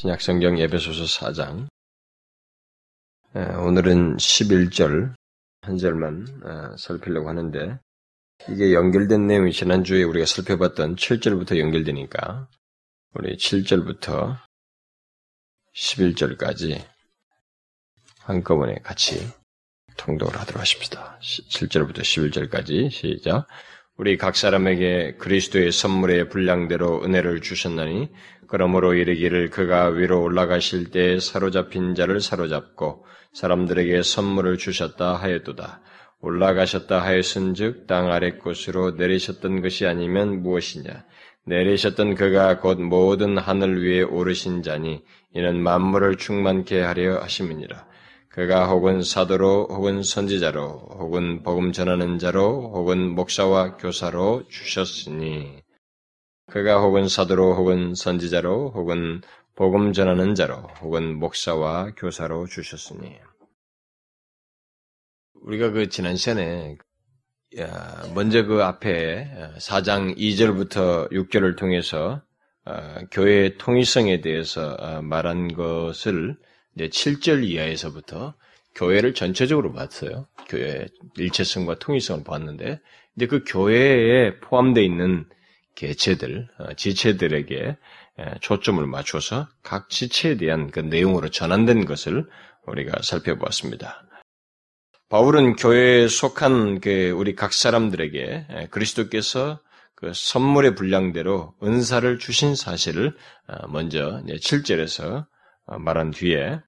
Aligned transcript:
신약성경 0.00 0.60
예배소서 0.60 1.06
4장. 1.06 1.66
오늘은 3.34 4.16
11절 4.18 5.12
한 5.62 5.76
절만 5.76 6.24
살피려고 6.78 7.28
하는데 7.28 7.80
이게 8.48 8.72
연결된 8.74 9.26
내용이 9.26 9.52
지난주에 9.52 10.04
우리가 10.04 10.24
살펴봤던 10.24 10.94
7절부터 10.94 11.58
연결되니까 11.58 12.48
우리 13.14 13.36
7절부터 13.36 14.38
11절까지 15.74 16.80
한꺼번에 18.20 18.76
같이 18.84 19.18
통독을 19.96 20.38
하도록 20.38 20.60
하십시다. 20.60 21.18
7절부터 21.20 22.02
11절까지 22.02 22.92
시작. 22.92 23.48
우리 23.96 24.16
각 24.16 24.36
사람에게 24.36 25.16
그리스도의 25.16 25.72
선물의 25.72 26.28
분량대로 26.28 27.02
은혜를 27.02 27.40
주셨나니 27.40 28.08
그러므로 28.48 28.94
이르기를 28.94 29.50
그가 29.50 29.88
위로 29.88 30.22
올라가실 30.22 30.90
때 30.90 31.20
사로잡힌 31.20 31.94
자를 31.94 32.20
사로잡고 32.20 33.04
사람들에게 33.34 34.02
선물을 34.02 34.56
주셨다 34.56 35.14
하였도다. 35.14 35.82
올라가셨다 36.20 37.00
하였은즉 37.00 37.86
땅 37.86 38.10
아래 38.10 38.32
곳으로 38.32 38.92
내리셨던 38.92 39.62
것이 39.62 39.86
아니면 39.86 40.42
무엇이냐? 40.42 41.04
내리셨던 41.44 42.14
그가 42.14 42.58
곧 42.58 42.80
모든 42.80 43.38
하늘 43.38 43.82
위에 43.82 44.02
오르신 44.02 44.62
자니 44.62 45.02
이는 45.34 45.62
만물을 45.62 46.16
충만케 46.16 46.80
하려 46.80 47.20
하심이니라. 47.20 47.86
그가 48.30 48.66
혹은 48.66 49.02
사도로 49.02 49.68
혹은 49.70 50.02
선지자로 50.02 50.96
혹은 50.98 51.42
복음 51.42 51.72
전하는 51.72 52.18
자로 52.18 52.72
혹은 52.74 53.14
목사와 53.14 53.76
교사로 53.76 54.44
주셨으니 54.48 55.62
그가 56.50 56.80
혹은 56.80 57.08
사도로 57.08 57.54
혹은 57.54 57.94
선지자로 57.94 58.70
혹은 58.74 59.20
복음 59.54 59.92
전하는 59.92 60.34
자로 60.34 60.56
혹은 60.80 61.18
목사와 61.18 61.92
교사로 61.96 62.46
주셨으니 62.46 63.16
우리가 65.42 65.70
그 65.70 65.88
지난 65.88 66.16
시간에 66.16 66.76
먼저 68.14 68.44
그 68.44 68.62
앞에 68.62 69.30
4장 69.58 70.16
2절부터 70.16 71.10
6절을 71.10 71.56
통해서 71.56 72.22
어, 72.64 72.98
교회의 73.10 73.56
통일성에 73.56 74.20
대해서 74.20 74.74
어, 74.78 75.00
말한 75.00 75.54
것을 75.54 76.36
이제 76.74 76.88
7절 76.88 77.44
이하에서부터 77.44 78.34
교회를 78.74 79.14
전체적으로 79.14 79.72
봤어요. 79.72 80.26
교회 80.48 80.86
일체성과 81.16 81.78
통일성을 81.78 82.24
봤는데, 82.24 82.78
이제 83.16 83.26
그 83.26 83.42
교회에 83.46 84.38
포함되어 84.40 84.84
있는 84.84 85.26
개체들, 85.78 86.48
어, 86.58 86.74
지체들에게 86.74 87.76
초점을 88.40 88.84
맞춰서 88.84 89.48
각 89.62 89.88
지체에 89.90 90.36
대한 90.36 90.72
그 90.72 90.80
내용으로 90.80 91.30
전환된 91.30 91.84
것을 91.84 92.28
우리가 92.66 93.00
살펴보았습니다. 93.02 94.04
바울은 95.08 95.54
교회에 95.54 96.08
속한 96.08 96.80
그 96.80 97.10
우리 97.10 97.36
각 97.36 97.52
사람들에게 97.52 98.68
그리스도께서 98.72 99.60
그 99.94 100.10
선물의 100.12 100.74
분량대로 100.74 101.54
은사를 101.62 102.18
주신 102.18 102.56
사실을 102.56 103.16
먼저 103.68 104.20
7절에서 104.26 105.26
말한 105.78 106.10
뒤에 106.10 106.60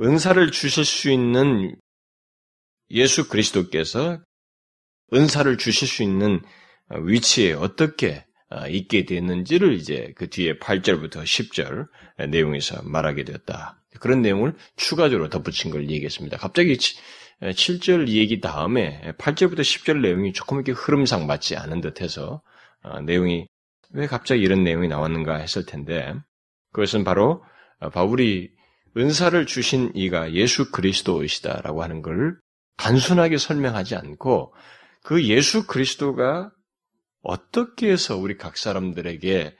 은사를 0.00 0.50
주실 0.50 0.84
수 0.84 1.10
있는 1.10 1.76
예수 2.90 3.28
그리스도께서 3.28 4.18
은사를 5.12 5.58
주실 5.58 5.86
수 5.86 6.02
있는 6.02 6.40
위치에 6.90 7.52
어떻게 7.52 8.24
있게 8.68 9.04
됐는지를 9.04 9.74
이제 9.74 10.12
그 10.16 10.28
뒤에 10.30 10.58
8절부터 10.58 11.24
10절 11.24 11.88
내용에서 12.30 12.82
말하게 12.82 13.24
되었다. 13.24 13.80
그런 14.00 14.22
내용을 14.22 14.54
추가적으로 14.76 15.28
덧붙인 15.28 15.70
걸 15.70 15.88
얘기했습니다. 15.90 16.36
갑자기 16.36 16.76
7절 17.40 18.08
얘기 18.08 18.40
다음에 18.40 19.14
8절부터 19.18 19.60
10절 19.60 20.00
내용이 20.00 20.32
조금 20.32 20.58
이렇게 20.58 20.72
흐름상 20.72 21.26
맞지 21.26 21.56
않은 21.56 21.80
듯 21.80 22.00
해서 22.00 22.42
내용이 23.04 23.46
왜 23.90 24.06
갑자기 24.06 24.42
이런 24.42 24.64
내용이 24.64 24.88
나왔는가 24.88 25.36
했을 25.36 25.66
텐데 25.66 26.14
그것은 26.72 27.04
바로 27.04 27.44
바울이 27.92 28.50
은사를 28.96 29.46
주신 29.46 29.90
이가 29.94 30.32
예수 30.34 30.70
그리스도이시다라고 30.70 31.82
하는 31.82 32.02
걸 32.02 32.36
단순하게 32.76 33.38
설명하지 33.38 33.96
않고 33.96 34.54
그 35.02 35.24
예수 35.24 35.66
그리스도가 35.66 36.50
어떻게 37.24 37.90
해서 37.90 38.16
우리 38.16 38.36
각 38.36 38.56
사람들에게 38.56 39.56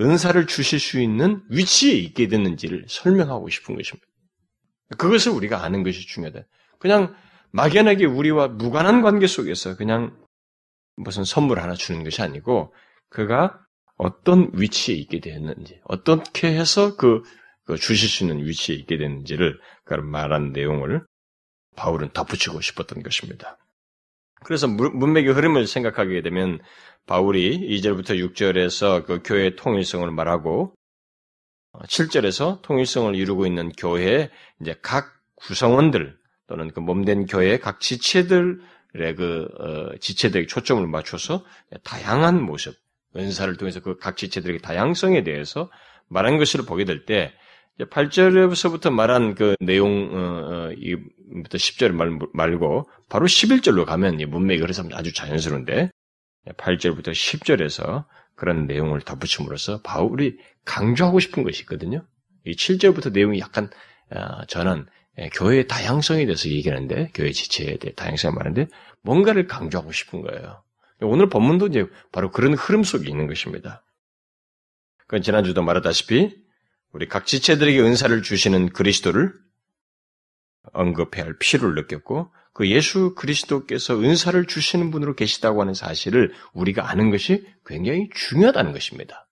은사를 0.00 0.46
주실 0.46 0.80
수 0.80 1.00
있는 1.00 1.42
위치에 1.50 1.94
있게 1.94 2.28
됐는지를 2.28 2.86
설명하고 2.88 3.48
싶은 3.48 3.76
것입니다. 3.76 4.06
그것을 4.98 5.32
우리가 5.32 5.62
아는 5.62 5.82
것이 5.82 6.06
중요하다. 6.06 6.40
그냥 6.78 7.14
막연하게 7.52 8.06
우리와 8.06 8.48
무관한 8.48 9.02
관계 9.02 9.26
속에서 9.26 9.76
그냥 9.76 10.16
무슨 10.96 11.24
선물 11.24 11.60
하나 11.60 11.74
주는 11.74 12.02
것이 12.02 12.22
아니고 12.22 12.74
그가 13.08 13.60
어떤 13.96 14.50
위치에 14.54 14.94
있게 14.96 15.20
되었는지, 15.20 15.80
어떻게 15.84 16.48
해서 16.48 16.96
그 16.96 17.22
그 17.64 17.76
주실 17.76 18.08
수 18.08 18.24
있는 18.24 18.44
위치에 18.44 18.74
있게 18.76 18.96
되는지를 18.98 19.58
말한 20.02 20.52
내용을 20.52 21.04
바울은 21.76 22.10
덧붙이고 22.12 22.60
싶었던 22.60 23.02
것입니다. 23.02 23.58
그래서 24.44 24.66
문맥의 24.66 25.32
흐름을 25.32 25.66
생각하게 25.66 26.22
되면 26.22 26.58
바울이 27.06 27.58
2절부터 27.80 28.10
6절에서 28.34 29.04
그 29.04 29.20
교회의 29.24 29.56
통일성을 29.56 30.10
말하고 30.10 30.74
7절에서 31.84 32.62
통일성을 32.62 33.14
이루고 33.14 33.46
있는 33.46 33.70
교회의 33.72 34.30
이제 34.60 34.74
각 34.82 35.12
구성원들 35.36 36.16
또는 36.46 36.70
그 36.70 36.80
몸된 36.80 37.26
교회의 37.26 37.60
각 37.60 37.80
지체들의 37.80 38.58
그 39.16 39.48
어, 39.58 39.96
지체들에게 39.98 40.46
초점을 40.46 40.86
맞춰서 40.86 41.44
다양한 41.82 42.42
모습, 42.42 42.74
은사를 43.16 43.56
통해서 43.56 43.80
그 43.80 43.98
각 43.98 44.16
지체들의 44.16 44.60
다양성에 44.60 45.24
대해서 45.24 45.70
말한 46.08 46.38
것을 46.38 46.64
보게 46.66 46.84
될 46.84 47.04
때 47.06 47.32
8절에서부터 47.80 48.90
말한 48.92 49.34
그 49.34 49.56
내용, 49.60 50.10
어, 50.12 50.18
어, 50.18 50.72
이부터 50.72 51.56
10절 51.56 51.92
말, 51.92 52.18
말고, 52.32 52.88
바로 53.08 53.26
11절로 53.26 53.84
가면 53.86 54.18
문맥이 54.28 54.60
그래서 54.60 54.84
아주 54.92 55.12
자연스러운데, 55.12 55.90
8절부터 56.48 57.08
10절에서 57.08 58.04
그런 58.34 58.66
내용을 58.66 59.00
덧붙임으로써 59.02 59.80
바울이 59.82 60.38
강조하고 60.64 61.20
싶은 61.20 61.42
것이 61.42 61.62
있거든요. 61.62 62.06
이 62.44 62.52
7절부터 62.52 63.12
내용이 63.12 63.38
약간, 63.38 63.70
어, 64.10 64.44
저는 64.46 64.86
예, 65.18 65.28
교회의 65.28 65.68
다양성에 65.68 66.24
대해서 66.24 66.48
얘기하는데, 66.48 67.10
교회 67.14 67.32
지체에 67.32 67.76
대해 67.76 67.92
다양성을 67.94 68.34
말하는데, 68.34 68.68
뭔가를 69.02 69.46
강조하고 69.46 69.92
싶은 69.92 70.22
거예요. 70.22 70.62
오늘 71.02 71.28
본문도 71.28 71.66
이제 71.66 71.86
바로 72.12 72.30
그런 72.30 72.54
흐름 72.54 72.82
속에 72.82 73.08
있는 73.08 73.26
것입니다. 73.26 73.84
그건 75.00 75.20
지난주도 75.22 75.62
말했다시피, 75.62 76.34
우리 76.92 77.08
각 77.08 77.26
지체들에게 77.26 77.80
은사를 77.80 78.22
주시는 78.22 78.70
그리스도를 78.70 79.34
언급해야 80.72 81.24
할 81.24 81.36
필요를 81.38 81.74
느꼈고 81.74 82.30
그 82.52 82.68
예수 82.68 83.14
그리스도께서 83.14 83.98
은사를 83.98 84.46
주시는 84.46 84.90
분으로 84.90 85.14
계시다고 85.14 85.60
하는 85.60 85.74
사실을 85.74 86.32
우리가 86.52 86.90
아는 86.90 87.10
것이 87.10 87.46
굉장히 87.64 88.08
중요하다는 88.14 88.72
것입니다. 88.72 89.28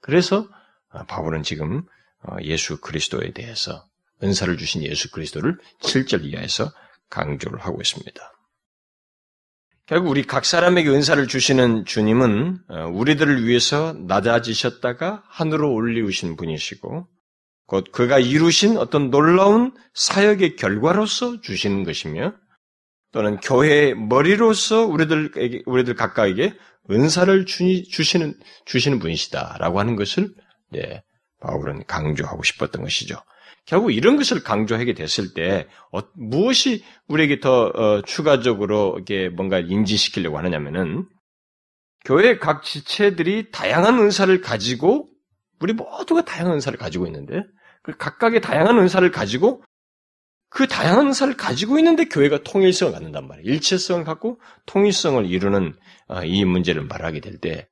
그래서 0.00 0.48
아, 0.90 1.04
바울은 1.04 1.42
지금 1.42 1.82
어, 2.22 2.36
예수 2.42 2.80
그리스도에 2.80 3.32
대해서 3.32 3.84
은사를 4.22 4.56
주신 4.56 4.82
예수 4.82 5.10
그리스도를 5.10 5.58
7절 5.82 6.24
이하에서 6.24 6.72
강조를 7.10 7.60
하고 7.60 7.80
있습니다. 7.80 8.32
결국 9.86 10.08
우리 10.08 10.22
각 10.22 10.46
사람에게 10.46 10.88
은사를 10.88 11.26
주시는 11.28 11.84
주님은 11.84 12.58
어, 12.68 12.86
우리들을 12.92 13.46
위해서 13.46 13.92
낮아지셨다가 14.06 15.22
하늘로 15.28 15.72
올리우신 15.74 16.36
분이시고 16.36 17.06
곧 17.66 17.92
그가 17.92 18.18
이루신 18.18 18.76
어떤 18.78 19.10
놀라운 19.10 19.74
사역의 19.94 20.56
결과로서 20.56 21.40
주시는 21.40 21.84
것이며 21.84 22.34
또는 23.14 23.36
교회의 23.36 23.94
머리로서 23.94 24.86
우리들에게 24.86 25.62
우리들 25.66 25.94
각각에게 25.94 26.52
은사를 26.90 27.46
주시는 27.46 28.34
주시는 28.66 28.98
분이시다라고 28.98 29.78
하는 29.78 29.94
것을 29.94 30.34
네, 30.72 31.04
바울은 31.40 31.84
강조하고 31.86 32.42
싶었던 32.42 32.82
것이죠. 32.82 33.16
결국 33.66 33.92
이런 33.92 34.16
것을 34.16 34.42
강조하게 34.42 34.94
됐을 34.94 35.32
때 35.32 35.68
어, 35.92 36.00
무엇이 36.14 36.82
우리에게 37.06 37.38
더 37.38 37.66
어, 37.66 38.02
추가적으로 38.02 38.98
이게 39.00 39.28
뭔가 39.28 39.60
인지시키려고 39.60 40.36
하느냐면은 40.36 41.06
교회 42.04 42.38
각 42.38 42.64
지체들이 42.64 43.52
다양한 43.52 43.96
은사를 44.00 44.40
가지고 44.40 45.08
우리 45.60 45.72
모두가 45.72 46.24
다양한 46.24 46.54
은사를 46.54 46.76
가지고 46.80 47.06
있는데 47.06 47.44
그 47.84 47.96
각각의 47.96 48.40
다양한 48.40 48.76
은사를 48.76 49.08
가지고 49.12 49.62
그 50.54 50.68
다양한 50.68 51.08
은사를 51.08 51.36
가지고 51.36 51.78
있는데 51.78 52.04
교회가 52.06 52.44
통일성을 52.44 52.92
갖는단 52.92 53.26
말이에요. 53.28 53.52
일체성을 53.52 54.04
갖고 54.04 54.40
통일성을 54.66 55.26
이루는 55.26 55.74
어, 56.08 56.22
이 56.24 56.44
문제를 56.44 56.84
말하게 56.84 57.20
될 57.20 57.40
때 57.40 57.68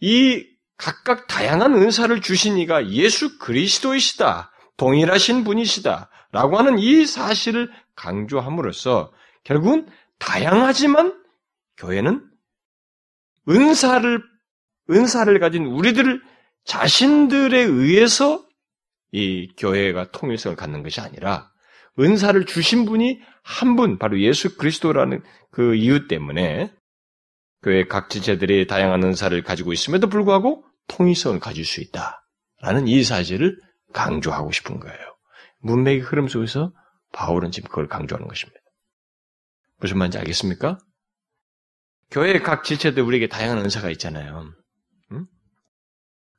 이 0.00 0.44
각각 0.76 1.28
다양한 1.28 1.74
은사를 1.74 2.20
주신 2.20 2.58
이가 2.58 2.90
예수 2.90 3.38
그리스도이시다. 3.38 4.50
동일하신 4.76 5.44
분이시다. 5.44 6.10
라고 6.32 6.58
하는 6.58 6.78
이 6.78 7.06
사실을 7.06 7.70
강조함으로써 7.96 9.12
결국은 9.44 9.88
다양하지만 10.18 11.18
교회는 11.78 12.28
은사를, 13.48 14.22
은사를 14.90 15.38
가진 15.38 15.64
우리들 15.66 16.20
자신들에 16.64 17.60
의해서 17.60 18.44
이 19.12 19.52
교회가 19.56 20.10
통일성을 20.10 20.56
갖는 20.56 20.82
것이 20.82 21.00
아니라 21.00 21.50
은사를 21.98 22.44
주신 22.46 22.84
분이 22.84 23.20
한 23.42 23.76
분, 23.76 23.98
바로 23.98 24.20
예수 24.20 24.56
그리스도라는 24.56 25.22
그 25.50 25.74
이유 25.74 26.08
때문에 26.08 26.72
교회 27.62 27.86
각 27.86 28.10
지체들이 28.10 28.66
다양한 28.66 29.02
은사를 29.02 29.42
가지고 29.42 29.72
있음에도 29.72 30.08
불구하고 30.08 30.64
통일성을 30.88 31.38
가질 31.40 31.64
수 31.64 31.80
있다 31.80 32.26
라는 32.60 32.88
이 32.88 33.02
사실을 33.02 33.58
강조하고 33.92 34.52
싶은 34.52 34.80
거예요. 34.80 35.16
문맥의 35.60 36.00
흐름 36.00 36.28
속에서 36.28 36.72
바울은 37.12 37.50
지금 37.50 37.68
그걸 37.68 37.88
강조하는 37.88 38.26
것입니다. 38.28 38.60
무슨 39.78 39.98
말인지 39.98 40.18
알겠습니까? 40.18 40.78
교회 42.10 42.38
각 42.40 42.64
지체들 42.64 43.02
우리에게 43.02 43.28
다양한 43.28 43.58
은사가 43.58 43.90
있잖아요. 43.90 44.52
응? 45.12 45.26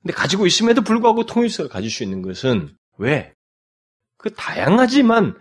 근데 0.01 0.13
가지고 0.13 0.45
있음에도 0.45 0.81
불구하고 0.81 1.25
통일성을 1.25 1.69
가질 1.69 1.89
수 1.89 2.03
있는 2.03 2.21
것은 2.21 2.75
왜? 2.97 3.34
그 4.25 4.33
다양하지만 4.33 5.37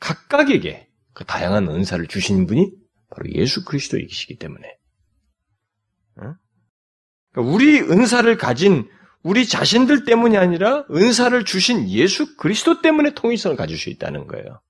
각각에게 0.00 0.88
그 1.12 1.24
다양한 1.24 1.68
은사를 1.68 2.04
주신 2.08 2.48
분이 2.48 2.72
바로 3.08 3.30
예수 3.30 3.64
그리스도이시기 3.64 4.38
때문에. 4.40 4.76
응? 6.20 6.34
그러니까 7.30 7.54
우리 7.54 7.80
은사를 7.80 8.36
가진 8.36 8.90
우리 9.22 9.46
자신들 9.46 10.04
때문이 10.04 10.36
아니라 10.36 10.84
은사를 10.90 11.44
주신 11.44 11.88
예수 11.88 12.36
그리스도 12.36 12.82
때문에 12.82 13.14
통일성을 13.14 13.56
가질 13.56 13.78
수 13.78 13.88
있다는 13.88 14.26
거예요. 14.26 14.60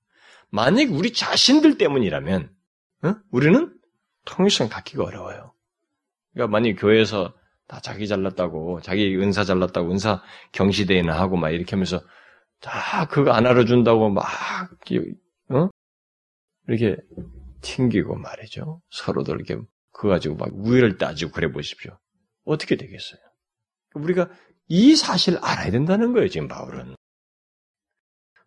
만약 0.51 0.91
우리 0.91 1.11
자신들 1.11 1.79
때문이라면 1.79 2.51
응? 3.05 3.15
우리는 3.31 3.73
통일성 4.25 4.69
갖기가 4.69 5.05
어려워요. 5.05 5.55
그러니까 6.33 6.51
만약 6.51 6.75
교회에서 6.75 7.33
다 7.67 7.79
자기 7.81 8.07
잘났다고, 8.07 8.81
자기 8.81 9.17
은사 9.17 9.43
잘났다고, 9.43 9.91
은사 9.91 10.21
경시대회나 10.51 11.19
하고 11.19 11.35
막 11.35 11.49
이렇게 11.49 11.71
하면서 11.71 11.99
다 12.65 13.05
그거 13.05 13.31
안 13.31 13.45
알아준다고 13.45 14.09
막, 14.09 14.25
어? 15.49 15.69
이렇게 16.67 16.97
튕기고 17.61 18.15
말이죠. 18.15 18.81
서로들 18.89 19.35
이렇게 19.35 19.55
그거 19.91 20.09
가지고 20.09 20.35
막 20.35 20.49
우위를 20.51 20.97
따지고 20.97 21.31
그래 21.31 21.51
보십시오. 21.51 21.97
어떻게 22.43 22.75
되겠어요? 22.75 23.19
우리가 23.93 24.29
이 24.67 24.95
사실을 24.95 25.39
알아야 25.43 25.69
된다는 25.69 26.11
거예요, 26.13 26.27
지금 26.27 26.47
바울은. 26.47 26.95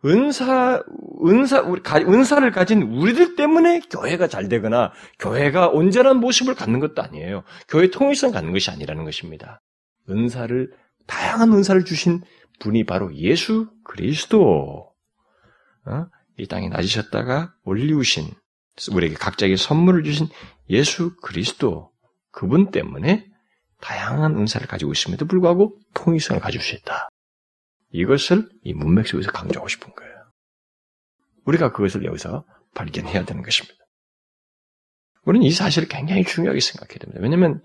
은사, 0.04 0.82
은사, 1.24 1.60
우리, 1.62 1.80
은사를 1.84 2.50
가진 2.50 2.82
우리들 2.82 3.36
때문에 3.36 3.80
교회가 3.90 4.26
잘 4.26 4.48
되거나 4.48 4.92
교회가 5.20 5.68
온전한 5.68 6.18
모습을 6.18 6.54
갖는 6.54 6.80
것도 6.80 7.02
아니에요. 7.02 7.44
교회 7.68 7.88
통일성 7.90 8.32
갖는 8.32 8.52
것이 8.52 8.70
아니라는 8.70 9.04
것입니다. 9.04 9.60
은사를, 10.10 10.72
다양한 11.06 11.52
은사를 11.52 11.84
주신 11.84 12.20
분이 12.58 12.84
바로 12.84 13.14
예수 13.14 13.70
그리스도. 13.84 14.92
어? 15.86 16.06
이 16.36 16.46
땅에 16.46 16.68
낮으셨다가 16.68 17.54
올리우신, 17.64 18.30
우리에게 18.92 19.16
각자에게 19.16 19.56
선물을 19.56 20.04
주신 20.04 20.28
예수 20.70 21.16
그리스도. 21.16 21.92
그분 22.30 22.70
때문에 22.70 23.26
다양한 23.80 24.36
은사를 24.36 24.66
가지고 24.66 24.92
있음에도 24.92 25.26
불구하고 25.26 25.76
통일성을 25.94 26.40
가질 26.40 26.60
수 26.60 26.74
있다. 26.76 27.08
이것을 27.90 28.48
이 28.62 28.74
문맥 28.74 29.06
속에서 29.06 29.30
강조하고 29.32 29.68
싶은 29.68 29.92
거예요. 29.94 30.14
우리가 31.44 31.72
그것을 31.72 32.04
여기서 32.04 32.44
발견해야 32.74 33.24
되는 33.24 33.42
것입니다. 33.42 33.78
우리는 35.24 35.46
이 35.46 35.50
사실을 35.50 35.88
굉장히 35.88 36.24
중요하게 36.24 36.60
생각해야 36.60 36.98
됩니다. 36.98 37.20
왜냐하면 37.22 37.62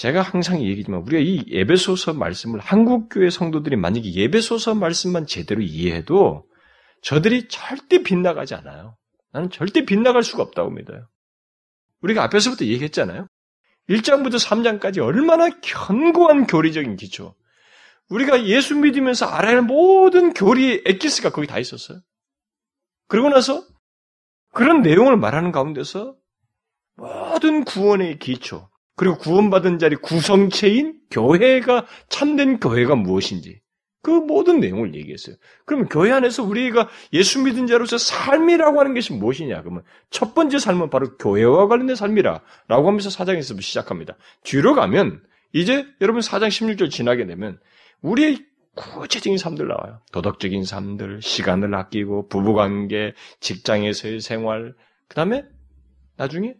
제가 0.00 0.22
항상 0.22 0.62
얘기지만 0.62 1.02
우리가 1.02 1.22
이 1.22 1.44
예배소서 1.46 2.14
말씀을 2.14 2.58
한국교회 2.58 3.28
성도들이 3.28 3.76
만약에 3.76 4.14
예배소서 4.14 4.74
말씀만 4.74 5.26
제대로 5.26 5.60
이해해도 5.60 6.46
저들이 7.02 7.48
절대 7.48 8.02
빗나가지 8.02 8.54
않아요. 8.54 8.96
나는 9.30 9.50
절대 9.50 9.84
빗나갈 9.84 10.22
수가 10.22 10.42
없다고 10.42 10.70
믿어요. 10.70 11.06
우리가 12.00 12.24
앞에서부터 12.24 12.64
얘기했잖아요. 12.64 13.26
1장부터 13.90 14.42
3장까지 14.42 15.04
얼마나 15.04 15.50
견고한 15.60 16.46
교리적인 16.46 16.96
기초. 16.96 17.34
우리가 18.08 18.46
예수 18.46 18.76
믿으면서 18.76 19.26
알아야 19.26 19.56
할 19.56 19.62
모든 19.62 20.32
교리 20.32 20.82
엑기스가 20.86 21.28
거기 21.28 21.46
다 21.46 21.58
있었어요. 21.58 22.00
그러고 23.06 23.28
나서 23.28 23.62
그런 24.54 24.80
내용을 24.80 25.18
말하는 25.18 25.52
가운데서 25.52 26.16
모든 26.96 27.64
구원의 27.64 28.18
기초, 28.18 28.70
그리고 28.96 29.16
구원받은 29.18 29.78
자리 29.78 29.96
구성체인 29.96 30.98
교회가 31.10 31.86
참된 32.08 32.60
교회가 32.60 32.94
무엇인지 32.96 33.60
그 34.02 34.10
모든 34.10 34.60
내용을 34.60 34.94
얘기했어요. 34.94 35.36
그러면 35.66 35.88
교회 35.88 36.10
안에서 36.10 36.42
우리가 36.42 36.88
예수 37.12 37.42
믿은 37.42 37.66
자로서 37.66 37.98
삶이라고 37.98 38.80
하는 38.80 38.94
것이 38.94 39.12
무엇이냐? 39.12 39.60
그러면 39.62 39.82
첫 40.10 40.34
번째 40.34 40.58
삶은 40.58 40.90
바로 40.90 41.16
교회와 41.18 41.68
관련된 41.68 41.96
삶이라 41.96 42.40
라고 42.68 42.88
하면서 42.88 43.10
사장에서 43.10 43.54
시작합니다. 43.60 44.16
뒤로 44.42 44.74
가면 44.74 45.22
이제 45.52 45.86
여러분 46.00 46.22
사장 46.22 46.48
16절 46.48 46.90
지나게 46.90 47.26
되면 47.26 47.58
우리의 48.00 48.38
구체적인 48.74 49.36
삶들 49.36 49.68
나와요. 49.68 50.00
도덕적인 50.12 50.64
삶들, 50.64 51.20
시간을 51.20 51.74
아끼고, 51.74 52.28
부부관계, 52.28 53.14
직장에서의 53.40 54.20
생활, 54.20 54.74
그 55.08 55.14
다음에 55.16 55.44
나중에 56.16 56.54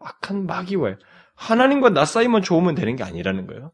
악한 0.00 0.46
마귀와의 0.46 0.96
하나님과 1.40 1.88
나 1.90 2.04
사이만 2.04 2.42
좋으면 2.42 2.74
되는 2.74 2.96
게 2.96 3.02
아니라는 3.02 3.46
거예요. 3.46 3.72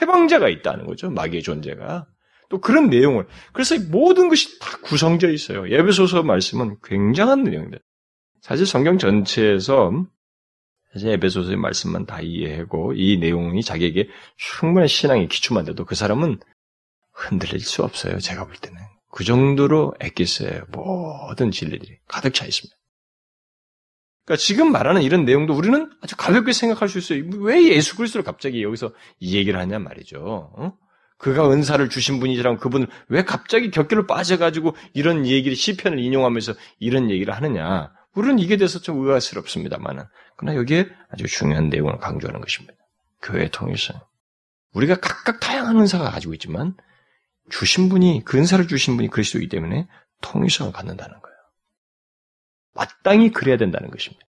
해방자가 0.00 0.48
있다는 0.48 0.86
거죠. 0.86 1.10
마귀의 1.10 1.42
존재가. 1.42 2.06
또 2.48 2.60
그런 2.60 2.88
내용을. 2.88 3.26
그래서 3.52 3.74
모든 3.90 4.28
것이 4.28 4.58
다 4.60 4.78
구성되어 4.82 5.30
있어요. 5.30 5.68
예배소서 5.68 6.22
말씀은 6.22 6.76
굉장한 6.84 7.42
내용입니다. 7.42 7.82
사실 8.40 8.66
성경 8.66 8.98
전체에서 8.98 10.06
사실 10.92 11.10
에베소서의 11.10 11.56
말씀만 11.56 12.06
다 12.06 12.20
이해하고 12.20 12.94
이 12.94 13.18
내용이 13.18 13.62
자기에게 13.62 14.08
충분한 14.36 14.86
신앙의 14.86 15.28
기초만 15.28 15.64
돼도 15.64 15.84
그 15.84 15.96
사람은 15.96 16.38
흔들릴 17.12 17.60
수 17.60 17.82
없어요. 17.82 18.18
제가 18.18 18.46
볼 18.46 18.54
때는. 18.54 18.80
그 19.10 19.24
정도로 19.24 19.94
엑기스의 20.00 20.62
모든 20.70 21.50
진리들이 21.50 21.98
가득 22.06 22.32
차 22.32 22.46
있습니다. 22.46 22.77
그러니까 24.28 24.36
지금 24.36 24.72
말하는 24.72 25.00
이런 25.00 25.24
내용도 25.24 25.54
우리는 25.54 25.90
아주 26.02 26.14
가볍게 26.14 26.52
생각할 26.52 26.90
수 26.90 26.98
있어요. 26.98 27.24
왜 27.38 27.66
예수 27.74 27.96
그리스도를 27.96 28.24
갑자기 28.24 28.62
여기서 28.62 28.92
이 29.20 29.34
얘기를 29.34 29.58
하냐 29.58 29.78
말이죠. 29.78 30.52
어? 30.54 30.74
그가 31.16 31.50
은사를 31.50 31.88
주신 31.88 32.20
분이지만 32.20 32.58
그분을 32.58 32.88
왜 33.08 33.24
갑자기 33.24 33.70
격결로 33.70 34.06
빠져가지고 34.06 34.76
이런 34.92 35.26
얘기를 35.26 35.56
시편을 35.56 35.98
인용하면서 35.98 36.52
이런 36.78 37.10
얘기를 37.10 37.34
하느냐. 37.34 37.90
우리는 38.14 38.38
이게 38.38 38.58
대해서 38.58 38.80
좀 38.80 39.00
의아스럽습니다만은. 39.00 40.04
그러나 40.36 40.58
여기에 40.58 40.90
아주 41.10 41.26
중요한 41.26 41.70
내용을 41.70 41.96
강조하는 41.96 42.42
것입니다. 42.42 42.74
교회 43.22 43.48
통일성. 43.48 43.98
우리가 44.74 44.96
각각 44.96 45.40
다양한 45.40 45.78
은사가 45.78 46.10
가지고 46.10 46.34
있지만 46.34 46.76
주신 47.48 47.88
분이 47.88 48.24
그 48.26 48.36
은사를 48.36 48.68
주신 48.68 48.96
분이 48.96 49.08
그리스도이기 49.08 49.48
때문에 49.48 49.88
통일성을 50.20 50.70
갖는다는 50.70 51.14
거예요. 51.14 51.27
마땅히 52.78 53.30
그래야 53.30 53.56
된다는 53.56 53.90
것입니다. 53.90 54.24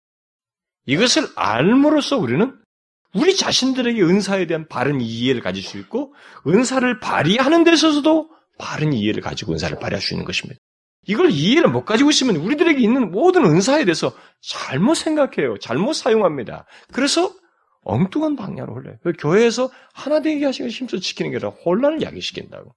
이것을 0.87 1.29
알므로써 1.37 2.17
우리는 2.17 2.57
우리 3.15 3.37
자신들에게 3.37 4.03
은사에 4.03 4.47
대한 4.47 4.67
바른 4.69 5.01
이해를 5.01 5.43
가질 5.43 5.63
수 5.63 5.79
있고 5.79 6.15
은사를 6.47 6.99
발휘하는 7.01 7.65
데 7.65 7.73
있어서도 7.73 8.31
바른 8.59 8.93
이해를 8.93 9.23
가지고 9.23 9.53
은사를 9.53 9.79
발휘할 9.79 10.01
수 10.01 10.15
있는 10.15 10.25
것입니다. 10.25 10.59
이걸 11.07 11.31
이해를 11.31 11.71
못 11.71 11.85
가지고 11.85 12.11
있으면 12.11 12.37
우리들에게 12.37 12.81
있는 12.81 13.11
모든 13.11 13.45
은사에 13.45 13.85
대해서 13.85 14.13
잘못 14.41 14.95
생각해요. 14.95 15.59
잘못 15.59 15.93
사용합니다. 15.95 16.67
그래서 16.93 17.33
엉뚱한 17.83 18.37
방향으로 18.37 18.75
흘러요. 18.75 18.97
교회에서 19.19 19.71
하나 19.93 20.21
되게 20.21 20.45
하시고 20.45 20.69
힘써 20.69 20.99
지키는 20.99 21.31
게 21.31 21.37
아니라 21.37 21.51
혼란을 21.51 22.03
야기시킨다고. 22.03 22.75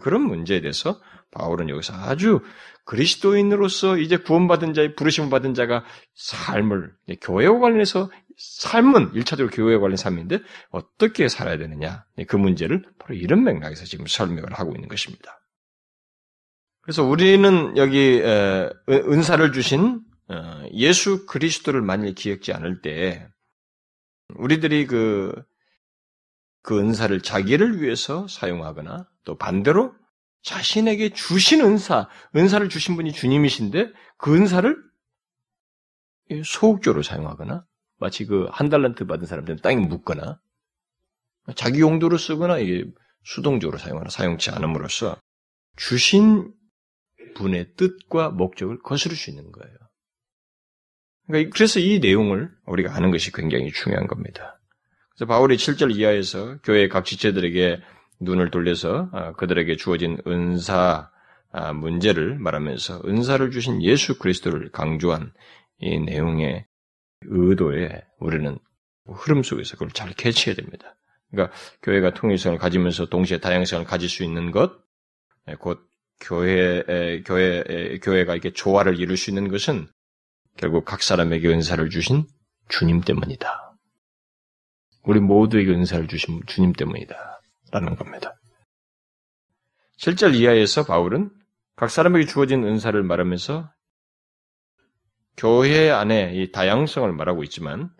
그런 0.00 0.22
문제에 0.22 0.60
대해서 0.60 1.00
바울은 1.32 1.68
여기서 1.68 1.94
아주 1.94 2.40
그리스도인으로서 2.84 3.98
이제 3.98 4.16
구원받은 4.16 4.74
자의 4.74 4.94
부르심을 4.94 5.30
받은 5.30 5.54
자가 5.54 5.84
삶을 6.14 6.92
교회와 7.20 7.58
관련해서 7.58 8.10
삶은 8.36 9.14
일차적으로 9.14 9.54
교회와 9.54 9.80
관련 9.80 9.96
삶인데 9.96 10.40
어떻게 10.70 11.28
살아야 11.28 11.58
되느냐 11.58 12.04
그 12.28 12.36
문제를 12.36 12.84
바로 12.98 13.14
이런 13.14 13.44
맥락에서 13.44 13.84
지금 13.84 14.06
설명을 14.06 14.52
하고 14.52 14.74
있는 14.74 14.88
것입니다. 14.88 15.40
그래서 16.82 17.02
우리는 17.02 17.76
여기 17.76 18.22
은사를 18.88 19.52
주신 19.52 20.00
어, 20.28 20.64
예수 20.72 21.24
그리스도를 21.26 21.82
만일 21.82 22.14
기억지 22.14 22.52
않을 22.52 22.82
때 22.82 23.28
우리들이 24.34 24.86
그 24.86 25.32
그 26.66 26.80
은사를 26.80 27.22
자기를 27.22 27.80
위해서 27.80 28.26
사용하거나 28.26 29.08
또 29.26 29.36
반대로 29.36 29.94
자신에게 30.42 31.10
주신 31.10 31.60
은사, 31.60 32.08
은사를 32.34 32.66
주신 32.70 32.96
분이 32.96 33.12
주님이신데 33.12 33.92
그 34.16 34.34
은사를 34.34 34.74
소극적으로 36.44 37.02
사용하거나 37.02 37.66
마치 37.98 38.24
그 38.24 38.48
한 38.50 38.68
달란트 38.70 39.06
받은 39.06 39.26
사람들은 39.26 39.58
땅에 39.60 39.76
묻거나 39.76 40.40
자기 41.56 41.80
용도로 41.80 42.16
쓰거나 42.16 42.56
수동적으로 43.24 43.78
사용하나 43.78 44.08
사용치 44.08 44.50
않음으로써 44.50 45.20
주신 45.76 46.52
분의 47.34 47.74
뜻과 47.76 48.30
목적을 48.30 48.78
거스를 48.82 49.16
수 49.16 49.30
있는 49.30 49.50
거예요. 49.50 49.76
그러니까 51.26 51.50
그래서 51.52 51.80
이 51.80 51.98
내용을 51.98 52.50
우리가 52.66 52.94
아는 52.94 53.10
것이 53.10 53.32
굉장히 53.32 53.72
중요한 53.72 54.06
겁니다. 54.06 54.60
그래서 55.10 55.26
바울이 55.26 55.56
7절 55.56 55.96
이하에서 55.96 56.58
교회 56.62 56.88
각 56.88 57.04
지체들에게 57.04 57.80
눈을 58.20 58.50
돌려서 58.50 59.08
아, 59.12 59.32
그들에게 59.32 59.76
주어진 59.76 60.18
은사 60.26 61.10
아, 61.52 61.72
문제를 61.72 62.38
말하면서 62.38 63.02
은사를 63.06 63.50
주신 63.50 63.82
예수 63.82 64.18
그리스도를 64.18 64.70
강조한 64.72 65.32
이 65.78 65.98
내용의 65.98 66.66
의도에 67.22 68.02
우리는 68.18 68.58
흐름 69.06 69.42
속에서 69.42 69.74
그걸 69.74 69.90
잘 69.90 70.12
캐치해야 70.12 70.56
됩니다. 70.56 70.96
그러니까 71.30 71.54
교회가 71.82 72.14
통일성을 72.14 72.58
가지면서 72.58 73.06
동시에 73.06 73.38
다양성을 73.38 73.84
가질 73.84 74.08
수 74.08 74.24
있는 74.24 74.50
것, 74.50 74.72
예, 75.48 75.54
곧 75.54 75.80
교회 76.20 77.22
교회 77.24 77.98
교회가 77.98 78.32
이렇게 78.32 78.52
조화를 78.52 78.98
이룰 78.98 79.16
수 79.16 79.30
있는 79.30 79.48
것은 79.48 79.86
결국 80.56 80.84
각 80.84 81.02
사람에게 81.02 81.48
은사를 81.48 81.88
주신 81.90 82.26
주님 82.68 83.02
때문이다. 83.02 83.76
우리 85.04 85.20
모두에게 85.20 85.70
은사를 85.70 86.08
주신 86.08 86.40
주님 86.46 86.72
때문이다. 86.72 87.35
라는 87.76 87.94
겁니다. 87.94 88.40
7절 89.98 90.34
이하에서 90.34 90.86
바울은 90.86 91.30
각 91.76 91.90
사람에게 91.90 92.24
주어진 92.24 92.64
은사를 92.64 93.02
말하면서 93.02 93.70
교회 95.36 95.90
안에 95.90 96.32
이 96.34 96.52
다양성을 96.52 97.12
말하고 97.12 97.44
있지만 97.44 97.90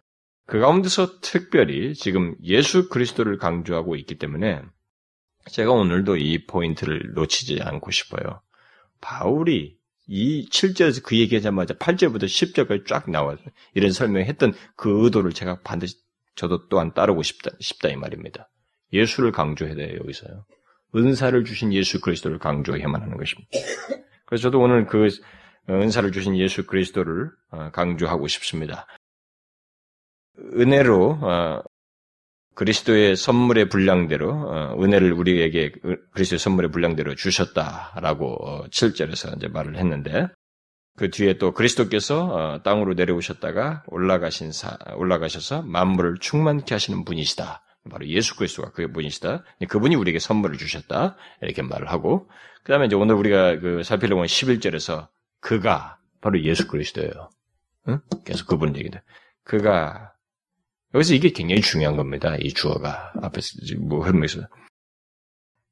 그 0.47 0.61
가운데서 0.61 1.21
특별히 1.21 1.95
지금 1.95 2.35
예수 2.42 2.88
그리스도를 2.88 3.37
강조하고 3.37 3.97
있기 3.97 4.16
때문에 4.16 4.62
제가 5.50 5.73
오늘도 5.73 6.16
이 6.16 6.47
포인트를 6.47 7.12
놓치지 7.14 7.61
않고 7.61 7.90
싶어요. 7.90 8.40
바울이 9.02 9.76
이 10.06 10.49
7절에서 10.49 11.02
그 11.02 11.18
얘기하자마자 11.18 11.75
8절부터 11.75 12.25
10절까지 12.25 12.87
쫙 12.87 13.11
나와서 13.11 13.42
이런 13.75 13.92
설명했던 13.92 14.54
그 14.76 15.04
의도를 15.04 15.33
제가 15.33 15.61
반드시 15.62 15.99
저도 16.35 16.68
또한 16.68 16.95
따르고 16.95 17.23
싶다, 17.23 17.50
싶다 17.61 17.90
이 17.90 17.97
말입니다. 17.97 18.49
예수를 18.93 19.33
강조해야 19.33 19.75
돼요, 19.75 19.99
여기서요. 20.00 20.45
은사를 20.95 21.45
주신 21.45 21.73
예수 21.73 22.00
그리스도를 22.00 22.38
강조해야만 22.38 23.02
하는 23.02 23.16
것입니다. 23.16 23.50
그래서 24.26 24.43
저도 24.43 24.61
오늘 24.61 24.87
그 24.87 25.09
은사를 25.69 26.11
주신 26.12 26.37
예수 26.37 26.66
그리스도를 26.66 27.31
어, 27.50 27.71
강조하고 27.73 28.28
싶습니다. 28.28 28.87
은혜로 30.55 31.19
어, 31.23 31.62
그리스도의 32.55 33.16
선물의 33.16 33.69
분량대로 33.69 34.31
어, 34.31 34.83
은혜를 34.83 35.12
우리에게 35.12 35.73
그리스도의 36.12 36.38
선물의 36.38 36.71
분량대로 36.71 37.14
주셨다라고 37.14 38.66
7절에서 38.71 39.37
이제 39.37 39.49
말을 39.49 39.76
했는데 39.76 40.28
그 40.97 41.11
뒤에 41.11 41.37
또 41.37 41.52
그리스도께서 41.52 42.61
땅으로 42.64 42.95
내려오셨다가 42.95 43.85
올라가신 43.88 44.52
사, 44.52 44.78
올라가셔서 44.95 45.62
만물을 45.62 46.16
충만케 46.21 46.75
하시는 46.75 47.05
분이시다. 47.05 47.65
바로 47.88 48.07
예수 48.07 48.37
그리스도가 48.37 48.73
그 48.73 48.90
분이시다. 48.90 49.45
그분이 49.69 49.95
우리에게 49.97 50.19
선물을 50.19 50.59
주셨다. 50.59 51.16
이렇게 51.43 51.62
말을 51.62 51.90
하고 51.90 52.28
그 52.62 52.73
다음에 52.73 52.87
이제 52.87 52.97
오늘 52.97 53.14
우리가 53.14 53.59
그 53.61 53.83
살피려고 53.83 54.23
한 54.23 54.26
11절에서 54.26 55.09
그가 55.40 55.99
바로 56.21 56.43
예수 56.43 56.66
그리스도예요. 56.69 57.31
응? 57.88 58.00
계속 58.25 58.47
그분 58.49 58.76
얘기다. 58.76 59.02
그가 59.45 60.12
여기서 60.95 61.14
이게 61.14 61.31
굉장히 61.31 61.61
중요한 61.61 61.97
겁니다. 61.97 62.37
이 62.40 62.52
주어가 62.52 63.12
앞에서 63.23 63.49
뭐 63.81 64.05
흐름에서 64.05 64.40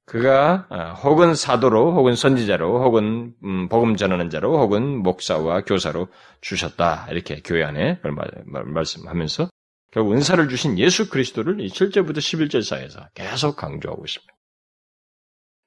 그가 0.07 0.67
아, 0.69 0.93
혹은 0.93 1.35
사도로 1.35 1.95
혹은 1.95 2.15
선지자로 2.15 2.83
혹은 2.83 3.35
음, 3.43 3.69
복음 3.69 3.97
전하는 3.97 4.29
자로 4.29 4.59
혹은 4.59 5.03
목사와 5.03 5.63
교사로 5.63 6.09
주셨다 6.43 7.07
이렇게 7.11 7.41
교회 7.43 7.65
안에 7.65 8.01
말씀하면서 8.45 9.49
결국 9.95 10.15
은사를 10.15 10.49
주신 10.49 10.77
예수 10.79 11.09
그리스도를 11.09 11.57
7절부터 11.57 12.19
11절 12.19 12.65
사이에서 12.65 13.09
계속 13.15 13.55
강조하고 13.55 14.05
있습니다. 14.05 14.35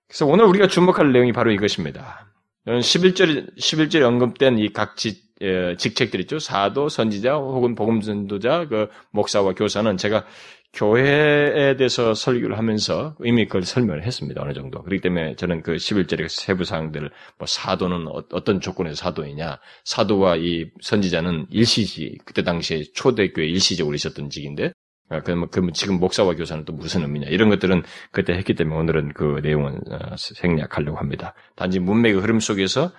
그래서 0.09 0.25
오늘 0.25 0.43
우리가 0.45 0.67
주목할 0.67 1.13
내용이 1.13 1.31
바로 1.31 1.49
이것입니다. 1.51 2.27
11절, 2.65 3.57
11절에 3.57 4.03
언급된 4.03 4.59
이 4.59 4.67
각 4.73 4.97
직책들 4.97 6.19
있죠. 6.21 6.39
사도, 6.39 6.89
선지자, 6.89 7.35
혹은 7.35 7.75
복음전도자, 7.75 8.67
그 8.67 8.89
목사와 9.11 9.53
교사는 9.53 9.95
제가 9.95 10.25
교회에 10.73 11.75
대해서 11.77 12.13
설교를 12.13 12.57
하면서 12.57 13.15
이미 13.23 13.45
그걸 13.45 13.63
설명을 13.63 14.05
했습니다. 14.05 14.41
어느 14.41 14.53
정도. 14.53 14.83
그렇기 14.83 15.01
때문에 15.01 15.35
저는 15.35 15.63
그 15.63 15.75
11절의 15.75 16.29
세부 16.29 16.65
사항들을 16.65 17.09
뭐 17.37 17.47
사도는 17.47 18.07
어, 18.07 18.43
떤 18.43 18.61
조건에서 18.61 18.95
사도이냐, 18.95 19.59
사도와 19.85 20.35
이 20.37 20.69
선지자는 20.81 21.47
일시지, 21.49 22.17
그때 22.25 22.43
당시에 22.43 22.83
초대교회 22.93 23.47
일시적으로 23.47 23.95
있었던 23.95 24.29
직인데, 24.29 24.73
아, 25.09 25.21
그러면, 25.21 25.47
그러면 25.49 25.73
지금 25.73 25.99
목사와 25.99 26.35
교사는 26.35 26.65
또 26.65 26.73
무슨 26.73 27.01
의미냐 27.01 27.27
이런 27.29 27.49
것들은 27.49 27.83
그때 28.11 28.33
했기 28.33 28.53
때문에 28.53 28.77
오늘은 28.77 29.13
그 29.13 29.39
내용은 29.41 29.79
어, 29.89 30.15
생략하려고 30.17 30.97
합니다. 30.97 31.33
단지 31.55 31.79
문맥의 31.79 32.21
흐름 32.21 32.39
속에서 32.39 32.91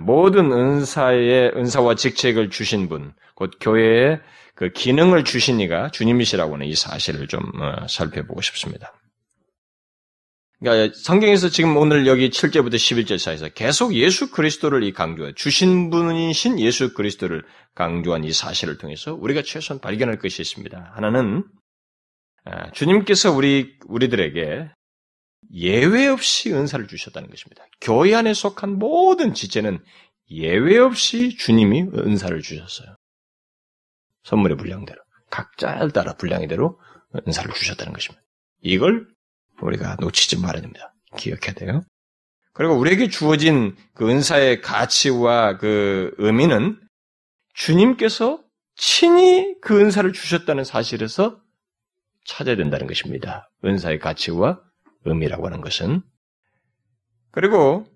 모든 0.00 0.52
은사의 0.52 1.52
은사와 1.56 1.94
직책을 1.96 2.50
주신 2.50 2.88
분, 2.88 3.12
곧 3.34 3.50
교회에 3.60 4.20
그 4.54 4.70
기능을 4.70 5.24
주신 5.24 5.60
이가 5.60 5.90
주님이시라고 5.90 6.54
하는 6.54 6.66
이 6.66 6.74
사실을 6.74 7.26
좀 7.28 7.42
어, 7.60 7.86
살펴보고 7.88 8.40
싶습니다. 8.40 8.92
그러니까 10.60 10.96
성경에서 10.96 11.50
지금 11.50 11.76
오늘 11.76 12.06
여기 12.06 12.30
7절부터 12.30 12.74
11절 12.74 13.18
사이에서 13.18 13.48
계속 13.50 13.94
예수 13.94 14.30
그리스도를 14.30 14.82
이 14.84 14.92
강조해 14.92 15.32
주신 15.34 15.90
분이신 15.90 16.58
예수 16.58 16.94
그리스도를 16.94 17.44
강조한 17.74 18.24
이 18.24 18.32
사실을 18.32 18.78
통해서 18.78 19.14
우리가 19.14 19.42
최소한 19.42 19.80
발견할 19.80 20.18
것이 20.18 20.40
있습니다. 20.40 20.92
하나는 20.94 21.44
아, 22.44 22.70
주님께서 22.70 23.32
우리 23.32 23.74
우리들에게 23.86 24.70
예외 25.52 26.06
없이 26.06 26.52
은사를 26.52 26.86
주셨다는 26.86 27.28
것입니다. 27.28 27.66
교회 27.80 28.14
안에 28.14 28.32
속한 28.32 28.78
모든 28.78 29.34
지체는 29.34 29.80
예외 30.30 30.78
없이 30.78 31.36
주님이 31.36 31.82
은사를 31.94 32.40
주셨어요. 32.40 32.96
선물의 34.24 34.56
분량대로 34.56 35.00
각자에 35.30 35.88
따라 35.88 36.14
분량이대로 36.14 36.78
은사를 37.26 37.52
주셨다는 37.52 37.92
것입니다. 37.92 38.22
이걸 38.60 39.06
우리가 39.62 39.96
놓치지 40.00 40.40
말아야 40.40 40.62
됩니다. 40.62 40.94
기억해야 41.16 41.54
돼요. 41.54 41.82
그리고 42.52 42.74
우리에게 42.74 43.08
주어진 43.08 43.76
그 43.94 44.08
은사의 44.08 44.60
가치와 44.60 45.58
그 45.58 46.14
의미는 46.18 46.80
주님께서 47.54 48.42
친히 48.76 49.54
그 49.60 49.80
은사를 49.80 50.12
주셨다는 50.12 50.64
사실에서 50.64 51.40
찾아야 52.24 52.56
된다는 52.56 52.86
것입니다. 52.86 53.50
은사의 53.64 53.98
가치와 53.98 54.60
의미라고 55.04 55.46
하는 55.46 55.60
것은. 55.60 56.02
그리고 57.30 57.86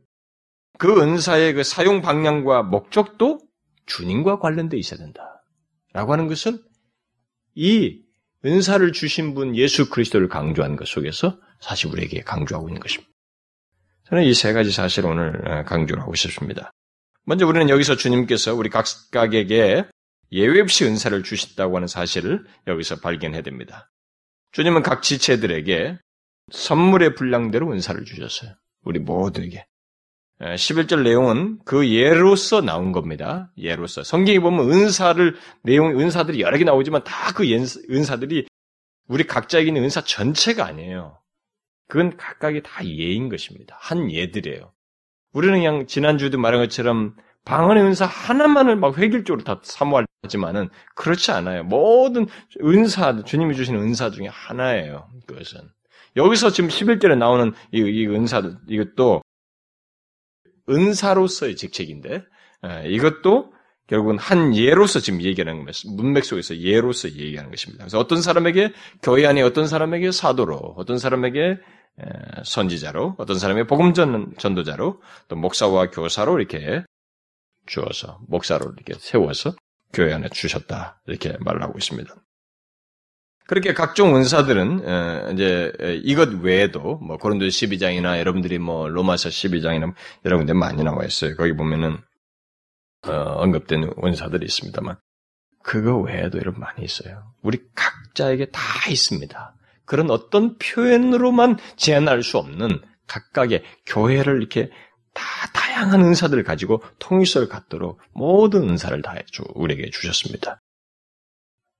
그 0.78 1.00
은사의 1.00 1.54
그 1.54 1.62
사용 1.64 2.02
방향과 2.02 2.62
목적도 2.62 3.40
주님과 3.86 4.38
관련돼 4.38 4.76
있어야 4.76 4.98
된다. 4.98 5.37
라고 5.92 6.12
하는 6.12 6.26
것은 6.28 6.62
이 7.54 8.02
은사를 8.44 8.92
주신 8.92 9.34
분 9.34 9.56
예수 9.56 9.90
그리스도를 9.90 10.28
강조한 10.28 10.76
것 10.76 10.86
속에서 10.86 11.40
사실 11.60 11.90
우리에게 11.90 12.20
강조하고 12.22 12.68
있는 12.68 12.80
것입니다. 12.80 13.10
저는 14.08 14.24
이 14.24 14.32
세 14.32 14.52
가지 14.52 14.70
사실을 14.70 15.10
오늘 15.10 15.48
어, 15.48 15.64
강조를 15.64 16.02
하고 16.02 16.14
싶습니다. 16.14 16.70
먼저 17.24 17.46
우리는 17.46 17.68
여기서 17.68 17.96
주님께서 17.96 18.54
우리 18.54 18.70
각각에게 18.70 19.84
예외 20.32 20.60
없이 20.60 20.84
은사를 20.84 21.22
주셨다고 21.22 21.76
하는 21.76 21.88
사실을 21.88 22.46
여기서 22.66 23.00
발견해야 23.00 23.42
됩니다. 23.42 23.90
주님은 24.52 24.82
각 24.82 25.02
지체들에게 25.02 25.98
선물의 26.52 27.14
분량대로 27.16 27.70
은사를 27.72 28.02
주셨어요. 28.04 28.54
우리 28.82 28.98
모두에게. 28.98 29.66
11절 30.40 31.02
내용은 31.02 31.58
그 31.64 31.90
예로서 31.92 32.60
나온 32.60 32.92
겁니다. 32.92 33.50
예로서. 33.58 34.04
성경에 34.04 34.38
보면 34.38 34.70
은사를, 34.70 35.36
내용, 35.62 35.98
은사들이 35.98 36.40
여러 36.40 36.56
개 36.58 36.64
나오지만 36.64 37.02
다 37.04 37.32
그 37.34 37.44
은사들이 37.90 38.46
우리 39.08 39.24
각자에게 39.24 39.68
있는 39.68 39.82
은사 39.84 40.02
전체가 40.02 40.64
아니에요. 40.66 41.18
그건 41.88 42.16
각각이 42.16 42.62
다 42.62 42.84
예인 42.84 43.28
것입니다. 43.28 43.76
한 43.80 44.10
예들이에요. 44.12 44.72
우리는 45.32 45.54
그냥 45.54 45.86
지난주에도 45.86 46.38
말한 46.38 46.60
것처럼 46.60 47.16
방언의 47.44 47.82
은사 47.82 48.04
하나만을 48.04 48.76
막 48.76 48.98
획일적으로 48.98 49.42
다 49.42 49.60
사모하지만은 49.62 50.68
그렇지 50.94 51.32
않아요. 51.32 51.64
모든 51.64 52.26
은사, 52.62 53.24
주님이 53.24 53.54
주시는 53.54 53.80
은사 53.80 54.10
중에 54.10 54.26
하나예요. 54.26 55.08
그것은. 55.26 55.60
여기서 56.16 56.50
지금 56.50 56.68
11절에 56.68 57.16
나오는 57.16 57.52
이, 57.72 57.78
이 57.78 58.06
은사, 58.06 58.42
이것도 58.68 59.22
은사로서의 60.68 61.56
직책인데, 61.56 62.22
예, 62.66 62.88
이것도 62.88 63.52
결국은 63.86 64.18
한 64.18 64.54
예로서 64.54 65.00
지금 65.00 65.22
얘기하는 65.22 65.56
겁니다. 65.56 65.78
문맥 65.86 66.24
속에서 66.24 66.56
예로서 66.58 67.08
얘기하는 67.08 67.50
것입니다. 67.50 67.84
그래서 67.84 67.98
어떤 67.98 68.20
사람에게 68.20 68.72
교회 69.02 69.26
안에 69.26 69.40
어떤 69.42 69.66
사람에게 69.66 70.12
사도로, 70.12 70.74
어떤 70.76 70.98
사람에게 70.98 71.58
선지자로, 72.44 73.16
어떤 73.18 73.38
사람에게 73.38 73.66
복음 73.66 73.94
전 73.94 74.32
전도자로, 74.38 75.00
또 75.28 75.36
목사와 75.36 75.90
교사로 75.90 76.38
이렇게 76.38 76.84
주어서 77.66 78.20
목사로 78.28 78.72
이렇게 78.76 78.94
세워서 78.98 79.54
교회 79.92 80.12
안에 80.12 80.28
주셨다 80.30 81.00
이렇게 81.06 81.36
말을 81.40 81.62
하고 81.62 81.78
있습니다. 81.78 82.14
그렇게 83.48 83.72
각종 83.72 84.14
은사들은 84.14 85.32
이제 85.32 85.72
이것 86.04 86.28
외에도 86.42 86.96
뭐 86.98 87.16
고린도 87.16 87.46
12장이나 87.46 88.18
여러분들이 88.18 88.58
뭐 88.58 88.88
로마서 88.88 89.30
12장이나 89.30 89.94
여러 90.26 90.36
군데 90.36 90.52
많이 90.52 90.84
나와 90.84 91.04
있어요. 91.06 91.34
거기 91.34 91.54
보면은 91.54 91.96
어, 93.06 93.10
언급된 93.10 93.90
은사들이 94.04 94.44
있습니다만 94.44 94.96
그거 95.62 95.96
외에도 95.96 96.38
여러분 96.38 96.60
많이 96.60 96.84
있어요. 96.84 97.32
우리 97.42 97.58
각자에게 97.74 98.50
다 98.50 98.60
있습니다. 98.90 99.54
그런 99.86 100.10
어떤 100.10 100.58
표현으로만 100.58 101.56
제한할 101.76 102.22
수 102.22 102.36
없는 102.36 102.82
각각의 103.06 103.62
교회를 103.86 104.36
이렇게 104.36 104.70
다 105.14 105.24
다양한 105.54 106.02
은사들을 106.02 106.42
가지고 106.44 106.82
통일성을 106.98 107.48
갖도록 107.48 107.98
모든 108.12 108.68
은사를 108.68 109.00
다 109.00 109.14
주, 109.30 109.42
우리에게 109.54 109.88
주셨습니다. 109.88 110.60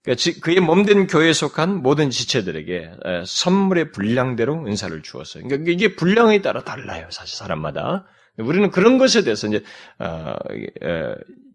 그러니까 0.09 0.41
그의 0.41 0.61
몸된 0.61 1.07
교회에 1.07 1.35
속한 1.35 1.83
모든 1.83 2.09
지체들에게 2.09 2.93
선물의 3.27 3.93
분량대로 3.93 4.67
은사를 4.67 5.03
주었어요. 5.03 5.45
그러니까 5.45 5.71
이게 5.71 5.95
분량에 5.95 6.41
따라 6.41 6.65
달라요, 6.65 7.07
사실 7.11 7.37
사람마다. 7.37 8.07
우리는 8.38 8.71
그런 8.71 8.99
것에 8.99 9.23
대해서 9.23 9.49
이제 9.49 9.62
어, 9.99 10.35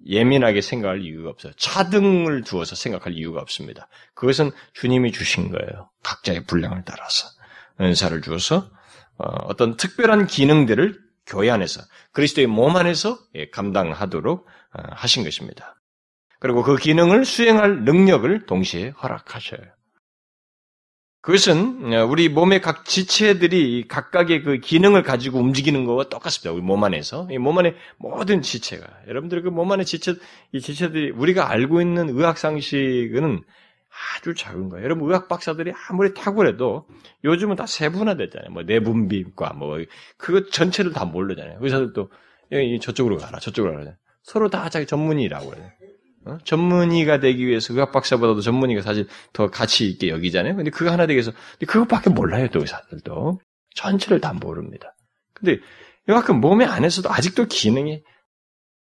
예민하게 0.05 0.61
생각할 0.61 1.01
이유가 1.01 1.29
없어요. 1.29 1.53
차등을 1.55 2.43
두어서 2.43 2.75
생각할 2.75 3.13
이유가 3.13 3.41
없습니다. 3.41 3.87
그것은 4.13 4.51
주님이 4.73 5.13
주신 5.13 5.49
거예요. 5.49 5.89
각자의 6.03 6.45
분량을 6.45 6.83
따라서 6.85 7.27
은사를 7.79 8.21
주어서 8.21 8.69
어, 9.17 9.25
어떤 9.45 9.77
특별한 9.77 10.27
기능들을 10.27 10.99
교회 11.25 11.49
안에서 11.49 11.81
그리스도의 12.11 12.47
몸 12.47 12.75
안에서 12.75 13.17
예, 13.35 13.49
감당하도록 13.49 14.45
어, 14.45 14.81
하신 14.91 15.23
것입니다. 15.23 15.79
그리고 16.43 16.61
그 16.61 16.75
기능을 16.75 17.23
수행할 17.23 17.85
능력을 17.85 18.45
동시에 18.45 18.89
허락하셔요. 18.89 19.61
그것은 21.21 21.93
어, 21.93 22.05
우리 22.05 22.27
몸의 22.27 22.59
각 22.59 22.83
지체들이 22.83 23.87
각각의 23.87 24.43
그 24.43 24.57
기능을 24.57 25.03
가지고 25.03 25.39
움직이는 25.39 25.85
것과 25.85 26.09
똑같습니다. 26.09 26.51
우리 26.51 26.61
몸 26.61 26.83
안에서. 26.83 27.29
이 27.31 27.37
몸 27.37 27.57
안에 27.57 27.75
모든 27.97 28.41
지체가. 28.41 28.85
여러분들 29.07 29.41
그 29.41 29.51
몸 29.51 29.71
안의 29.71 29.85
지체, 29.85 30.15
이 30.51 30.59
지체들이 30.59 31.11
우리가 31.11 31.49
알고 31.49 31.79
있는 31.79 32.09
의학 32.09 32.37
상식은 32.37 33.41
아주 34.17 34.33
작은 34.35 34.67
거예요. 34.67 34.83
여러분 34.83 35.07
의학 35.07 35.29
박사들이 35.29 35.71
아무리 35.87 36.13
탁월해도 36.13 36.87
요즘은 37.23 37.55
다 37.55 37.65
세분화됐잖아요. 37.67 38.51
뭐 38.51 38.63
내분비과 38.63 39.53
뭐 39.53 39.77
그거 40.17 40.49
전체를 40.49 40.91
다 40.91 41.05
모르잖아요. 41.05 41.59
의사들도 41.61 42.11
저쪽으로 42.81 43.15
가라, 43.15 43.39
저쪽으로 43.39 43.75
가라. 43.77 43.93
서로 44.23 44.49
다 44.49 44.67
자기 44.67 44.85
전문의라고 44.85 45.55
해요. 45.55 45.69
어? 46.25 46.37
전문의가 46.43 47.19
되기 47.19 47.45
위해서 47.45 47.73
의학 47.73 47.91
박사보다도 47.91 48.41
전문의가 48.41 48.81
사실 48.81 49.07
더 49.33 49.49
가치 49.49 49.87
있게 49.89 50.09
여기잖아요. 50.09 50.55
근데 50.55 50.71
그거 50.71 50.91
하나 50.91 51.05
되기 51.05 51.15
위해서 51.15 51.31
근데 51.53 51.65
그것밖에 51.65 52.09
몰라요, 52.09 52.47
또 52.51 52.59
의사들도 52.59 53.39
전체를 53.75 54.21
다 54.21 54.33
모릅니다. 54.33 54.95
근데 55.33 55.59
이만큼 56.07 56.39
몸의 56.39 56.67
안에서도 56.67 57.09
아직도 57.11 57.45
기능이 57.45 58.03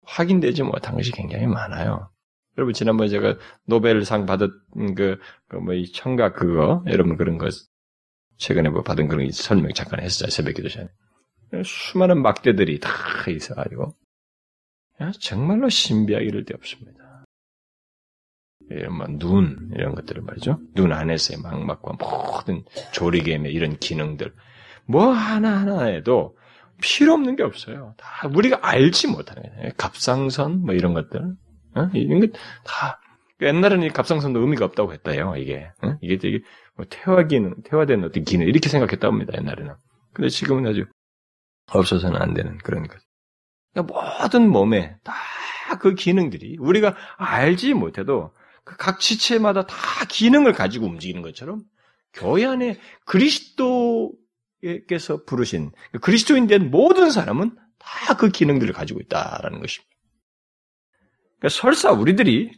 확인되지 0.05 0.62
못한 0.62 0.94
것이 0.94 1.12
굉장히 1.12 1.46
많아요. 1.46 2.11
여러분 2.59 2.74
지난번에 2.74 3.09
제가 3.09 3.37
노벨상 3.66 4.26
받은 4.26 4.50
그, 4.96 5.18
그뭐이 5.48 5.92
청각 5.92 6.35
그거 6.37 6.85
여러분 6.88 7.16
그런 7.16 7.38
거 7.38 7.48
최근에 8.37 8.68
뭐 8.68 8.83
받은 8.83 9.09
그런 9.09 9.31
설명 9.31 9.72
잠깐 9.72 10.00
했었잖아요 10.00 10.31
새벽기도 10.31 10.68
전에 10.68 10.88
수많은 11.64 12.20
막대들이 12.22 12.81
다 12.81 12.90
있어가지고 13.28 13.94
정말로 15.20 15.68
신비하기 15.68 16.26
이를 16.26 16.44
데 16.44 16.55
없습니다. 16.55 17.01
이런 18.70 18.96
뭐눈 18.96 19.70
이런 19.75 19.94
것들을 19.94 20.22
말이죠. 20.22 20.59
눈 20.75 20.92
안에서의 20.92 21.40
망막과 21.40 21.94
모든 21.98 22.64
조리개의 22.92 23.53
이런 23.53 23.77
기능들 23.79 24.33
뭐 24.87 25.12
하나 25.12 25.61
하나에도 25.61 26.37
필요 26.81 27.12
없는 27.12 27.37
게 27.37 27.42
없어요. 27.42 27.94
다 27.96 28.29
우리가 28.29 28.59
알지 28.62 29.09
못하는 29.09 29.42
거예요. 29.42 29.70
갑상선 29.77 30.62
뭐 30.62 30.75
이런 30.75 30.94
것들 30.94 31.20
어? 31.75 31.90
이런 31.94 32.20
게다 32.20 33.01
옛날에는 33.40 33.87
이 33.87 33.90
갑상선도 33.90 34.40
의미가 34.40 34.64
없다고 34.64 34.92
했다요. 34.92 35.35
이게 35.37 35.70
어? 35.83 35.96
이게 36.01 36.18
되게 36.18 36.40
뭐 36.77 36.87
태화기는 36.88 37.62
태화된 37.64 38.05
어떤 38.05 38.25
기능 38.25 38.46
이렇게 38.46 38.68
생각했다고 38.68 39.12
합니다. 39.12 39.33
옛날에는. 39.37 39.75
근데 40.12 40.29
지금은 40.29 40.66
아주 40.66 40.87
없어서는 41.70 42.20
안 42.20 42.35
되는 42.35 42.59
그런 42.59 42.87
것. 42.87 42.98
그러니까 43.72 43.94
모든 43.94 44.48
몸에 44.48 44.96
다 45.05 45.12
그 45.79 45.94
기능들이 45.94 46.57
우리가 46.61 46.94
알지 47.16 47.75
못해도 47.75 48.31
그 48.31 48.41
각 48.64 49.01
지체마다 49.01 49.66
다 49.66 49.77
기능을 50.09 50.53
가지고 50.53 50.87
움직이는 50.87 51.22
것처럼 51.22 51.64
교회 52.12 52.44
안에 52.44 52.79
그리스도께서 53.05 54.14
부르신 55.27 55.72
그 55.92 55.98
그리스도인 55.98 56.46
된 56.46 56.70
모든 56.70 57.11
사람은 57.11 57.57
다 57.79 58.14
그 58.14 58.31
기능들을 58.31 58.72
가지고 58.72 59.01
있다라는 59.01 59.61
것입니다. 59.61 59.96
그러니까 61.38 61.48
설사 61.48 61.90
우리들이 61.90 62.53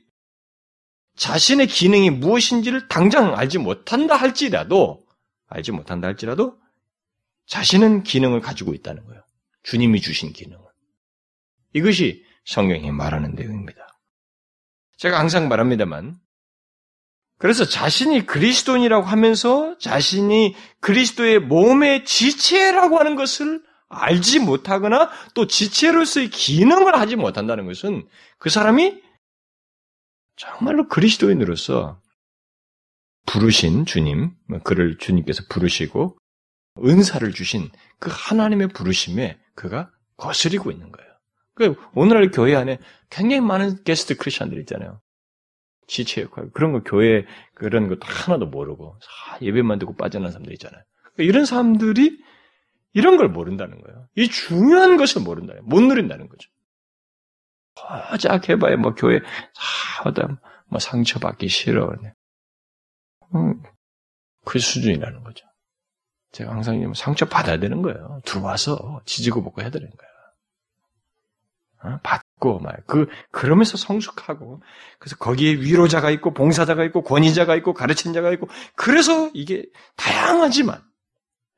자신의 1.16 1.68
기능이 1.68 2.10
무엇인지를 2.10 2.88
당장 2.88 3.36
알지 3.36 3.58
못한다 3.58 4.16
할지라도, 4.16 5.06
알지 5.46 5.72
못한다 5.72 6.08
할지라도, 6.08 6.58
자신은 7.46 8.02
기능을 8.02 8.40
가지고 8.40 8.74
있다는 8.74 9.04
거예요. 9.06 9.22
주님이 9.62 10.00
주신 10.00 10.32
기능을. 10.32 10.64
이것이 11.72 12.24
성경이 12.44 12.90
말하는 12.90 13.34
내용입니다. 13.34 13.83
제가 14.96 15.18
항상 15.18 15.48
말합니다만, 15.48 16.18
그래서 17.38 17.64
자신이 17.64 18.26
그리스도인이라고 18.26 19.06
하면서 19.06 19.76
자신이 19.78 20.54
그리스도의 20.80 21.40
몸의 21.40 22.04
지체라고 22.04 22.98
하는 22.98 23.16
것을 23.16 23.62
알지 23.88 24.40
못하거나 24.40 25.10
또 25.34 25.46
지체로서의 25.46 26.30
기능을 26.30 26.98
하지 26.98 27.16
못한다는 27.16 27.66
것은 27.66 28.08
그 28.38 28.50
사람이 28.50 29.02
정말로 30.36 30.88
그리스도인으로서 30.88 32.00
부르신 33.26 33.86
주님, 33.86 34.34
그를 34.64 34.98
주님께서 34.98 35.44
부르시고 35.48 36.18
은사를 36.84 37.32
주신 37.32 37.70
그 37.98 38.10
하나님의 38.12 38.68
부르심에 38.68 39.38
그가 39.54 39.90
거스리고 40.16 40.70
있는 40.70 40.90
거예요. 40.90 41.13
그 41.54 41.76
오늘날 41.94 42.30
교회 42.30 42.54
안에 42.56 42.78
굉장히 43.10 43.40
많은 43.40 43.84
게스트 43.84 44.16
크리스천들 44.16 44.58
있잖아요. 44.60 45.00
지체 45.86 46.22
역할 46.22 46.50
그런 46.52 46.72
거 46.72 46.82
교회 46.82 47.26
그런 47.54 47.88
것도 47.88 48.00
하나도 48.02 48.46
모르고 48.46 48.98
예배만 49.42 49.78
듣고 49.78 49.96
빠져나는 49.96 50.32
사람들 50.32 50.52
있잖아요. 50.54 50.82
이런 51.18 51.44
사람들이 51.44 52.18
이런 52.92 53.16
걸 53.16 53.28
모른다는 53.28 53.80
거예요. 53.80 54.08
이 54.16 54.28
중요한 54.28 54.96
것을 54.96 55.22
모른다. 55.22 55.54
못 55.62 55.80
누린다는 55.80 56.28
거죠. 56.28 56.48
고작 58.10 58.48
해봐야 58.48 58.76
뭐 58.76 58.94
교회 58.94 59.20
하다 60.04 60.40
뭐 60.68 60.78
상처받기 60.78 61.48
싫어. 61.48 61.92
음, 63.34 63.62
그 64.44 64.58
수준이라는 64.58 65.24
거죠. 65.24 65.46
제가 66.32 66.52
항상 66.52 66.92
상처 66.94 67.26
받아야 67.26 67.58
되는 67.58 67.82
거예요. 67.82 68.20
들어와서 68.24 69.02
지지고 69.04 69.42
볶고 69.42 69.62
해야 69.62 69.70
되는 69.70 69.88
거예요. 69.88 70.13
어? 71.84 72.00
받고 72.02 72.60
말그 72.60 73.08
그러면서 73.30 73.76
성숙하고 73.76 74.62
그래서 74.98 75.16
거기에 75.16 75.52
위로자가 75.54 76.10
있고 76.10 76.32
봉사자가 76.32 76.82
있고 76.84 77.02
권위자가 77.02 77.54
있고 77.56 77.74
가르친 77.74 78.12
자가 78.12 78.32
있고 78.32 78.48
그래서 78.74 79.30
이게 79.34 79.66
다양하지만 79.96 80.82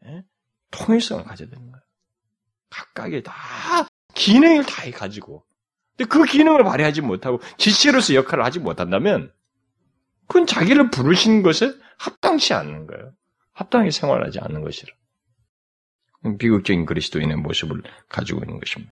예? 0.07 0.25
통일성을 0.73 1.25
가져야 1.25 1.49
되는 1.49 1.71
거예요. 1.71 1.83
각각의 2.71 3.23
다 3.23 3.33
기능을 4.15 4.67
다 4.67 4.83
가지고 4.91 5.45
근데 5.97 6.09
그 6.09 6.25
기능을 6.25 6.65
발휘하지 6.65 7.03
못하고 7.03 7.41
지체로서 7.57 8.15
역할을 8.15 8.45
하지 8.45 8.59
못한다면 8.59 9.33
그건 10.27 10.47
자기를 10.47 10.91
부르신 10.91 11.43
것에 11.43 11.73
합당치 11.99 12.53
않는 12.53 12.87
거예요. 12.87 13.13
합당히 13.53 13.91
생활하지 13.93 14.41
않는 14.41 14.63
것이라. 14.63 14.93
비극적인 16.39 16.85
그리스도인의 16.85 17.37
모습을 17.37 17.83
가지고 18.09 18.41
있는 18.41 18.59
것입니다. 18.59 18.93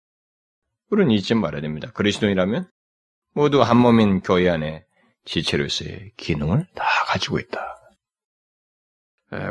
우리는 0.89 1.11
잊지 1.11 1.35
말아야 1.35 1.61
됩니다. 1.61 1.91
그리스도인이라면 1.93 2.69
모두 3.33 3.61
한 3.61 3.77
몸인 3.77 4.21
교회 4.21 4.49
안에 4.49 4.85
지체로서의 5.25 6.13
기능을 6.17 6.67
다 6.73 6.85
가지고 7.07 7.39
있다. 7.39 7.75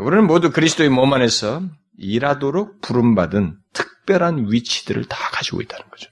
우리는 0.01 0.27
모두 0.27 0.51
그리스도의 0.51 0.89
몸 0.89 1.13
안에서 1.13 1.63
일하도록 1.99 2.81
부름받은 2.81 3.59
특별한 3.73 4.51
위치들을 4.51 5.05
다 5.05 5.17
가지고 5.33 5.61
있다는 5.61 5.89
거죠. 5.91 6.11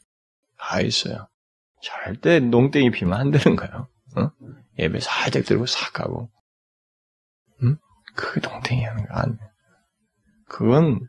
다 0.59 0.81
있어요. 0.81 1.29
절대 1.83 2.41
농땡이 2.41 2.91
피면 2.91 3.19
안 3.19 3.31
되는 3.31 3.57
거예요. 3.57 3.89
어? 4.17 4.31
예배 4.79 5.01
살짝 5.01 5.45
들고 5.45 5.67
싹 5.67 5.93
가고. 5.93 6.31
응? 7.63 7.77
그게 8.15 8.47
농땡이 8.47 8.85
하는 8.85 9.07
거 9.07 9.15
아니에요. 9.15 9.51
그건 10.47 11.01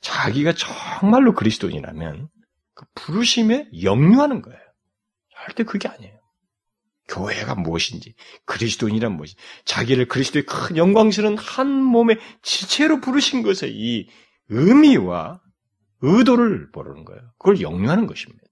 자기가 0.00 0.54
정말로 0.54 1.34
그리스도인이라면 1.34 2.28
그 2.74 2.84
부르심에 2.94 3.68
역류하는 3.82 4.42
거예요. 4.42 4.60
절대 5.30 5.64
그게 5.64 5.88
아니에요. 5.88 6.14
교회가 7.08 7.54
무엇인지, 7.54 8.14
그리스도인이란 8.46 9.12
무엇인지, 9.12 9.40
자기를 9.64 10.08
그리스도의 10.08 10.46
큰 10.46 10.76
영광스러운 10.76 11.36
한 11.36 11.82
몸의 11.82 12.18
지체로 12.42 13.00
부르신 13.00 13.42
것의 13.42 13.72
이 13.74 14.08
의미와 14.48 15.40
의도를 16.00 16.68
모르는 16.72 17.04
거예요. 17.04 17.22
그걸 17.38 17.60
역류하는 17.60 18.06
것입니다. 18.06 18.44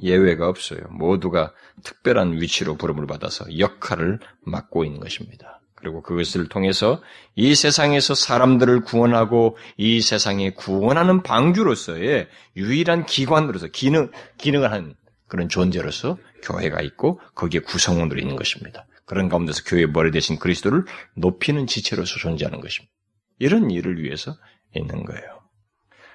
예외가 0.00 0.48
없어요. 0.48 0.80
모두가 0.90 1.54
특별한 1.82 2.40
위치로 2.40 2.76
부름을 2.76 3.06
받아서 3.06 3.58
역할을 3.58 4.18
맡고 4.42 4.84
있는 4.84 5.00
것입니다. 5.00 5.60
그리고 5.74 6.02
그것을 6.02 6.48
통해서 6.48 7.02
이 7.34 7.54
세상에서 7.54 8.14
사람들을 8.14 8.82
구원하고 8.82 9.56
이 9.76 10.00
세상에 10.00 10.50
구원하는 10.50 11.22
방주로서의 11.22 12.28
유일한 12.56 13.06
기관으로서 13.06 13.68
기능, 13.68 14.10
기능을 14.38 14.72
하는 14.72 14.94
그런 15.26 15.48
존재로서 15.48 16.16
교회가 16.42 16.80
있고 16.82 17.20
거기에 17.34 17.60
구성원들이 17.60 18.22
있는 18.22 18.36
것입니다. 18.36 18.86
그런 19.04 19.28
가운데서 19.28 19.62
교회의 19.66 19.88
머리 19.88 20.10
대신 20.10 20.38
그리스도를 20.38 20.84
높이는 21.16 21.66
지체로서 21.66 22.18
존재하는 22.18 22.60
것입니다. 22.60 22.92
이런 23.38 23.70
일을 23.70 24.02
위해서 24.02 24.36
있는 24.74 25.04
거예요. 25.04 25.44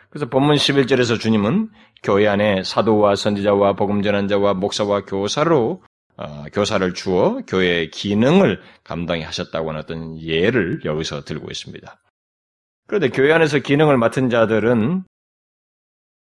그래서 0.09 0.27
본문 0.27 0.55
11절에서 0.55 1.19
주님은 1.19 1.69
교회 2.01 2.27
안에 2.27 2.63
사도와 2.63 3.15
선지자와 3.15 3.73
복음 3.73 4.01
전환자와 4.01 4.55
목사와 4.55 5.05
교사로 5.05 5.83
어, 6.19 6.43
교사를 6.51 6.93
주어 6.93 7.39
교회의 7.47 7.91
기능을 7.91 8.61
감당히 8.83 9.23
하셨다고 9.23 9.69
하는 9.69 9.79
어떤 9.79 10.21
예를 10.21 10.81
여기서 10.83 11.23
들고 11.23 11.49
있습니다. 11.49 11.97
그런데 12.87 13.07
교회 13.09 13.31
안에서 13.31 13.59
기능을 13.59 13.97
맡은 13.97 14.29
자들은 14.29 15.05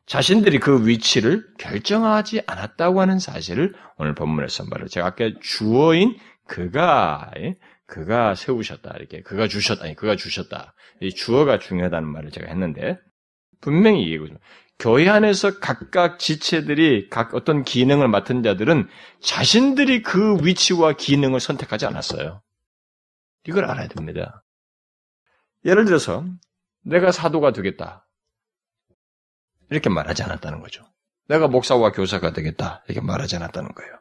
자신들이 0.07 0.59
그 0.59 0.87
위치를 0.87 1.45
결정하지 1.59 2.43
않았다고 2.47 3.03
하는 3.03 3.19
사실을 3.19 3.75
오늘 3.99 4.15
본문에서 4.15 4.65
말을 4.71 4.89
제가 4.89 5.09
아까 5.09 5.31
주어인 5.43 6.17
그가 6.47 7.31
예, 7.39 7.57
그가 7.87 8.35
세우셨다 8.35 8.95
이렇게 8.99 9.21
그가 9.21 9.49
주셨다 9.49 9.85
아니 9.85 9.95
그가 9.95 10.17
주셨다 10.17 10.75
이 11.01 11.11
주어가 11.11 11.59
중요하다는 11.59 12.09
말을 12.09 12.31
제가 12.31 12.49
했는데 12.49 12.99
분명히 13.61 14.03
얘기해보죠. 14.03 14.37
교회 14.79 15.09
안에서 15.09 15.61
각각 15.61 16.19
지체들이 16.19 17.09
각 17.09 17.35
어떤 17.35 17.65
기능을 17.65 18.09
맡은 18.09 18.43
자들은 18.43 18.89
자신들이 19.21 20.03
그 20.03 20.39
위치와 20.43 20.95
기능을 20.95 21.41
선택하지 21.41 21.87
않았어요. 21.87 22.43
이걸 23.47 23.65
알아야 23.67 23.89
됩니다. 23.89 24.45
예를 25.65 25.85
들어서 25.85 26.25
내가 26.83 27.13
사도가 27.13 27.53
되겠다. 27.53 28.07
이렇게 29.71 29.89
말하지 29.89 30.23
않았다는 30.23 30.61
거죠. 30.61 30.85
내가 31.29 31.49
목사와 31.49 31.93
교사가 31.93 32.33
되겠다. 32.33 32.85
이렇게 32.87 33.01
말하지 33.01 33.37
않았다는 33.37 33.75
거예요. 33.75 33.93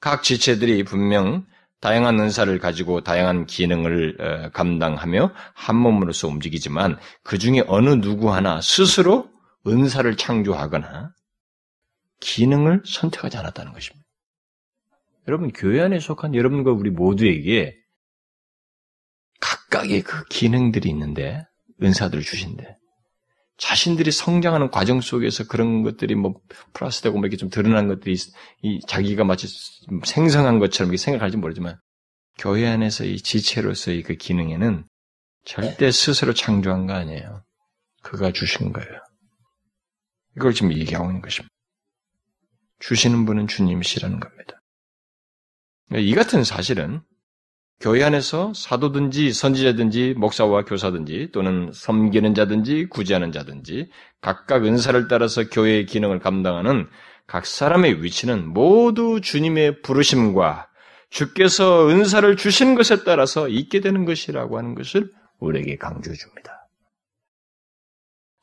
각 0.00 0.22
지체들이 0.22 0.84
분명 0.84 1.46
다양한 1.80 2.18
은사를 2.20 2.58
가지고 2.58 3.02
다양한 3.02 3.46
기능을 3.46 4.16
어, 4.20 4.50
감당하며 4.50 5.32
한 5.54 5.76
몸으로서 5.76 6.28
움직이지만 6.28 6.98
그 7.22 7.38
중에 7.38 7.62
어느 7.66 7.90
누구 8.00 8.32
하나 8.32 8.60
스스로 8.60 9.30
은사를 9.66 10.16
창조하거나 10.16 11.12
기능을 12.20 12.82
선택하지 12.86 13.36
않았다는 13.36 13.72
것입니다. 13.72 14.06
여러분, 15.28 15.52
교회 15.52 15.80
안에 15.82 15.98
속한 15.98 16.34
여러분과 16.34 16.72
우리 16.72 16.90
모두에게 16.90 17.76
각각의 19.40 20.02
그 20.02 20.24
기능들이 20.26 20.88
있는데, 20.90 21.44
은사들을 21.82 22.22
주신데, 22.22 22.76
자신들이 23.58 24.10
성장하는 24.10 24.70
과정 24.70 25.00
속에서 25.00 25.46
그런 25.46 25.82
것들이 25.82 26.14
뭐 26.14 26.34
플러스 26.74 27.00
되고 27.02 27.16
뭐 27.16 27.26
이렇게 27.26 27.36
좀 27.36 27.48
드러난 27.48 27.88
것들이 27.88 28.16
이 28.62 28.80
자기가 28.86 29.24
마치 29.24 29.48
생성한 30.04 30.58
것처럼 30.58 30.90
이렇게 30.90 30.98
생각할지 30.98 31.38
모르지만 31.38 31.78
교회 32.38 32.66
안에서 32.66 33.04
이 33.04 33.16
지체로서의 33.16 34.02
그 34.02 34.14
기능에는 34.14 34.84
절대 35.44 35.90
스스로 35.90 36.34
창조한 36.34 36.86
거 36.86 36.92
아니에요. 36.92 37.44
그가 38.02 38.30
주신 38.32 38.72
거예요. 38.72 39.05
이걸 40.36 40.52
지금 40.52 40.72
얘기하고 40.72 41.06
있는 41.06 41.22
것입니다. 41.22 41.52
주시는 42.78 43.24
분은 43.24 43.46
주님이시라는 43.46 44.20
겁니다. 44.20 44.60
이 45.94 46.14
같은 46.14 46.44
사실은 46.44 47.00
교회 47.78 48.02
안에서 48.02 48.52
사도든지 48.54 49.32
선지자든지 49.32 50.14
목사와 50.16 50.64
교사든지 50.64 51.30
또는 51.32 51.70
섬기는 51.72 52.34
자든지 52.34 52.86
구제하는 52.86 53.32
자든지 53.32 53.90
각각 54.20 54.64
은사를 54.64 55.08
따라서 55.08 55.48
교회의 55.48 55.86
기능을 55.86 56.18
감당하는 56.20 56.88
각 57.26 57.44
사람의 57.44 58.02
위치는 58.02 58.48
모두 58.48 59.20
주님의 59.20 59.82
부르심과 59.82 60.68
주께서 61.10 61.88
은사를 61.88 62.36
주신 62.36 62.74
것에 62.74 63.04
따라서 63.04 63.48
있게 63.48 63.80
되는 63.80 64.04
것이라고 64.04 64.58
하는 64.58 64.74
것을 64.74 65.12
우리에게 65.38 65.76
강조해 65.76 66.16
줍니다. 66.16 66.55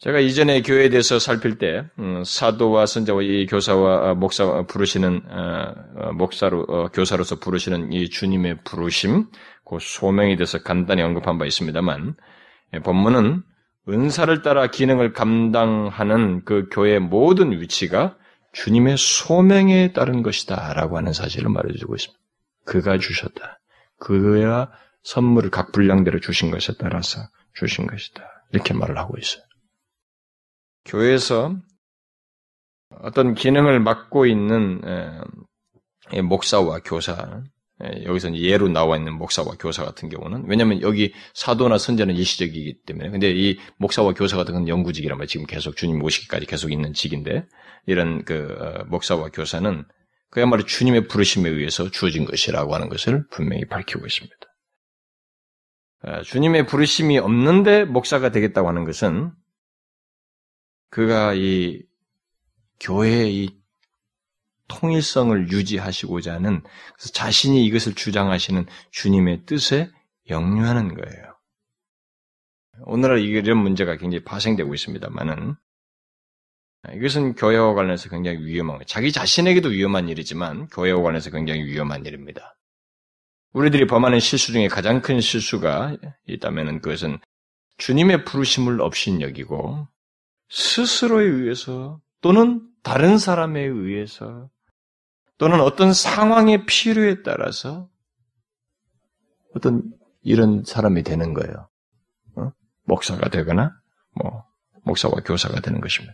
제가 0.03 0.19
이전에 0.19 0.63
교회에 0.63 0.89
대해서 0.89 1.17
살필 1.17 1.57
때 1.57 1.85
음, 1.97 2.23
사도와 2.25 2.85
선자와 2.85 3.21
이 3.21 3.45
교사와 3.45 4.11
어, 4.11 4.15
목사 4.15 4.63
부르시는 4.63 5.21
어, 5.29 5.73
어, 5.95 6.11
목사로 6.11 6.89
교사로서 6.91 7.39
부르시는 7.39 7.93
이 7.93 8.09
주님의 8.09 8.63
부르심, 8.65 9.27
그 9.63 9.77
소명에 9.79 10.35
대해서 10.35 10.61
간단히 10.61 11.01
언급한 11.03 11.37
바 11.37 11.45
있습니다만 11.45 12.15
예, 12.73 12.79
본문은 12.79 13.43
은사를 13.87 14.41
따라 14.41 14.67
기능을 14.67 15.13
감당하는 15.13 16.43
그 16.43 16.67
교회의 16.69 16.99
모든 16.99 17.53
위치가 17.53 18.17
주님의 18.51 18.97
소명에 18.97 19.93
따른 19.93 20.21
것이다라고 20.21 20.97
하는 20.97 21.13
사실을 21.13 21.49
말해주고 21.49 21.95
있습니다. 21.95 22.21
그가 22.65 22.97
주셨다. 22.97 23.61
그야 23.99 24.69
선물을 25.03 25.49
각 25.49 25.71
분량대로 25.71 26.19
주신 26.19 26.51
것에 26.51 26.73
따라서 26.77 27.21
주신 27.53 27.87
것이다. 27.87 28.21
이렇게 28.51 28.73
말을 28.73 28.97
하고 28.97 29.17
있어요. 29.17 29.43
교회에서 30.85 31.55
어떤 33.01 33.33
기능을 33.33 33.79
맡고 33.79 34.25
있는 34.25 34.81
목사와 36.23 36.79
교사, 36.79 37.43
여기서 38.05 38.35
예로 38.35 38.69
나와 38.69 38.97
있는 38.97 39.13
목사와 39.13 39.55
교사 39.59 39.83
같은 39.83 40.09
경우는 40.09 40.45
왜냐하면 40.47 40.81
여기 40.81 41.13
사도나 41.33 41.77
선자는 41.77 42.15
일시적이기 42.15 42.83
때문에 42.85 43.09
근데 43.09 43.31
이 43.31 43.57
목사와 43.77 44.13
교사 44.13 44.37
같은 44.37 44.53
건 44.53 44.67
영구직이란 44.67 45.17
말 45.17 45.27
지금 45.27 45.45
계속 45.45 45.75
주님 45.75 45.99
모시기까지 45.99 46.45
계속 46.45 46.71
있는 46.71 46.93
직인데 46.93 47.45
이런 47.87 48.23
그 48.25 48.55
어, 48.59 48.85
목사와 48.85 49.29
교사는 49.29 49.83
그야말로 50.29 50.63
주님의 50.63 51.07
부르심에 51.07 51.49
의해서 51.49 51.91
주어진 51.91 52.25
것이라고 52.25 52.73
하는 52.73 52.89
것을 52.89 53.27
분명히 53.29 53.65
밝히고 53.65 54.05
있습니다. 54.05 54.35
주님의 56.25 56.65
부르심이 56.65 57.17
없는데 57.17 57.85
목사가 57.85 58.29
되겠다고 58.29 58.67
하는 58.67 58.83
것은 58.83 59.31
그가 60.93 61.33
이 61.33 61.81
교회의 62.79 63.35
이 63.35 63.59
통일성을 64.67 65.51
유지하시고자 65.51 66.35
하는 66.35 66.61
자신이 66.99 67.65
이것을 67.65 67.95
주장하시는 67.95 68.67
주님의 68.91 69.47
뜻에 69.47 69.89
역류하는 70.29 70.93
거예요. 70.93 71.35
오늘날 72.85 73.21
이런 73.21 73.57
문제가 73.57 73.97
굉장히 73.97 74.23
파생되고 74.23 74.71
있습니다만은 74.71 75.55
이것은 76.93 77.33
교회와 77.33 77.73
관련해서 77.73 78.09
굉장히 78.09 78.45
위험한 78.45 78.77
거예요. 78.77 78.85
자기 78.85 79.11
자신에게도 79.11 79.69
위험한 79.69 80.09
일이지만 80.09 80.67
교회와 80.67 81.01
관련해서 81.01 81.31
굉장히 81.31 81.63
위험한 81.63 82.05
일입니다. 82.05 82.55
우리들이 83.53 83.87
범하는 83.87 84.19
실수 84.19 84.51
중에 84.51 84.67
가장 84.67 85.01
큰 85.01 85.19
실수가 85.21 85.97
있다면 86.27 86.81
그것은 86.81 87.17
주님의 87.77 88.25
부르심을 88.25 88.79
없인 88.79 89.21
여기고 89.21 89.87
스스로에 90.53 91.25
의해서 91.25 91.99
또는 92.21 92.61
다른 92.83 93.17
사람에 93.17 93.59
의해서 93.59 94.49
또는 95.39 95.59
어떤 95.61 95.93
상황의 95.93 96.67
필요에 96.67 97.23
따라서 97.23 97.89
어떤 99.55 99.81
이런 100.21 100.63
사람이 100.63 101.01
되는 101.01 101.33
거예요. 101.33 101.69
어? 102.35 102.51
목사가 102.83 103.29
되거나 103.29 103.71
뭐 104.13 104.45
목사와 104.83 105.15
교사가 105.25 105.59
되는 105.59 105.81
것입니다. 105.81 106.13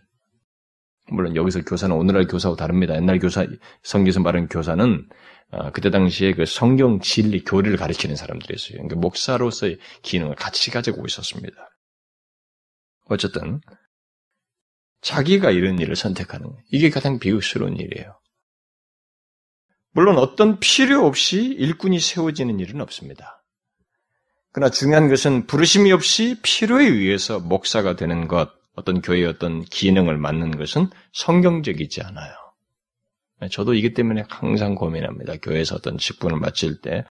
물론 1.11 1.35
여기서 1.35 1.63
교사는 1.63 1.93
오늘날 1.93 2.25
교사하고 2.25 2.55
다릅니다. 2.55 2.95
옛날 2.95 3.19
교사, 3.19 3.45
성경에서 3.83 4.21
말하는 4.21 4.47
교사는 4.47 5.09
어, 5.51 5.71
그때 5.71 5.89
당시에 5.89 6.33
그 6.33 6.45
성경 6.45 7.01
진리 7.01 7.43
교리를 7.43 7.75
가르치는 7.75 8.15
사람들이었어요. 8.15 8.77
그러니까 8.77 8.95
목사로서의 9.01 9.79
기능을 10.01 10.35
같이 10.35 10.71
가지고 10.71 11.05
있었습니다. 11.05 11.57
어쨌든 13.05 13.59
자기가 15.01 15.51
이런 15.51 15.79
일을 15.79 15.95
선택하는 15.95 16.49
이게 16.71 16.89
가장 16.89 17.19
비극스러운 17.19 17.77
일이에요. 17.77 18.19
물론 19.91 20.17
어떤 20.17 20.59
필요 20.59 21.05
없이 21.05 21.43
일꾼이 21.43 21.99
세워지는 21.99 22.59
일은 22.59 22.81
없습니다. 22.81 23.43
그러나 24.51 24.71
중요한 24.71 25.09
것은 25.09 25.47
부르심이 25.47 25.91
없이 25.91 26.39
필요에 26.41 26.85
의해서 26.85 27.39
목사가 27.39 27.95
되는 27.95 28.27
것, 28.27 28.51
어떤 28.75 29.01
교회의 29.01 29.25
어떤 29.25 29.63
기능을 29.63 30.17
맡는 30.17 30.57
것은 30.57 30.89
성경적이지 31.13 32.01
않아요. 32.01 32.33
저도 33.51 33.73
이기 33.73 33.93
때문에 33.93 34.25
항상 34.27 34.75
고민합니다. 34.75 35.37
교회에서 35.37 35.75
어떤 35.75 35.97
직분을 35.97 36.37
맡을 36.39 36.81
때 36.81 37.05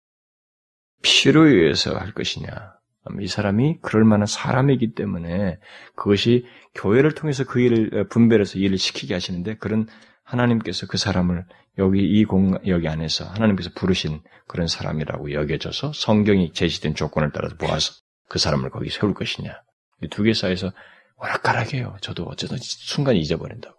필요에 1.03 1.53
의해서 1.53 1.97
할 1.97 2.13
것이냐. 2.13 2.75
이 3.21 3.27
사람이 3.27 3.79
그럴 3.83 4.05
만한 4.05 4.27
사람이기 4.27 4.95
때문에 4.95 5.59
그것이 5.95 6.47
교회를 6.75 7.13
통해서 7.13 7.45
그 7.45 7.61
일을 7.61 8.09
분별해서 8.09 8.59
일을 8.59 8.79
시키게 8.79 9.15
하시는데 9.15 9.57
그런 9.57 9.87
하나님께서 10.23 10.87
그 10.87 10.97
사람을 10.97 11.45
여기 11.79 12.01
이 12.01 12.25
공, 12.25 12.57
여기 12.67 12.89
안에서 12.89 13.27
하나님께서 13.27 13.71
부르신 13.75 14.23
그런 14.47 14.67
사람이라고 14.69 15.33
여겨져서 15.33 15.93
성경이 15.95 16.53
제시된 16.53 16.95
조건을 16.95 17.31
따라서 17.33 17.57
모아서 17.61 17.93
그 18.29 18.39
사람을 18.39 18.71
거기 18.71 18.89
세울 18.91 19.13
것이냐. 19.15 19.53
이 20.03 20.09
두 20.09 20.23
개 20.23 20.33
사이에서 20.35 20.73
오락가락해요. 21.17 21.97
저도 22.01 22.25
어쨌든 22.25 22.59
순간 22.61 23.17
잊어버린다고. 23.17 23.77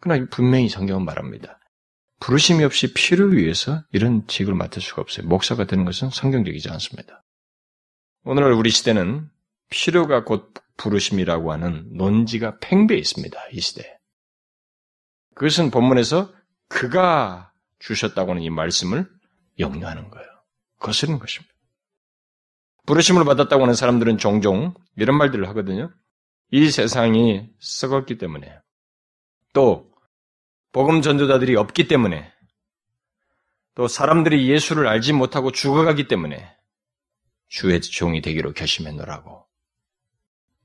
그러나 0.00 0.26
분명히 0.30 0.68
성경은 0.68 1.04
말합니다. 1.04 1.58
부르심이 2.20 2.62
없이 2.64 2.92
피를 2.94 3.36
위해서 3.36 3.82
이런 3.92 4.26
직을 4.26 4.54
맡을 4.54 4.80
수가 4.82 5.02
없어요. 5.02 5.26
목사가 5.26 5.64
되는 5.66 5.84
것은 5.84 6.10
성경적이지 6.10 6.70
않습니다. 6.70 7.22
오늘날 8.24 8.52
우리 8.52 8.70
시대는 8.70 9.28
필요가 9.68 10.22
곧 10.22 10.54
부르심이라고 10.76 11.52
하는 11.52 11.88
논지가 11.96 12.58
팽배해 12.60 12.98
있습니다. 12.98 13.38
이 13.52 13.60
시대에. 13.60 13.96
그것은 15.34 15.70
본문에서 15.70 16.32
그가 16.68 17.52
주셨다고 17.80 18.30
하는 18.30 18.42
이 18.42 18.50
말씀을 18.50 19.08
역류하는 19.58 20.08
거예요. 20.08 20.28
거스르는 20.78 21.18
것입니다. 21.18 21.52
부르심을 22.86 23.24
받았다고 23.24 23.62
하는 23.62 23.74
사람들은 23.74 24.18
종종 24.18 24.74
이런 24.96 25.16
말들을 25.18 25.48
하거든요. 25.48 25.92
이 26.50 26.70
세상이 26.70 27.48
썩었기 27.58 28.18
때문에 28.18 28.56
또 29.52 29.90
복음 30.70 31.02
전도자들이 31.02 31.56
없기 31.56 31.88
때문에 31.88 32.32
또 33.74 33.88
사람들이 33.88 34.48
예수를 34.48 34.86
알지 34.86 35.12
못하고 35.12 35.50
죽어가기 35.50 36.08
때문에 36.08 36.54
주의 37.52 37.78
종이 37.82 38.22
되기로 38.22 38.54
결심했노라고 38.54 39.46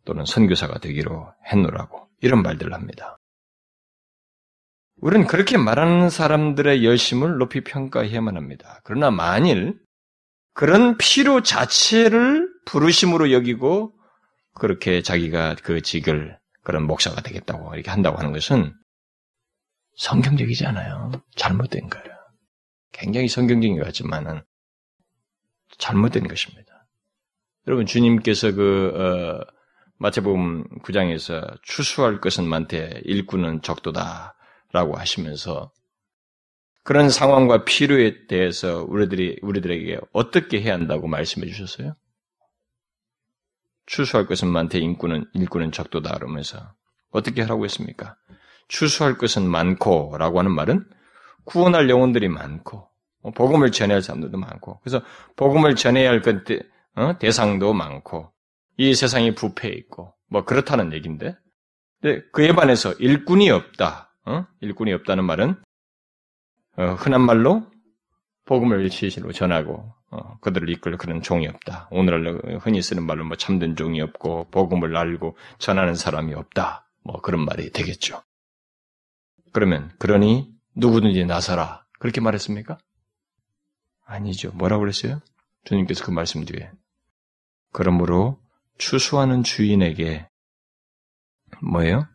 또는 0.06 0.24
선교사가 0.24 0.80
되기로 0.80 1.34
했노라고 1.52 2.08
이런 2.22 2.42
말들을 2.42 2.74
합니다. 2.74 3.18
우리는 4.96 5.28
그렇게 5.28 5.58
말하는 5.58 6.10
사람들의 6.10 6.86
열심을 6.86 7.40
높이 7.40 7.62
평가해야만 7.62 8.38
합니다. 8.38 8.80
그러나 8.86 9.12
만일 9.12 9.78
그런 10.54 10.98
필요 10.98 11.44
자체를 11.44 12.50
부르심으로 12.66 13.34
여기고 13.34 13.94
그렇게 14.54 15.02
자기가 15.02 15.56
그 15.62 15.82
직을 15.82 16.40
그런 16.64 16.88
목사가 16.88 17.22
되겠다고 17.22 17.76
이렇게 17.76 17.92
한다고 17.92 18.18
하는 18.18 18.32
것은 18.32 18.74
성경적이지 19.98 20.66
않아요. 20.66 21.12
잘못된 21.36 21.90
거예요. 21.90 22.18
굉장히 22.94 23.28
성경적인 23.28 23.78
것 23.78 23.84
같지만은 23.84 24.42
잘못된 25.78 26.28
것입니다. 26.30 26.67
여러분 27.68 27.86
주님께서 27.86 28.54
그 28.54 28.94
어, 28.96 29.54
마태복음 29.98 30.80
9장에서 30.84 31.62
추수할 31.64 32.22
것은 32.22 32.48
많되 32.48 33.02
일꾼은 33.04 33.62
적도다라고 33.62 34.96
하시면서 34.96 35.72
그런 36.84 37.10
상황과 37.10 37.66
필요에 37.66 38.28
대해서 38.28 38.86
우리들이 38.88 39.40
우리들에게 39.42 40.00
어떻게 40.14 40.62
해야 40.62 40.74
한다고 40.74 41.08
말씀해 41.08 41.46
주셨어요? 41.48 41.96
추수할 43.86 44.28
것은 44.28 44.48
많되 44.48 44.80
인꾼은 44.80 45.26
일꾼은 45.34 45.74
적도다 45.74 46.14
그러면서 46.14 46.74
어떻게 47.10 47.42
하라고 47.42 47.66
했습니까? 47.66 48.16
추수할 48.70 49.18
것은 49.18 49.46
많고라고 49.50 50.40
하는 50.40 50.52
말은 50.52 50.86
구원할 51.44 51.90
영혼들이 51.90 52.30
많고 52.30 52.88
뭐 53.24 53.32
복음을 53.34 53.72
전해야 53.72 53.96
할 53.96 54.02
사람들도 54.02 54.38
많고 54.38 54.80
그래서 54.80 55.02
복음을 55.36 55.76
전해야 55.76 56.10
할 56.10 56.22
것, 56.22 56.46
어? 56.98 57.18
대상도 57.20 57.74
많고 57.74 58.34
이 58.78 58.94
세상이 58.96 59.36
부패해 59.36 59.74
있고 59.76 60.14
뭐 60.30 60.44
그렇다는 60.44 60.94
얘기인데 60.94 61.38
근데 62.02 62.22
그에 62.32 62.54
반해서 62.54 62.94
일꾼이 62.94 63.50
없다. 63.50 64.16
어? 64.26 64.46
일꾼이 64.62 64.92
없다는 64.94 65.24
말은 65.24 65.56
어, 66.78 66.84
흔한 66.94 67.22
말로 67.22 67.66
복음을 68.46 68.90
시시로 68.90 69.32
전하고 69.32 69.94
어, 70.10 70.38
그들을 70.40 70.70
이끌 70.70 70.98
그런 70.98 71.22
종이 71.22 71.48
없다. 71.48 71.88
오늘날 71.92 72.60
흔히 72.62 72.82
쓰는 72.82 73.06
말로 73.06 73.26
뭐 73.26 73.38
참된 73.38 73.76
종이 73.76 74.02
없고 74.02 74.48
복음을 74.52 74.96
알고 74.96 75.38
전하는 75.60 75.96
사람이 75.96 76.34
없다. 76.34 76.90
뭐 77.04 77.22
그런 77.22 77.46
말이 77.46 77.72
되겠죠. 77.72 78.24
그러면 79.54 79.92
그러니 80.00 80.52
누구든지 80.76 81.26
나서라 81.26 81.86
그렇게 82.00 82.22
말했습니까? 82.22 82.78
아니죠. 84.06 84.52
뭐라고 84.54 84.82
그랬어요? 84.82 85.22
주님께서 85.66 86.06
그 86.06 86.12
말씀 86.12 86.46
뒤에 86.46 86.72
그러므로 87.72 88.42
추수하는 88.78 89.44
주인에게 89.44 90.28
뭐예요? 91.62 92.08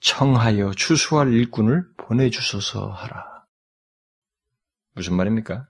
청하여 0.00 0.72
추수할 0.72 1.32
일꾼을 1.32 1.86
보내주소서 1.96 2.88
하라. 2.88 3.46
무슨 4.94 5.14
말입니까? 5.14 5.68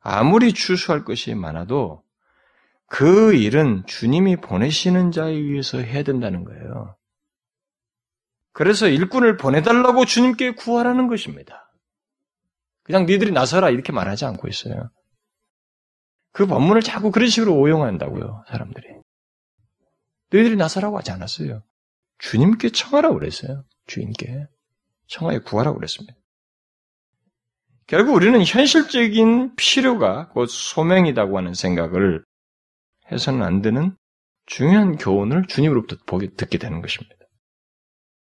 아무리 0.00 0.52
추수할 0.52 1.04
것이 1.04 1.34
많아도 1.34 2.04
그 2.86 3.34
일은 3.34 3.84
주님이 3.86 4.36
보내시는 4.36 5.10
자에 5.10 5.32
의해서 5.32 5.78
해야 5.78 6.02
된다는 6.02 6.44
거예요. 6.44 6.96
그래서 8.52 8.86
일꾼을 8.86 9.36
보내달라고 9.36 10.04
주님께 10.04 10.52
구하라는 10.54 11.08
것입니다. 11.08 11.72
그냥 12.84 13.06
니들이 13.06 13.32
나서라 13.32 13.70
이렇게 13.70 13.92
말하지 13.92 14.26
않고 14.26 14.46
있어요. 14.46 14.90
그 16.34 16.46
본문을 16.46 16.82
자꾸 16.82 17.12
그런 17.12 17.28
식으로 17.28 17.56
오용한다고요, 17.56 18.44
사람들이. 18.48 18.88
너희들이 20.30 20.56
나서라고 20.56 20.98
하지 20.98 21.12
않았어요. 21.12 21.62
주님께 22.18 22.70
청하라고 22.70 23.14
그랬어요. 23.18 23.64
주인께. 23.86 24.46
청하에 25.06 25.38
구하라고 25.38 25.76
그랬습니다. 25.78 26.12
결국 27.86 28.14
우리는 28.14 28.42
현실적인 28.44 29.54
필요가 29.54 30.28
곧 30.30 30.46
소명이라고 30.46 31.38
하는 31.38 31.54
생각을 31.54 32.24
해서는 33.12 33.42
안 33.42 33.62
되는 33.62 33.96
중요한 34.46 34.96
교훈을 34.96 35.46
주님으로부터 35.46 35.96
보게, 36.04 36.30
듣게 36.34 36.58
되는 36.58 36.80
것입니다. 36.82 37.14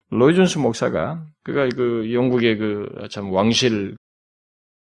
로이 0.08 0.34
존스 0.34 0.58
목사가 0.58 1.24
그가 1.44 1.68
그 1.68 2.12
영국의 2.12 2.58
그 2.58 3.08
참 3.10 3.30
왕실 3.32 3.96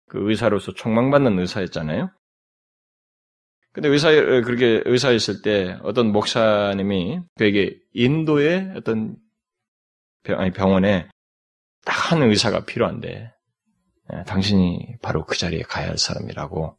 그 0.07 0.29
의사로서 0.29 0.73
총망받는 0.73 1.37
의사였잖아요. 1.37 2.09
근데 3.73 3.89
의사 3.89 4.11
그렇게 4.11 4.81
의사였을 4.85 5.41
때 5.41 5.77
어떤 5.83 6.11
목사님이 6.11 7.19
그에게 7.37 7.77
인도의 7.93 8.73
어떤 8.77 9.17
병, 10.23 10.39
아니 10.39 10.51
병원에 10.51 11.09
딱 11.85 12.03
한 12.11 12.21
의사가 12.21 12.65
필요한데 12.65 13.33
예, 14.13 14.23
당신이 14.25 14.97
바로 15.01 15.25
그 15.25 15.37
자리에 15.37 15.61
가야 15.61 15.87
할 15.89 15.97
사람이라고 15.97 16.77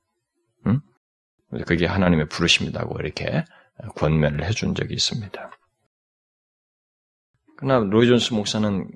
응? 0.66 0.80
그게 1.66 1.86
하나님의 1.86 2.28
부르심이라고 2.28 3.00
이렇게 3.00 3.44
권면을 3.96 4.44
해준 4.44 4.74
적이 4.74 4.94
있습니다. 4.94 5.50
그러나 7.56 7.84
로이 7.84 8.06
존스 8.06 8.34
목사는 8.34 8.88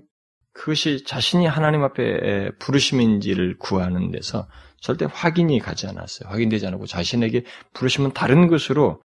그것이 0.53 1.05
자신이 1.05 1.47
하나님 1.47 1.83
앞에 1.83 2.53
부르심인지를 2.59 3.59
구하는 3.59 4.11
데서 4.11 4.49
절대 4.81 5.07
확인이 5.11 5.59
가지 5.59 5.87
않았어요. 5.87 6.29
확인되지 6.31 6.67
않고 6.67 6.87
자신에게 6.87 7.45
부르심은 7.75 8.13
다른 8.13 8.49
것으로 8.49 9.03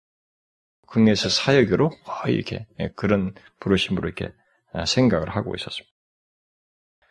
국내에서 0.87 1.29
사역으로 1.29 1.91
이렇게 2.27 2.67
예, 2.79 2.89
그런 2.95 3.33
부르심으로 3.59 4.07
이렇게 4.07 4.31
아, 4.73 4.85
생각을 4.85 5.29
하고 5.29 5.55
있었습니다. 5.55 5.91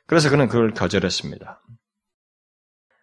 그래서 0.06 0.30
그는 0.30 0.48
그걸 0.48 0.72
거절했습니다. 0.72 1.62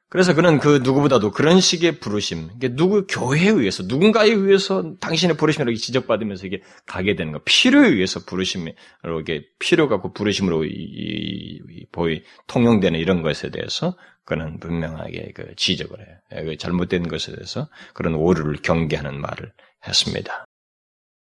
그래서 0.09 0.33
그는 0.33 0.57
그 0.57 0.81
누구보다도 0.83 1.31
그런 1.31 1.59
식의 1.59 1.99
부르심, 1.99 2.49
누구 2.75 3.05
교회에 3.05 3.49
의해서 3.49 3.83
누군가에 3.83 4.29
의해서 4.29 4.95
당신의 4.99 5.37
부르심으로 5.37 5.75
지적받으면서 5.75 6.47
이게 6.47 6.63
가게 6.87 7.15
되는 7.15 7.31
거, 7.31 7.41
필요에 7.45 7.89
의해서 7.89 8.19
부르심으로 8.25 9.21
이게 9.21 9.45
필요가 9.59 10.01
그 10.01 10.11
부르심으로 10.11 10.65
이, 10.65 10.69
이, 10.69 11.59
이, 11.69 11.85
보이 11.91 12.23
통용되는 12.47 12.99
이런 12.99 13.21
것에 13.21 13.51
대해서 13.51 13.95
그는 14.29 14.59
분명하게 14.59 15.33
그 15.35 15.53
지적을 15.57 15.99
해요. 15.99 16.17
예, 16.35 16.43
그 16.43 16.57
잘못된 16.57 17.09
것에 17.09 17.33
대해서 17.35 17.67
그런 17.93 18.15
오류를 18.15 18.61
경계하는 18.61 19.19
말을 19.19 19.51
했습니다. 19.85 20.45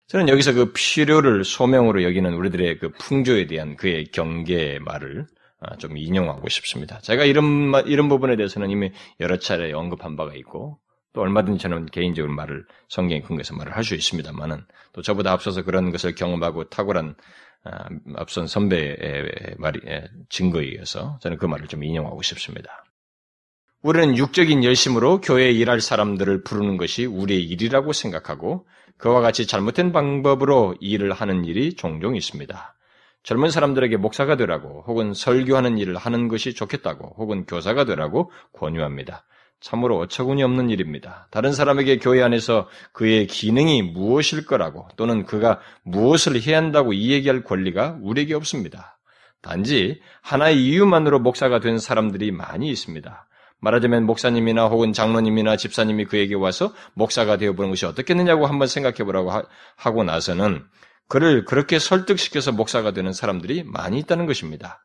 저는 0.09 0.29
여기서 0.29 0.53
그 0.55 0.73
필요를 0.73 1.45
소명으로 1.45 2.03
여기는 2.03 2.33
우리들의 2.35 2.79
그 2.79 2.91
풍조에 2.93 3.47
대한 3.47 3.77
그의 3.77 4.07
경계의 4.13 4.79
말을 4.81 5.27
아, 5.61 5.77
좀 5.77 5.97
인용하고 5.97 6.49
싶습니다. 6.49 6.99
제가 7.01 7.25
이런 7.25 7.73
이런 7.87 8.09
부분에 8.09 8.37
대해서는 8.37 8.71
이미 8.71 8.91
여러 9.21 9.39
차례 9.39 9.73
언급한 9.73 10.17
바가 10.17 10.35
있고 10.35 10.79
또 11.13 11.21
얼마든지 11.21 11.61
저는 11.63 11.87
개인적으로 11.87 12.33
말을 12.35 12.65
성경에 12.89 13.21
근거해서 13.23 13.55
말을 13.55 13.77
할 13.77 13.85
수 13.85 13.95
있습니다만은 13.95 14.65
또 14.93 15.03
저보다 15.03 15.33
앞서서 15.33 15.63
그런 15.63 15.93
것을 15.93 16.15
경험하고 16.15 16.69
탁월한 16.69 17.15
아, 17.65 17.89
앞선 18.17 18.49
선배의 18.49 19.57
말이 19.59 19.81
증거에 20.31 20.65
의해서 20.65 21.19
저는 21.23 21.39
그 21.39 21.47
말을 21.47 21.69
좀 21.69 21.85
인용하고 21.85 22.23
싶습니다. 22.23 22.85
우리는 23.83 24.17
육적인 24.17 24.63
열심으로 24.63 25.21
교회에 25.21 25.51
일할 25.51 25.81
사람들을 25.81 26.45
부르는 26.45 26.77
것이 26.77 27.05
우리의 27.05 27.43
일이라고 27.43 27.93
생각하고 27.93 28.65
그와 28.97 29.21
같이 29.21 29.45
잘못된 29.45 29.91
방법으로 29.91 30.77
일을 30.79 31.13
하는 31.13 31.45
일이 31.45 31.75
종종 31.75 32.15
있습니다. 32.15 32.77
젊은 33.25 33.51
사람들에게 33.51 33.97
목사가 33.97 34.37
되라고 34.37 34.85
혹은 34.87 35.15
설교하는 35.15 35.79
일을 35.79 35.97
하는 35.97 36.29
것이 36.29 36.55
좋겠다고 36.55 37.17
혹은 37.19 37.45
교사가 37.45 37.85
되라고 37.85 38.31
권유합니다. 38.53 39.25
참으로 39.59 39.99
어처구니 39.99 40.45
없는 40.45 40.71
일입니다. 40.71 41.27
다른 41.33 41.53
사람에게 41.53 41.99
교회 41.99 42.23
안에서 42.23 42.69
그의 42.93 43.27
기능이 43.27 43.83
무엇일 43.83 44.47
거라고 44.47 44.87
또는 44.97 45.25
그가 45.25 45.59
무엇을 45.83 46.41
해야 46.41 46.59
한다고 46.59 46.93
이 46.93 47.11
얘기할 47.11 47.43
권리가 47.43 47.99
우리에게 48.01 48.35
없습니다. 48.35 49.01
단지 49.41 50.01
하나의 50.21 50.65
이유만으로 50.65 51.19
목사가 51.19 51.59
된 51.59 51.79
사람들이 51.79 52.31
많이 52.31 52.71
있습니다. 52.71 53.27
말하자면 53.63 54.05
목사님이나 54.05 54.67
혹은 54.67 54.93
장로님이나 54.93 55.57
집사님이 55.57 56.05
그에게 56.07 56.35
와서 56.35 56.75
목사가 56.95 57.37
되어보는 57.37 57.71
것이 57.71 57.87
어떻겠느냐고 57.87 58.47
한번 58.47 58.69
생각해 58.69 59.05
보라고 59.05 59.33
하고 59.77 60.05
나서는 60.05 60.65
그를 61.09 61.45
그렇게 61.45 61.79
설득시켜서 61.79 62.53
목사가 62.53 62.91
되는 62.91 63.13
사람들이 63.13 63.63
많이 63.65 63.99
있다는 64.01 64.27
것입니다. 64.27 64.85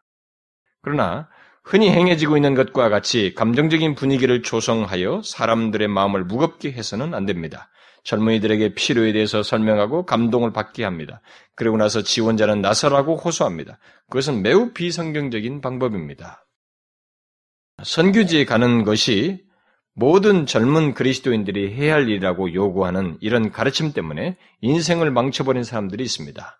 그러나 0.83 1.27
흔히 1.63 1.89
행해지고 1.89 2.37
있는 2.37 2.53
것과 2.53 2.89
같이 2.89 3.33
감정적인 3.35 3.95
분위기를 3.95 4.41
조성하여 4.41 5.21
사람들의 5.23 5.87
마음을 5.87 6.23
무겁게 6.23 6.71
해서는 6.71 7.13
안 7.13 7.25
됩니다. 7.25 7.69
젊은이들에게 8.03 8.75
필요에 8.75 9.11
대해서 9.11 9.43
설명하고 9.43 10.05
감동을 10.05 10.53
받게 10.53 10.85
합니다. 10.85 11.19
그리고 11.55 11.75
나서 11.75 12.03
지원자는 12.03 12.61
나서라고 12.61 13.17
호소합니다. 13.17 13.79
그것은 14.09 14.43
매우 14.43 14.71
비성경적인 14.71 15.59
방법입니다. 15.59 16.46
선교지에 17.83 18.45
가는 18.45 18.83
것이 18.83 19.45
모든 19.93 20.47
젊은 20.47 20.95
그리스도인들이 20.95 21.73
해야 21.73 21.93
할 21.93 22.09
일이라고 22.09 22.53
요구하는 22.53 23.17
이런 23.21 23.51
가르침 23.51 23.93
때문에 23.93 24.35
인생을 24.61 25.11
망쳐버린 25.11 25.63
사람들이 25.63 26.03
있습니다. 26.03 26.57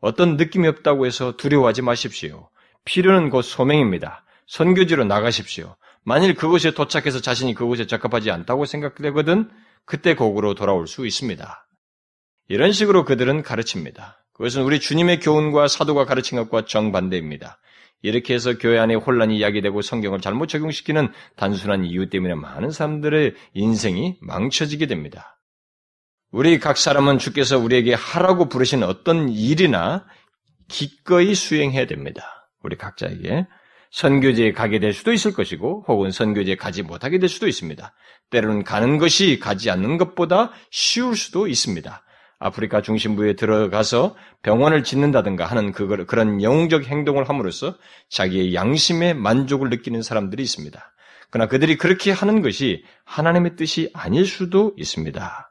어떤 0.00 0.36
느낌이 0.36 0.68
없다고 0.68 1.06
해서 1.06 1.36
두려워하지 1.36 1.82
마십시오. 1.82 2.48
필요는 2.84 3.30
곧 3.30 3.42
소명입니다. 3.42 4.24
선교지로 4.46 5.04
나가십시오. 5.04 5.76
만일 6.04 6.34
그곳에 6.34 6.72
도착해서 6.72 7.20
자신이 7.20 7.54
그곳에 7.54 7.86
적합하지 7.86 8.30
않다고 8.30 8.64
생각되거든 8.64 9.50
그때 9.84 10.14
곡으로 10.14 10.54
돌아올 10.54 10.86
수 10.86 11.04
있습니다. 11.04 11.66
이런 12.48 12.72
식으로 12.72 13.04
그들은 13.04 13.42
가르칩니다. 13.42 14.24
그것은 14.32 14.62
우리 14.62 14.80
주님의 14.80 15.20
교훈과 15.20 15.68
사도가 15.68 16.04
가르친 16.04 16.38
것과 16.38 16.64
정반대입니다. 16.64 17.58
이렇게 18.02 18.34
해서 18.34 18.56
교회 18.58 18.78
안에 18.78 18.94
혼란이 18.94 19.42
야기되고 19.42 19.82
성경을 19.82 20.20
잘못 20.20 20.46
적용시키는 20.46 21.12
단순한 21.36 21.84
이유 21.84 22.08
때문에 22.08 22.34
많은 22.34 22.70
사람들의 22.70 23.34
인생이 23.54 24.16
망쳐지게 24.20 24.86
됩니다. 24.86 25.40
우리 26.30 26.58
각 26.58 26.76
사람은 26.76 27.18
주께서 27.18 27.58
우리에게 27.58 27.94
하라고 27.94 28.48
부르신 28.48 28.82
어떤 28.82 29.28
일이나 29.28 30.06
기꺼이 30.68 31.34
수행해야 31.34 31.86
됩니다. 31.86 32.50
우리 32.62 32.76
각자에게 32.76 33.46
선교지에 33.90 34.52
가게 34.52 34.78
될 34.78 34.92
수도 34.92 35.12
있을 35.12 35.32
것이고 35.32 35.84
혹은 35.88 36.12
선교지에 36.12 36.54
가지 36.54 36.82
못하게 36.82 37.18
될 37.18 37.28
수도 37.28 37.48
있습니다. 37.48 37.92
때로는 38.30 38.62
가는 38.62 38.98
것이 38.98 39.40
가지 39.40 39.70
않는 39.70 39.98
것보다 39.98 40.52
쉬울 40.70 41.16
수도 41.16 41.48
있습니다. 41.48 42.04
아프리카 42.40 42.80
중심부에 42.80 43.34
들어가서 43.36 44.16
병원을 44.42 44.82
짓는다든가 44.82 45.44
하는 45.44 45.72
그걸, 45.72 46.06
그런 46.06 46.42
영웅적 46.42 46.84
행동을 46.86 47.28
함으로써 47.28 47.76
자기의 48.08 48.54
양심에 48.54 49.12
만족을 49.12 49.68
느끼는 49.68 50.02
사람들이 50.02 50.42
있습니다. 50.42 50.92
그러나 51.28 51.48
그들이 51.48 51.76
그렇게 51.76 52.10
하는 52.10 52.40
것이 52.40 52.82
하나님의 53.04 53.56
뜻이 53.56 53.90
아닐 53.92 54.26
수도 54.26 54.74
있습니다. 54.78 55.50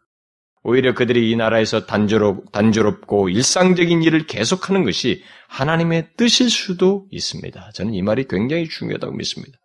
오히려 0.64 0.94
그들이 0.94 1.32
이 1.32 1.36
나라에서 1.36 1.86
단조롭, 1.86 2.52
단조롭고 2.52 3.30
일상적인 3.30 4.04
일을 4.04 4.26
계속하는 4.26 4.84
것이 4.84 5.24
하나님의 5.48 6.10
뜻일 6.18 6.50
수도 6.50 7.08
있습니다. 7.12 7.70
저는 7.76 7.94
이 7.94 8.02
말이 8.02 8.28
굉장히 8.28 8.68
중요하다고 8.68 9.14
믿습니다. 9.14 9.58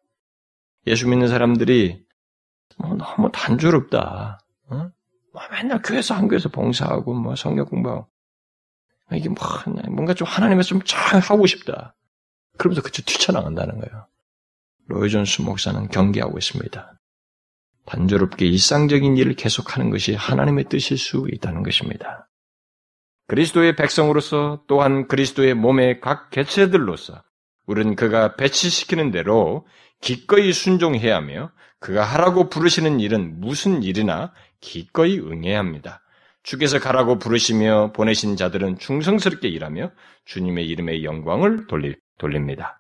예수 0.87 1.09
믿는 1.09 1.29
사람들이 1.29 2.05
뭐 2.77 2.97
너무 2.97 3.31
단조롭다. 3.33 4.39
어? 4.69 4.91
뭐 5.35 5.43
맨날 5.51 5.83
교회에서 5.83 6.15
한교에서 6.15 6.49
봉사하고 6.49 7.13
뭐 7.13 7.35
성경 7.35 7.67
공부하고 7.67 8.07
이게 9.13 9.29
뭐 9.29 9.37
뭔가 9.91 10.15
좀 10.15 10.29
하나님의 10.29 10.63
좀잘 10.63 11.21
하고 11.21 11.45
싶다. 11.47 11.97
그러면서 12.57 12.83
그쪽 12.83 13.05
뛰쳐나간다는 13.05 13.81
거예요. 13.81 14.07
로이존스 14.87 15.43
목사는 15.43 15.89
경계하고 15.89 16.39
있습니다. 16.39 17.01
단조롭게 17.87 18.47
일상적인 18.47 19.17
일을 19.17 19.35
계속하는 19.35 19.91
것이 19.91 20.15
하나님의 20.15 20.67
뜻일 20.69 20.97
수 20.99 21.27
있다는 21.33 21.65
것입니다. 21.65 22.31
그리스도의 23.27 23.75
백성으로서 23.75 24.63
또한 24.69 25.09
그리스도의 25.09 25.55
몸의 25.55 26.01
각 26.01 26.31
개체들로서 26.31 27.23
우리는 27.67 27.97
그가 27.97 28.37
배치시키는 28.37 29.11
대로 29.11 29.67
기꺼이 30.01 30.53
순종해야 30.53 31.17
하며 31.17 31.51
그가 31.85 32.03
하라고 32.03 32.49
부르시는 32.49 32.99
일은 32.99 33.43
무슨 33.43 33.83
일이나 33.83 34.33
기꺼이 34.63 35.19
응해야 35.19 35.59
합니다. 35.59 36.01
주께서 36.43 36.79
가라고 36.79 37.19
부르시며 37.19 37.93
보내신 37.93 38.37
자들은 38.37 38.79
충성스럽게 38.79 39.49
일하며 39.49 39.91
주님의 40.25 40.67
이름의 40.67 41.05
영광을 41.05 41.67
돌리, 41.67 41.95
돌립니다. 42.17 42.79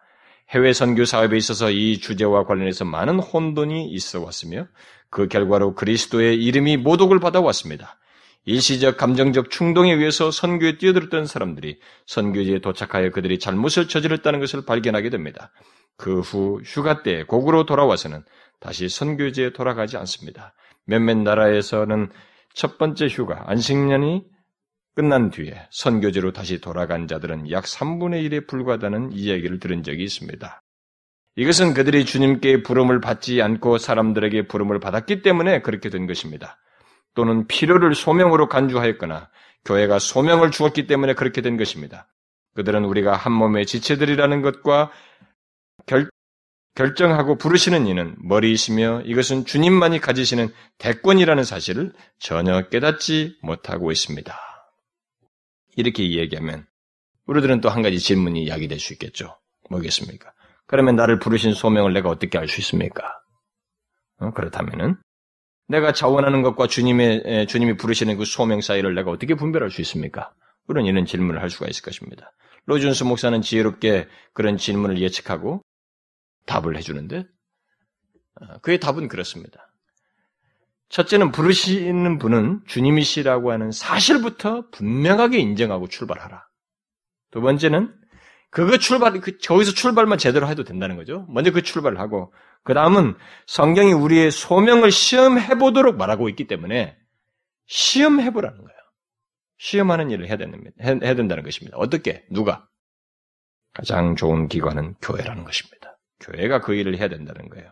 해외 0.48 0.72
선교 0.72 1.04
사업에 1.04 1.36
있어서 1.36 1.70
이 1.70 1.98
주제와 1.98 2.46
관련해서 2.46 2.86
많은 2.86 3.18
혼돈이 3.18 3.90
있어 3.90 4.22
왔으며 4.22 4.68
그 5.10 5.28
결과로 5.28 5.74
그리스도의 5.74 6.42
이름이 6.42 6.78
모독을 6.78 7.20
받아왔습니다. 7.20 7.98
일시적 8.46 8.96
감정적 8.96 9.50
충동에 9.50 9.92
의해서 9.92 10.30
선교에 10.30 10.78
뛰어들었던 10.78 11.26
사람들이 11.26 11.78
선교지에 12.06 12.60
도착하여 12.60 13.10
그들이 13.10 13.38
잘못을 13.38 13.86
저질렀다는 13.86 14.40
것을 14.40 14.64
발견하게 14.64 15.10
됩니다. 15.10 15.50
그 15.96 16.20
후 16.20 16.60
휴가 16.64 17.02
때 17.02 17.24
곡으로 17.24 17.66
돌아와서는 17.66 18.24
다시 18.64 18.88
선교지에 18.88 19.53
돌아가지 19.53 19.98
않습니다. 19.98 20.55
몇몇 20.87 21.18
나라에서는 21.18 22.11
첫 22.55 22.79
번째 22.79 23.09
휴가, 23.09 23.44
안식년이 23.46 24.24
끝난 24.94 25.29
뒤에 25.29 25.68
선교지로 25.70 26.33
다시 26.33 26.62
돌아간 26.62 27.07
자들은 27.07 27.50
약 27.50 27.64
3분의 27.64 28.27
1에 28.27 28.48
불과하다는 28.48 29.12
이야기를 29.12 29.59
들은 29.59 29.83
적이 29.83 30.05
있습니다. 30.05 30.62
이것은 31.37 31.74
그들이 31.74 32.07
주님께 32.07 32.62
부름을 32.62 33.03
받지 33.03 33.42
않고 33.42 33.77
사람들에게 33.77 34.46
부름을 34.46 34.81
받았기 34.81 35.20
때문에 35.20 35.61
그렇게 35.61 35.90
된 35.90 36.07
것입니다. 36.07 36.57
또는 37.14 37.46
필요를 37.46 37.94
소명으로 37.94 38.48
간주하였거나 38.48 39.29
교회가 39.66 39.98
소명을 39.98 40.53
주었기 40.53 40.87
때문에 40.87 41.12
그렇게 41.12 41.42
된 41.42 41.59
것입니다. 41.59 42.09
그들은 42.55 42.87
우리가 42.87 43.14
한 43.14 43.33
몸의 43.33 43.66
지체들이라는 43.66 44.40
것과 44.40 44.90
결, 45.85 46.09
결정하고 46.74 47.37
부르시는 47.38 47.87
이는 47.87 48.16
머리이시며 48.18 49.03
이것은 49.05 49.44
주님만이 49.44 50.01
가지시는 50.01 50.49
대권이라는 50.78 51.44
사실을 51.44 51.92
전혀 52.18 52.68
깨닫지 52.68 53.38
못하고 53.42 53.92
있습니다. 53.92 54.36
이렇게 55.76 56.03
이야기하면 56.03 56.66
우리들은 57.26 57.61
또 57.61 57.68
한 57.68 57.82
가지 57.82 57.99
질문이 57.99 58.49
야기될 58.49 58.78
수 58.80 58.92
있겠죠. 58.94 59.38
뭐겠습니까? 59.70 60.32
그러면 60.66 60.96
나를 60.96 61.18
부르신 61.18 61.55
소명을 61.55 61.92
내가 61.92 62.09
어떻게 62.09 62.38
알 62.38 62.49
수 62.49 62.61
있습니까? 62.61 63.05
어, 64.18 64.32
그렇다면은 64.32 64.96
내가 65.68 65.92
자원하는 65.92 66.42
것과 66.42 66.66
주님의 66.66 67.46
주님이 67.46 67.76
부르시는 67.76 68.18
그 68.18 68.24
소명 68.24 68.61
사이를 68.61 68.94
내가 68.94 69.11
어떻게 69.11 69.34
분별할 69.34 69.70
수 69.70 69.80
있습니까? 69.80 70.32
그런 70.66 70.86
이런 70.86 71.07
질문을 71.07 71.40
할 71.40 71.51
수가 71.51 71.66
있을 71.68 71.82
것입니다. 71.82 72.32
로준스 72.66 73.05
목사는 73.05 73.40
지혜롭게 73.42 74.09
그런 74.32 74.57
질문을 74.57 74.99
예측하고 75.01 75.62
답을 76.47 76.76
해주는데 76.76 77.24
어, 78.40 78.59
그의 78.62 78.80
답은 78.80 79.09
그렇습니다. 79.09 79.70
첫째는 80.88 81.32
부르시는 81.32 82.18
분은 82.18 82.62
주님이시라고 82.66 83.51
하는 83.51 83.70
사실부터 83.70 84.70
분명하게 84.70 85.38
인정하고 85.38 85.88
출발하라. 85.88 86.47
두 87.30 87.40
번째는 87.40 87.92
그거 88.51 88.78
출발, 88.78 89.20
그, 89.20 89.36
거기서 89.38 89.72
출발만 89.72 90.18
제대로 90.18 90.47
해도 90.47 90.62
된다는 90.62 90.97
거죠. 90.97 91.26
먼저 91.28 91.51
그 91.51 91.62
출발을 91.62 91.99
하고, 91.99 92.32
그 92.62 92.72
다음은 92.72 93.16
성경이 93.47 93.92
우리의 93.92 94.30
소명을 94.30 94.92
시험해 94.92 95.59
보도록 95.59 95.97
말하고 95.97 96.28
있기 96.28 96.47
때문에 96.47 96.97
시험해 97.66 98.32
보라는 98.32 98.59
거예요. 98.59 98.78
시험하는 99.59 100.11
일을 100.11 100.28
해야, 100.28 100.36
되는, 100.36 100.62
해야 100.80 101.14
된다는 101.16 101.42
것입니다. 101.42 101.76
어떻게? 101.76 102.24
누가? 102.30 102.68
가장 103.72 104.14
좋은 104.14 104.47
기관은 104.47 104.95
교회라는 105.03 105.42
것입니다. 105.42 105.93
교회가 106.20 106.60
그 106.60 106.74
일을 106.74 106.98
해야 106.98 107.08
된다는 107.08 107.48
거예요. 107.48 107.70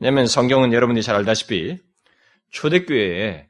왜냐하면 0.00 0.26
성경은 0.26 0.72
여러분들이 0.72 1.02
잘 1.02 1.16
알다시피 1.16 1.78
초대교회에 2.50 3.48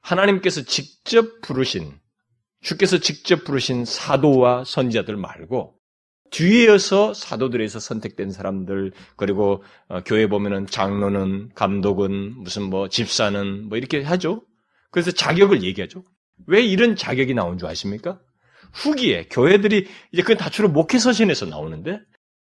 하나님께서 0.00 0.62
직접 0.62 1.40
부르신 1.40 1.98
주께서 2.60 2.98
직접 2.98 3.44
부르신 3.44 3.84
사도와 3.84 4.64
선지자들 4.64 5.16
말고 5.16 5.76
뒤에서 6.30 7.14
사도들에서 7.14 7.78
선택된 7.78 8.30
사람들 8.30 8.92
그리고 9.16 9.62
어, 9.88 10.02
교회 10.04 10.26
보면은 10.26 10.66
장로는 10.66 11.50
감독은 11.54 12.42
무슨 12.42 12.64
뭐 12.64 12.88
집사는 12.88 13.68
뭐 13.68 13.78
이렇게 13.78 14.02
하죠. 14.02 14.42
그래서 14.90 15.10
자격을 15.10 15.62
얘기하죠. 15.62 16.04
왜 16.46 16.62
이런 16.62 16.96
자격이 16.96 17.34
나온 17.34 17.58
줄 17.58 17.68
아십니까? 17.68 18.20
후기에 18.72 19.28
교회들이 19.30 19.86
이제 20.12 20.22
그건 20.22 20.36
다 20.36 20.50
주로 20.50 20.68
목회 20.68 20.98
서신에서 20.98 21.46
나오는데 21.46 22.00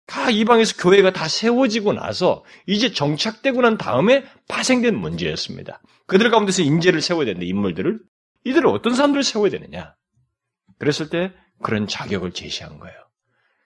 다 0.06 0.30
이방에서 0.30 0.76
교회가 0.80 1.12
다 1.12 1.28
세워지고 1.28 1.92
나서 1.92 2.44
이제 2.66 2.92
정착되고 2.92 3.60
난 3.60 3.76
다음에 3.76 4.24
파생된 4.48 4.96
문제였습니다. 4.96 5.80
그들 6.06 6.30
가운데서 6.30 6.62
인재를 6.62 7.00
세워야 7.00 7.26
되는데 7.26 7.46
인물들을 7.46 7.98
이들을 8.44 8.66
어떤 8.68 8.94
사람들을 8.94 9.24
세워야 9.24 9.50
되느냐? 9.50 9.94
그랬을 10.78 11.10
때 11.10 11.32
그런 11.62 11.88
자격을 11.88 12.32
제시한 12.32 12.78
거예요. 12.78 12.96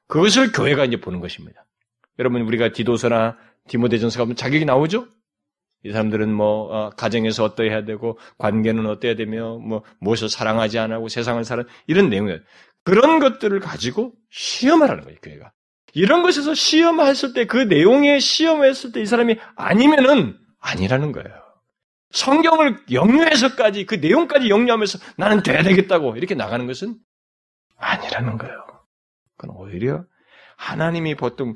그것을 0.06 0.52
교회가 0.52 0.86
이제 0.86 0.98
보는 0.98 1.20
것입니다. 1.20 1.66
여러분 2.18 2.42
우리가 2.42 2.72
디도서나 2.72 3.36
디모데전서 3.68 4.18
가면 4.18 4.36
자격이 4.36 4.64
나오죠? 4.64 5.06
이 5.84 5.92
사람들은 5.92 6.32
뭐 6.32 6.68
어, 6.70 6.90
가정에서 6.90 7.44
어떠해야 7.44 7.84
되고 7.84 8.18
관계는 8.38 8.86
어떠해야 8.86 9.16
되며 9.16 9.56
뭐 9.58 9.82
무엇을 10.00 10.28
사랑하지 10.28 10.78
않고 10.78 11.08
세상을 11.08 11.42
살아 11.44 11.64
이런 11.86 12.10
내용을 12.10 12.44
그런 12.84 13.18
것들을 13.18 13.58
가지고 13.60 14.12
시험하라는 14.30 15.04
거예요 15.04 15.18
교회가 15.22 15.52
이런 15.94 16.22
것에서 16.22 16.54
시험했을 16.54 17.32
때 17.32 17.46
그 17.46 17.56
내용에 17.56 18.18
시험했을 18.18 18.92
때 18.92 19.00
이 19.02 19.06
사람이 19.06 19.36
아니면은 19.56 20.38
아니라는 20.60 21.12
거예요. 21.12 21.28
성경을 22.12 22.76
영유해서까지 22.90 23.86
그 23.86 23.96
내용까지 23.96 24.48
영유하면서 24.50 24.98
나는 25.16 25.42
돼야 25.42 25.62
되겠다고 25.62 26.16
이렇게 26.16 26.34
나가는 26.34 26.66
것은 26.66 26.96
아니라는 27.76 28.36
거예요. 28.38 28.64
그건 29.36 29.56
오히려 29.56 30.04
하나님이 30.56 31.14
보통 31.14 31.54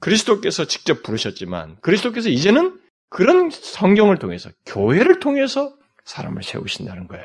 그리스도께서 0.00 0.64
직접 0.66 1.02
부르셨지만 1.02 1.76
그리스도께서 1.80 2.28
이제는 2.28 2.80
그런 3.08 3.50
성경을 3.50 4.18
통해서 4.18 4.50
교회를 4.66 5.20
통해서 5.20 5.74
사람을 6.04 6.42
세우신다는 6.42 7.06
거예요. 7.06 7.24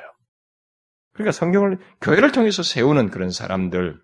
그러니까 1.14 1.32
성경을 1.32 1.80
교회를 2.02 2.32
통해서 2.32 2.62
세우는 2.64 3.10
그런 3.10 3.32
사람들 3.32 4.00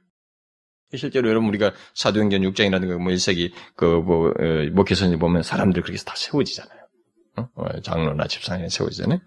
실제로 0.93 1.29
여러분 1.29 1.49
우리가 1.49 1.73
사도행전 1.93 2.41
6장이라든가 2.41 2.97
뭐 2.97 3.11
1세기 3.11 3.51
그뭐 3.75 4.29
어, 4.29 4.69
목회선이 4.71 5.17
보면 5.17 5.43
사람들 5.43 5.81
그렇게 5.81 6.01
다 6.03 6.13
세워지잖아요. 6.15 6.79
어? 7.37 7.49
어 7.55 7.81
장로나 7.81 8.27
집사님 8.27 8.69
세워지잖아요. 8.69 9.19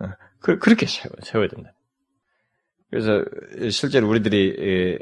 어, 0.00 0.08
그, 0.40 0.52
렇게 0.68 0.86
세워, 0.86 1.12
세워야 1.22 1.48
된다. 1.48 1.72
그래서 2.90 3.24
실제로 3.70 4.08
우리들이 4.08 4.98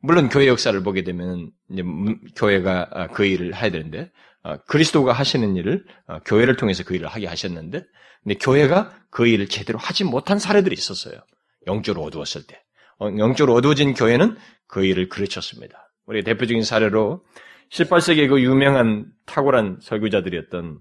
물론 0.00 0.28
교회 0.28 0.46
역사를 0.46 0.80
보게 0.82 1.02
되면 1.02 1.50
이제 1.70 1.82
교회가 2.36 2.88
아, 2.90 3.06
그 3.08 3.24
일을 3.24 3.54
해야 3.54 3.70
되는데 3.70 4.10
어, 4.42 4.58
그리스도가 4.64 5.12
하시는 5.12 5.56
일을 5.56 5.84
교회를 6.26 6.56
통해서 6.56 6.84
그 6.84 6.94
일을 6.94 7.08
하게 7.08 7.26
하셨는데 7.26 7.84
근데 8.22 8.34
교회가 8.36 8.98
그 9.10 9.26
일을 9.26 9.48
제대로 9.48 9.78
하지 9.78 10.04
못한 10.04 10.38
사례들이 10.38 10.74
있었어요. 10.74 11.20
영적으로 11.66 12.04
어두웠을 12.04 12.46
때. 12.46 12.63
영적으로 13.00 13.54
어두워진 13.54 13.94
교회는 13.94 14.36
그 14.66 14.84
일을 14.84 15.08
그르쳤습니다. 15.08 15.90
우리 16.06 16.22
대표적인 16.22 16.62
사례로 16.62 17.24
18세기의 17.70 18.28
그 18.28 18.42
유명한 18.42 19.06
탁월한 19.26 19.78
설교자들이었던 19.82 20.80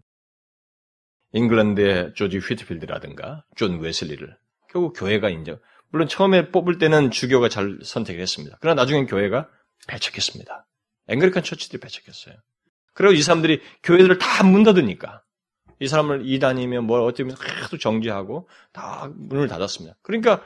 잉글랜드의 1.34 2.14
조지 2.16 2.38
휘트필드라든가 2.38 3.44
존 3.56 3.80
웨슬리를 3.80 4.36
결국 4.70 4.94
교회가 4.94 5.30
인정. 5.30 5.60
물론 5.90 6.08
처음에 6.08 6.52
뽑을 6.52 6.78
때는 6.78 7.12
주교가 7.12 7.50
잘 7.50 7.78
선택했습니다. 7.84 8.58
그러나 8.62 8.82
나중엔 8.82 9.06
교회가 9.08 9.50
배척했습니다. 9.88 10.66
Anglican 11.08 11.44
church들이 11.44 11.80
배척했어요. 11.80 12.36
그리고 12.94 13.14
이 13.14 13.22
사람들이 13.22 13.62
교회들을 13.84 14.18
다 14.18 14.44
문 14.44 14.64
닫으니까 14.64 15.22
이 15.80 15.88
사람을 15.88 16.28
이단이면 16.28 16.86
뭘 16.86 17.02
어쩌면 17.02 17.36
계속 17.36 17.80
정지하고 17.80 18.48
다 18.72 19.12
문을 19.16 19.48
닫았습니다. 19.48 19.96
그러니까 20.02 20.42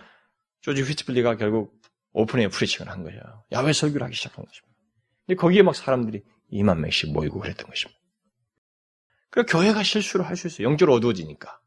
조지 0.67 0.81
휘트필드가 0.81 1.37
결국 1.37 1.79
open 2.11 2.49
air 2.49 2.58
preaching을 2.58 2.91
한 2.91 3.01
거예요. 3.03 3.21
야외 3.53 3.71
설교를 3.71 4.03
하기 4.03 4.15
시작한 4.17 4.43
것입니다. 4.43 4.75
근데 5.25 5.37
거기에 5.37 5.61
막 5.61 5.73
사람들이 5.73 6.23
2만 6.51 6.79
명씩 6.79 7.13
모이고 7.13 7.39
그랬던 7.39 7.67
것입니다. 7.69 7.97
그 9.29 9.45
교회가 9.45 9.81
실수를 9.83 10.27
할 10.27 10.35
수 10.35 10.47
있어요. 10.47 10.67
영적으로 10.67 10.95
어두워지니까. 10.95 11.57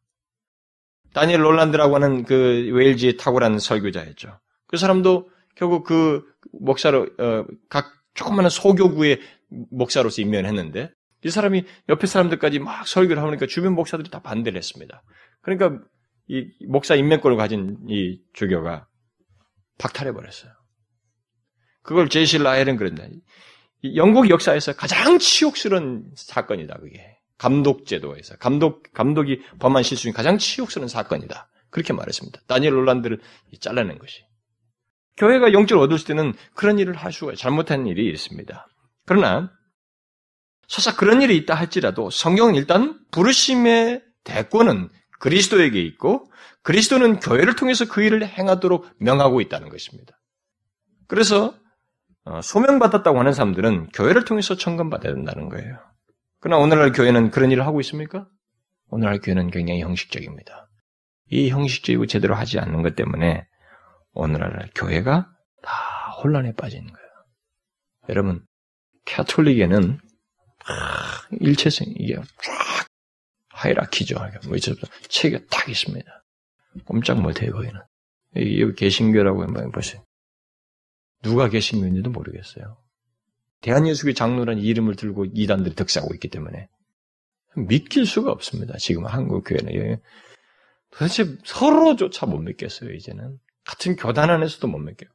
다니엘 1.15 1.43
롤란드라고 1.43 1.95
하는 1.95 2.25
그 2.25 2.35
웨일즈의 2.75 3.17
탁월한 3.17 3.59
설교자였죠. 3.59 4.39
그 4.67 4.77
사람도 4.77 5.31
결국 5.55 5.85
그 5.85 6.23
목사로 6.53 7.09
어, 7.19 7.47
각 7.71 7.95
조그마한 8.13 8.51
소교구의 8.51 9.19
목사로서 9.71 10.21
임명했는데 10.21 10.91
이 11.25 11.31
사람이 11.31 11.65
옆에 11.89 12.07
사람들까지 12.07 12.59
막 12.59 12.87
설교를 12.87 13.23
하니까 13.23 13.47
주변 13.47 13.75
목사들이 13.75 14.11
다 14.11 14.21
반대를 14.21 14.59
했습니다. 14.59 15.03
그러니까 15.41 15.83
이 16.29 16.51
목사 16.69 16.95
임명권을 16.95 17.39
가진 17.39 17.79
이 17.89 18.21
주교가 18.35 18.90
박탈해 19.81 20.13
버렸어요. 20.13 20.53
그걸 21.83 22.09
제실 22.09 22.43
라헬은 22.43 22.77
그런다. 22.77 23.05
영국 23.95 24.29
역사에서 24.29 24.75
가장 24.75 25.19
치욕스러운 25.19 26.13
사건이다. 26.15 26.79
그게 26.79 27.19
감독 27.39 27.87
제도에서 27.87 28.37
감독 28.37 28.83
감독이 28.93 29.41
범한 29.59 29.83
실수 29.83 30.05
중 30.05 30.13
가장 30.13 30.37
치욕스러운 30.37 30.89
사건이다. 30.89 31.49
그렇게 31.71 31.95
말했습니다. 31.95 32.43
다니엘 32.47 32.75
롤란드를 32.75 33.21
잘라낸 33.61 33.99
것이. 33.99 34.23
교회가 35.17 35.53
영적을 35.53 35.83
얻을 35.85 35.99
때는 36.05 36.35
그런 36.55 36.79
일을 36.79 36.95
할 36.95 37.13
수가 37.13 37.35
잘못한 37.35 37.87
일이 37.87 38.11
있습니다. 38.11 38.67
그러나 39.07 39.51
설사 40.69 40.95
그런 40.95 41.23
일이 41.23 41.37
있다 41.39 41.55
할지라도 41.55 42.11
성경은 42.11 42.55
일단 42.55 43.01
부르심의 43.11 44.03
대권은 44.25 44.91
그리스도에게 45.21 45.81
있고 45.83 46.31
그리스도는 46.63 47.21
교회를 47.21 47.55
통해서 47.55 47.87
그 47.87 48.03
일을 48.03 48.27
행하도록 48.27 48.87
명하고 48.99 49.41
있다는 49.41 49.69
것입니다. 49.69 50.19
그래서 51.07 51.55
어, 52.25 52.41
소명받았다고 52.43 53.19
하는 53.19 53.33
사람들은 53.33 53.91
교회를 53.91 54.25
통해서 54.25 54.57
청감받아야 54.57 55.15
된다는 55.15 55.49
거예요. 55.49 55.79
그러나 56.41 56.63
오늘날 56.63 56.93
교회는 56.93 57.31
그런 57.31 57.51
일을 57.51 57.67
하고 57.67 57.81
있습니까? 57.81 58.27
오늘날 58.89 59.21
교회는 59.21 59.51
굉장히 59.51 59.81
형식적입니다. 59.83 60.69
이 61.31 61.49
형식적이고 61.51 62.07
제대로 62.07 62.35
하지 62.35 62.59
않는 62.59 62.83
것 62.83 62.97
때문에 62.97 63.47
오늘날 64.13 64.69
교회가 64.75 65.31
다 65.63 66.11
혼란에 66.23 66.53
빠지는 66.55 66.87
거예요. 66.87 67.09
여러분, 68.09 68.45
캐톨릭에는 69.05 69.99
일체성 71.41 71.87
이게 71.97 72.17
쫙 72.17 72.90
하이라키죠. 73.61 74.17
뭐 74.47 74.57
있어서 74.57 74.81
책이 75.09 75.47
딱 75.51 75.69
있습니다. 75.69 76.25
꼼짝 76.85 77.21
못해요 77.21 77.53
거기는. 77.53 77.81
여기 78.37 78.75
개신교라고 78.75 79.43
한번 79.43 79.71
보세요. 79.71 80.03
누가 81.23 81.49
개신교인지도 81.49 82.11
모르겠어요. 82.11 82.79
대한예수교 83.61 84.15
장로라는 84.15 84.63
이름을 84.63 84.97
들고 84.97 85.27
이단들이 85.35 85.75
득세하고 85.75 86.15
있기 86.15 86.29
때문에 86.29 86.69
믿길 87.57 88.07
수가 88.07 88.31
없습니다. 88.31 88.77
지금 88.79 89.05
한국 89.07 89.45
교회는 89.45 90.01
도대체 90.91 91.37
서로조차 91.45 92.27
못 92.27 92.39
믿겠어요. 92.39 92.93
이제는 92.93 93.39
같은 93.65 93.97
교단 93.97 94.31
안에서도 94.31 94.67
못 94.69 94.79
믿겨요. 94.79 95.11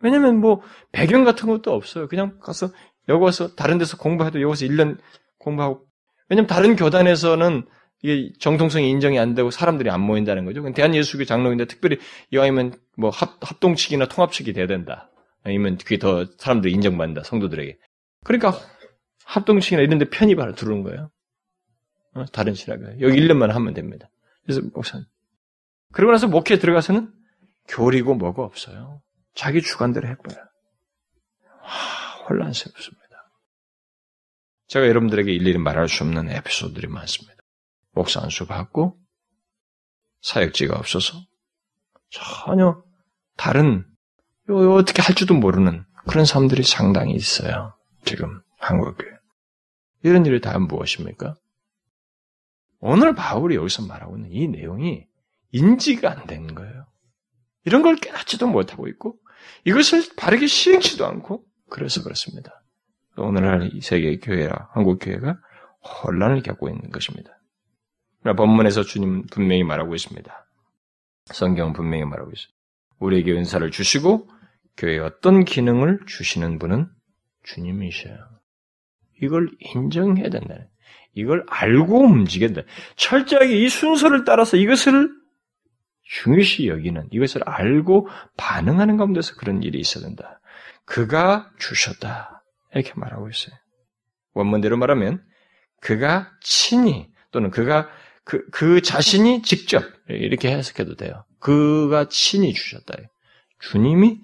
왜냐면 0.00 0.40
뭐 0.40 0.62
배경 0.90 1.24
같은 1.24 1.48
것도 1.48 1.72
없어요. 1.72 2.08
그냥 2.08 2.38
가서 2.40 2.72
여기 3.08 3.22
와서 3.22 3.54
다른 3.54 3.78
데서 3.78 3.96
공부해도 3.96 4.40
여기서 4.40 4.66
1년 4.66 4.98
공부하고 5.38 5.86
왜냐면 6.30 6.46
다른 6.46 6.76
교단에서는 6.76 7.66
이게 8.02 8.32
정통성이 8.38 8.88
인정이 8.88 9.18
안 9.18 9.34
되고 9.34 9.50
사람들이 9.50 9.90
안 9.90 10.00
모인다는 10.00 10.46
거죠. 10.46 10.72
대한 10.72 10.94
예수교 10.94 11.24
장로인데 11.24 11.66
특별히 11.66 11.98
이왕이면 12.30 12.74
뭐 12.96 13.10
합, 13.10 13.36
합동측이나 13.42 14.06
통합측이 14.06 14.54
돼야 14.54 14.66
된다. 14.66 15.10
아니면 15.42 15.76
그게 15.76 15.98
더 15.98 16.24
사람들이 16.38 16.72
인정받는다. 16.72 17.24
성도들에게. 17.24 17.76
그러니까 18.24 18.58
합동층이나 19.24 19.82
이런 19.82 19.98
데 19.98 20.06
편입하러 20.06 20.54
들어오는 20.54 20.82
거예요. 20.82 21.10
어? 22.14 22.24
다른 22.26 22.54
신학을. 22.54 23.00
여기 23.00 23.20
1년만 23.20 23.48
하면 23.48 23.74
됩니다. 23.74 24.08
그래서 24.44 24.62
목사님. 24.72 25.04
그러고 25.92 26.12
나서 26.12 26.28
목회에 26.28 26.58
들어가서는 26.58 27.12
교리고 27.68 28.14
뭐고 28.14 28.42
없어요. 28.44 29.02
자기 29.34 29.60
주관대로 29.60 30.08
해버려요. 30.08 30.44
와, 31.62 32.24
혼란스럽습니다. 32.28 32.99
제가 34.70 34.86
여러분들에게 34.86 35.32
일일이 35.32 35.58
말할 35.58 35.88
수 35.88 36.04
없는 36.04 36.30
에피소드들이 36.30 36.86
많습니다. 36.86 37.42
목사 37.90 38.20
안수 38.22 38.46
받고 38.46 38.96
사역지가 40.22 40.76
없어서 40.76 41.18
전혀 42.10 42.80
다른 43.36 43.84
어떻게 44.48 45.02
할지도 45.02 45.34
모르는 45.34 45.84
그런 46.06 46.24
사람들이 46.24 46.62
상당히 46.62 47.14
있어요. 47.14 47.76
지금 48.04 48.40
한국에 48.60 49.04
이런 50.04 50.24
일이 50.24 50.40
다 50.40 50.56
무엇입니까? 50.60 51.34
오늘 52.78 53.16
바울이 53.16 53.56
여기서 53.56 53.86
말하고 53.86 54.18
있는 54.18 54.30
이 54.30 54.46
내용이 54.46 55.04
인지가 55.50 56.12
안 56.12 56.26
되는 56.28 56.54
거예요. 56.54 56.86
이런 57.64 57.82
걸 57.82 57.96
깨닫지도 57.96 58.46
못하고 58.46 58.86
있고 58.86 59.18
이것을 59.64 60.14
바르게 60.16 60.46
시행치도 60.46 61.04
않고 61.04 61.44
그래서 61.70 62.04
그렇습니다. 62.04 62.59
오늘날 63.22 63.70
이 63.72 63.80
세계 63.80 64.18
교회라 64.18 64.70
한국 64.72 64.98
교회가 65.00 65.38
혼란을 66.04 66.42
겪고 66.42 66.68
있는 66.68 66.90
것입니다. 66.90 67.30
본문에서 68.36 68.82
주님 68.82 69.26
분명히 69.30 69.64
말하고 69.64 69.94
있습니다. 69.94 70.46
성경 71.26 71.72
분명히 71.72 72.04
말하고 72.04 72.30
있어요. 72.32 72.52
우리에게 72.98 73.32
은사를 73.32 73.70
주시고 73.70 74.28
교회에 74.76 74.98
어떤 74.98 75.44
기능을 75.44 76.00
주시는 76.06 76.58
분은 76.58 76.88
주님이셔요. 77.44 78.16
이걸 79.22 79.50
인정해야 79.58 80.28
된다. 80.28 80.54
이걸 81.14 81.44
알고 81.48 82.04
움직인다. 82.04 82.62
철저하게 82.96 83.64
이 83.64 83.68
순서를 83.68 84.24
따라서 84.24 84.56
이것을 84.56 85.10
중요시 86.02 86.66
여기는 86.66 87.08
이것을 87.12 87.42
알고 87.48 88.08
반응하는 88.36 88.96
가운데서 88.96 89.36
그런 89.36 89.62
일이 89.62 89.78
있어야 89.78 90.04
된다. 90.04 90.40
그가 90.84 91.50
주셨다. 91.58 92.39
이렇게 92.74 92.92
말하고 92.94 93.28
있어요. 93.28 93.56
원문대로 94.34 94.76
말하면 94.76 95.24
그가 95.80 96.30
친히 96.40 97.10
또는 97.30 97.50
그가 97.50 97.88
그, 98.24 98.48
그 98.50 98.80
자신이 98.80 99.42
직접 99.42 99.84
이렇게 100.08 100.50
해석해도 100.50 100.96
돼요. 100.96 101.24
그가 101.40 102.08
친히 102.08 102.52
주셨다. 102.52 102.94
주님이 103.60 104.20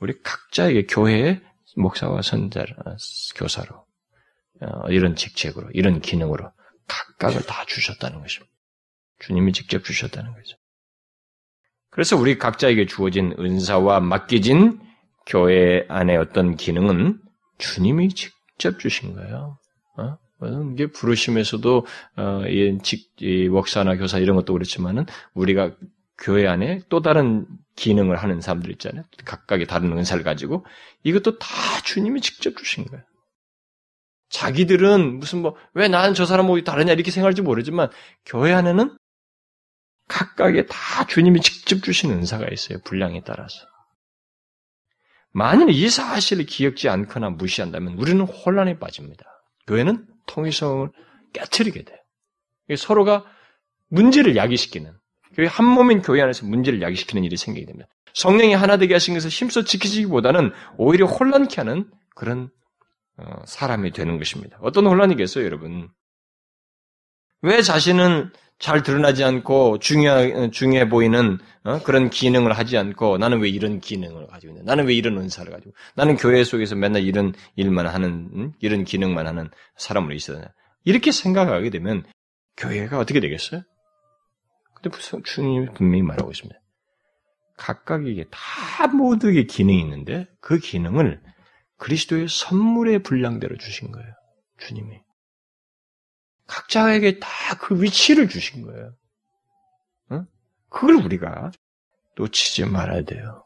우리 0.00 0.20
각자에게 0.22 0.86
교회의 0.86 1.40
목사와 1.76 2.22
선자, 2.22 2.64
교사로 3.36 3.86
어, 4.60 4.88
이런 4.88 5.14
직책으로 5.14 5.70
이런 5.74 6.00
기능으로 6.00 6.50
각각을 6.88 7.42
다 7.42 7.64
주셨다는 7.66 8.20
것입니다. 8.20 8.52
주님이 9.18 9.52
직접 9.52 9.84
주셨다는 9.84 10.32
거죠. 10.32 10.56
그래서 11.90 12.16
우리 12.16 12.38
각자에게 12.38 12.86
주어진 12.86 13.34
은사와 13.38 14.00
맡겨진 14.00 14.80
교회 15.26 15.84
안에 15.88 16.16
어떤 16.16 16.56
기능은 16.56 17.20
주님이 17.58 18.10
직접 18.10 18.78
주신 18.78 19.14
거예요. 19.14 19.58
어? 19.98 20.18
이게 20.72 20.86
부르심에서도 20.88 21.86
어, 22.16 22.42
이, 22.46 22.78
직, 22.82 23.10
이 23.20 23.48
목사나 23.48 23.96
교사 23.96 24.18
이런 24.18 24.36
것도 24.36 24.52
그렇지만은 24.52 25.06
우리가 25.34 25.74
교회 26.18 26.46
안에 26.46 26.80
또 26.88 27.00
다른 27.02 27.46
기능을 27.76 28.16
하는 28.16 28.40
사람들 28.40 28.70
있잖아요. 28.72 29.04
각각의 29.24 29.66
다른 29.66 29.96
은사를 29.96 30.22
가지고 30.24 30.64
이것도 31.04 31.38
다 31.38 31.48
주님이 31.84 32.20
직접 32.20 32.56
주신 32.56 32.84
거예요. 32.84 33.04
자기들은 34.28 35.18
무슨 35.18 35.40
뭐 35.42 35.56
왜 35.74 35.88
나는 35.88 36.14
저 36.14 36.26
사람하고 36.26 36.62
다르냐 36.64 36.92
이렇게 36.92 37.10
생각할지 37.10 37.42
모르지만 37.42 37.90
교회 38.24 38.52
안에는 38.52 38.96
각각의 40.08 40.66
다 40.68 41.06
주님이 41.06 41.40
직접 41.40 41.82
주신 41.82 42.10
은사가 42.10 42.48
있어요. 42.48 42.78
분량에 42.84 43.22
따라서. 43.24 43.66
만일 45.36 45.68
이 45.68 45.90
사실을 45.90 46.46
기억지 46.46 46.88
않거나 46.88 47.28
무시한다면 47.28 47.98
우리는 47.98 48.22
혼란에 48.22 48.78
빠집니다. 48.78 49.26
교회는 49.66 50.06
통일성을 50.26 50.90
깨뜨리게 51.34 51.84
돼요. 51.84 51.98
서로가 52.74 53.26
문제를 53.90 54.34
야기시키는 54.34 54.94
교회 55.34 55.46
한 55.46 55.66
몸인 55.66 56.00
교회 56.00 56.22
안에서 56.22 56.46
문제를 56.46 56.80
야기시키는 56.80 57.22
일이 57.22 57.36
생기게 57.36 57.66
됩니다. 57.66 57.86
성령이 58.14 58.54
하나 58.54 58.78
되게 58.78 58.94
하신 58.94 59.12
것을 59.12 59.28
힘써 59.28 59.62
지키시기보다는 59.62 60.52
오히려 60.78 61.04
혼란케 61.04 61.56
하는 61.60 61.90
그런 62.14 62.48
어, 63.18 63.42
사람이 63.44 63.90
되는 63.92 64.16
것입니다. 64.16 64.56
어떤 64.62 64.86
혼란이겠어요, 64.86 65.44
여러분? 65.44 65.90
왜 67.42 67.60
자신은 67.60 68.32
잘 68.58 68.82
드러나지 68.82 69.22
않고 69.22 69.78
중요해, 69.78 70.50
중요해 70.50 70.88
보이는 70.88 71.38
어? 71.64 71.80
그런 71.82 72.08
기능을 72.08 72.52
하지 72.54 72.78
않고 72.78 73.18
나는 73.18 73.40
왜 73.40 73.48
이런 73.48 73.80
기능을 73.80 74.26
가지고 74.28 74.52
있냐? 74.54 74.62
나는 74.64 74.86
왜 74.86 74.94
이런 74.94 75.18
은사를 75.18 75.50
가지고? 75.52 75.72
나는 75.94 76.16
교회 76.16 76.42
속에서 76.42 76.74
맨날 76.74 77.02
이런 77.02 77.34
일만 77.56 77.86
하는 77.86 78.30
응? 78.34 78.52
이런 78.60 78.84
기능만 78.84 79.26
하는 79.26 79.50
사람으로 79.76 80.14
있어야? 80.14 80.42
이렇게 80.84 81.12
생각하게 81.12 81.70
되면 81.70 82.04
교회가 82.56 82.98
어떻게 82.98 83.20
되겠어요? 83.20 83.62
근데 84.74 84.96
주님이 85.24 85.68
분명히 85.74 86.02
말하고 86.02 86.30
있습니다. 86.30 86.58
각각에게 87.58 88.26
다 88.30 88.86
모두에게 88.88 89.44
기능이 89.44 89.80
있는데 89.80 90.26
그 90.40 90.58
기능을 90.58 91.20
그리스도의 91.78 92.28
선물의 92.28 93.02
분량대로 93.02 93.56
주신 93.56 93.92
거예요. 93.92 94.08
주님이. 94.58 95.05
각자에게 96.46 97.18
다 97.20 97.28
그 97.58 97.82
위치를 97.82 98.28
주신 98.28 98.62
거예요. 98.62 98.92
응? 100.12 100.26
그걸 100.68 100.96
우리가 100.96 101.50
놓치지 102.16 102.66
말아야 102.66 103.02
돼요. 103.02 103.44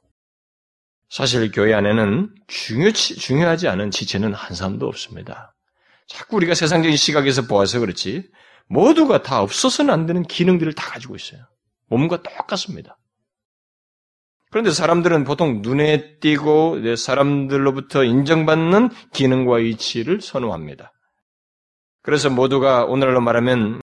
사실 1.08 1.50
교회 1.52 1.74
안에는 1.74 2.34
중요, 2.46 2.92
중요하지 2.92 3.68
않은 3.68 3.90
지체는 3.90 4.34
한 4.34 4.56
사람도 4.56 4.86
없습니다. 4.86 5.54
자꾸 6.06 6.36
우리가 6.36 6.54
세상적인 6.54 6.96
시각에서 6.96 7.46
보아서 7.46 7.80
그렇지 7.80 8.28
모두가 8.68 9.22
다 9.22 9.40
없어서는 9.42 9.92
안 9.92 10.06
되는 10.06 10.22
기능들을 10.22 10.72
다 10.74 10.90
가지고 10.90 11.16
있어요. 11.16 11.40
몸과 11.88 12.22
똑같습니다. 12.22 12.98
그런데 14.50 14.70
사람들은 14.70 15.24
보통 15.24 15.62
눈에 15.62 16.18
띄고 16.18 16.96
사람들로부터 16.96 18.04
인정받는 18.04 18.90
기능과 19.12 19.56
위치를 19.56 20.20
선호합니다. 20.20 20.92
그래서 22.10 22.28
모두가 22.28 22.86
오늘날로 22.86 23.20
말하면 23.20 23.80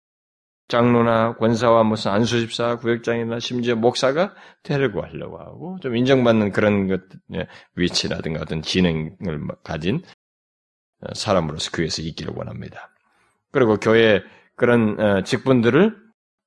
장로나 0.67 1.37
권사와 1.37 1.85
무슨 1.85 2.11
안수집사, 2.11 2.79
구역장이나 2.79 3.39
심지어 3.39 3.77
목사가 3.77 4.35
되려고 4.65 5.01
하려고 5.01 5.39
하고 5.39 5.79
좀 5.81 5.97
인정받는 5.97 6.51
그런 6.51 6.89
것 6.89 7.03
예, 7.35 7.47
위치라든가 7.77 8.41
어떤 8.43 8.63
기능을 8.63 9.47
가진 9.63 10.03
사람으로서 11.15 11.71
교회에서 11.71 12.03
있기를 12.03 12.33
원합니다. 12.35 12.91
그리고 13.53 13.77
교회 13.77 14.25
그런 14.57 14.99
어, 14.99 15.23
직분들을 15.23 15.97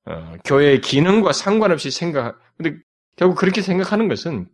어, 0.04 0.34
교회의 0.44 0.82
기능과 0.82 1.32
상관없이 1.32 1.90
생각. 1.90 2.38
근데 2.58 2.76
결국 3.16 3.36
그렇게 3.36 3.62
생각하는 3.62 4.08
것은 4.08 4.50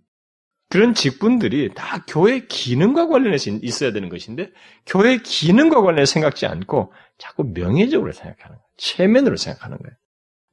그런 0.69 0.95
직분들이 0.95 1.75
다 1.75 2.05
교회 2.09 2.41
기능과 2.47 3.07
관련해서 3.09 3.51
있어야 3.63 3.93
되는 3.93 4.09
것인데 4.09 4.51
교회 4.85 5.19
기능과 5.19 5.81
관련해서 5.83 6.13
생각지 6.13 6.47
않고 6.47 6.93
자꾸 7.19 7.45
명예적으로 7.45 8.13
생각하는 8.13 8.57
거예요. 8.57 8.67
체면으로 8.77 9.37
생각하는 9.37 9.79
거예요. 9.79 9.97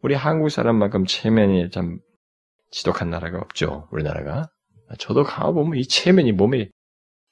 우리 0.01 0.14
한국 0.16 0.49
사람만큼 0.49 1.05
체면이 1.05 1.72
참 1.72 1.99
지독한 2.72 3.09
나라가 3.09 3.39
없죠. 3.39 3.88
우리나라가. 3.91 4.49
저도 4.99 5.24
가보면 5.24 5.80
이 5.80 5.88
체면이 5.88 6.34
몸에 6.34 6.70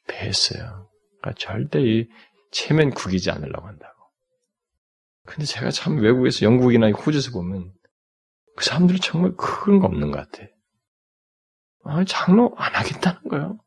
배했어요. 0.08 0.90
그러니까 1.22 1.34
절대 1.38 1.80
이 1.82 2.08
체면 2.52 2.90
구기지 2.92 3.30
않으려고 3.30 3.68
한다고. 3.68 3.94
근데 5.26 5.46
제가 5.46 5.70
참 5.70 5.98
외국에서 6.00 6.46
영국이나 6.46 6.90
호주에서 6.90 7.32
보면 7.32 7.72
그 8.56 8.66
사람들이 8.66 9.00
정말 9.00 9.36
큰 9.38 9.80
거 9.80 9.86
없는 9.88 10.12
것 10.12 10.18
같아. 10.18 10.48
아, 11.84 12.04
장로 12.06 12.54
안 12.58 12.74
하겠다는 12.76 13.24
거예요. 13.30 13.60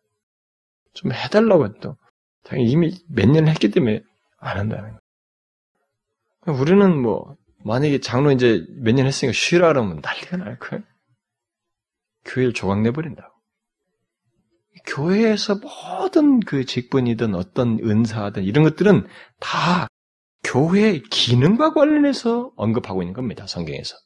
좀 0.93 1.13
해달라고 1.13 1.67
했도. 1.67 1.97
당연히 2.45 2.71
이미 2.71 2.95
몇 3.09 3.29
년을 3.29 3.49
했기 3.49 3.71
때문에 3.71 4.03
안 4.39 4.59
한다는 4.59 4.97
거예요. 6.47 6.61
우리는 6.61 6.97
뭐, 7.03 7.37
만약에 7.65 8.01
장로 8.01 8.31
이제 8.33 8.65
몇 8.83 8.95
년 8.95 9.07
했으니까 9.07 9.33
쉬라 9.33 9.69
그러면 9.69 10.01
난리가 10.03 10.37
날 10.37 10.59
거예요. 10.59 10.85
교회를 12.27 12.53
조각내버린다고. 12.53 13.33
교회에서 14.87 15.57
모든 15.57 16.41
그 16.41 16.65
직분이든 16.67 17.35
어떤 17.35 17.79
은사든 17.79 18.45
이런 18.45 18.65
것들은 18.65 19.07
다 19.41 19.87
교회의 20.43 21.03
기능과 21.05 21.73
관련해서 21.73 22.53
언급하고 22.57 23.03
있는 23.03 23.15
겁니다. 23.15 23.47
성경에서. 23.47 23.97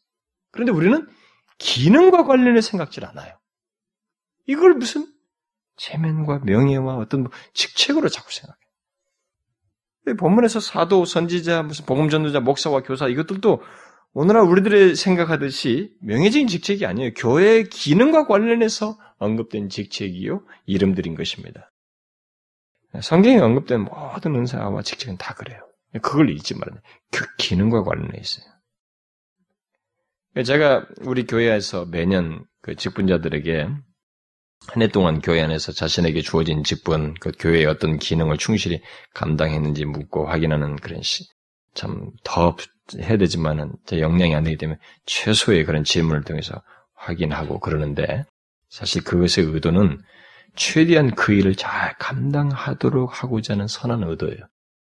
그런데 0.52 0.72
우리는 0.72 1.06
기능과 1.58 2.24
관련해 2.24 2.60
생각질 2.60 3.04
않아요. 3.06 3.37
이걸 4.48 4.74
무슨 4.74 5.06
체면과 5.76 6.40
명예와 6.40 6.96
어떤 6.96 7.22
뭐 7.22 7.30
직책으로 7.52 8.08
자꾸 8.08 8.32
생각해요. 8.32 8.58
본문에서 10.18 10.58
사도, 10.58 11.04
선지자, 11.04 11.62
무슨 11.62 11.84
복음전도자, 11.84 12.40
목사와 12.40 12.82
교사 12.82 13.08
이것들도 13.08 13.62
오늘날 14.14 14.44
우리들의 14.44 14.96
생각하듯이 14.96 15.94
명예적인 16.00 16.48
직책이 16.48 16.86
아니에요. 16.86 17.12
교회의 17.14 17.68
기능과 17.68 18.26
관련해서 18.26 18.98
언급된 19.18 19.68
직책이요 19.68 20.44
이름들인 20.64 21.14
것입니다. 21.14 21.70
성경에 23.02 23.38
언급된 23.38 23.82
모든 23.82 24.34
은사와 24.34 24.80
직책은 24.82 25.18
다 25.18 25.34
그래요. 25.34 25.60
그걸 26.00 26.30
잊지 26.30 26.54
말아요. 26.54 26.80
그 27.12 27.26
기능과 27.36 27.82
관련해 27.82 28.18
있어요. 28.18 28.46
제가 30.42 30.86
우리 31.02 31.26
교회에서 31.26 31.84
매년 31.84 32.46
그 32.62 32.76
직분자들에게 32.76 33.68
한 34.66 34.82
해 34.82 34.88
동안 34.88 35.20
교회 35.20 35.40
안에서 35.42 35.72
자신에게 35.72 36.20
주어진 36.20 36.62
직분, 36.64 37.14
그 37.20 37.32
교회의 37.38 37.66
어떤 37.66 37.98
기능을 37.98 38.36
충실히 38.38 38.80
감당했는지 39.14 39.84
묻고 39.84 40.26
확인하는 40.26 40.76
그런 40.76 41.02
시, 41.02 41.24
참 41.74 42.10
더 42.24 42.56
해야 43.00 43.16
되지만은 43.18 43.72
제 43.86 44.00
역량이 44.00 44.34
안 44.34 44.44
되기 44.44 44.56
때문에 44.56 44.78
최소의 45.06 45.64
그런 45.64 45.84
질문을 45.84 46.24
통해서 46.24 46.62
확인하고 46.94 47.60
그러는데 47.60 48.24
사실 48.70 49.04
그것의 49.04 49.46
의도는 49.52 50.00
최대한 50.56 51.14
그 51.14 51.32
일을 51.32 51.54
잘 51.54 51.94
감당하도록 51.98 53.22
하고자 53.22 53.54
하는 53.54 53.68
선한 53.68 54.02
의도예요. 54.02 54.38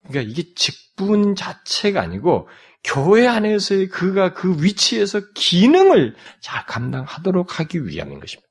그러니까 0.08 0.32
이게 0.32 0.54
직분 0.56 1.36
자체가 1.36 2.02
아니고 2.02 2.48
교회 2.84 3.28
안에서의 3.28 3.90
그가 3.90 4.34
그 4.34 4.64
위치에서 4.64 5.22
기능을 5.36 6.16
잘 6.42 6.66
감당하도록 6.66 7.60
하기 7.60 7.86
위함인 7.86 8.20
것입니다. 8.20 8.48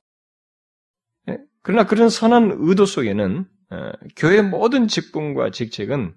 예? 1.61 1.63
그러나 1.63 1.85
그런 1.85 2.09
선한 2.09 2.57
의도 2.59 2.85
속에는 2.85 3.45
어, 3.71 3.91
교회 4.15 4.41
모든 4.41 4.87
직분과 4.87 5.51
직책은 5.51 6.15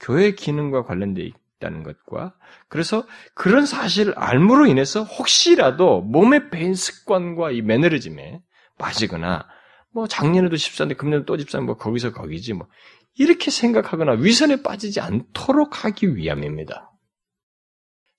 교회 0.00 0.32
기능과 0.32 0.84
관련되어 0.84 1.24
있다는 1.24 1.82
것과 1.82 2.34
그래서 2.68 3.06
그런 3.34 3.66
사실을 3.66 4.14
알므로 4.16 4.66
인해서 4.66 5.02
혹시라도 5.02 6.00
몸에 6.02 6.50
배인 6.50 6.74
습관과 6.74 7.52
이 7.52 7.62
매너리즘에 7.62 8.42
빠지거나 8.78 9.46
뭐 9.92 10.06
작년에도 10.06 10.56
집사인데 10.56 10.94
금년에 10.94 11.24
또 11.24 11.36
집사인데 11.36 11.66
뭐 11.66 11.76
거기서 11.76 12.12
거기지 12.12 12.54
뭐 12.54 12.68
이렇게 13.14 13.50
생각하거나 13.50 14.12
위선에 14.12 14.62
빠지지 14.62 15.00
않도록 15.00 15.84
하기 15.84 16.16
위함입니다. 16.16 16.90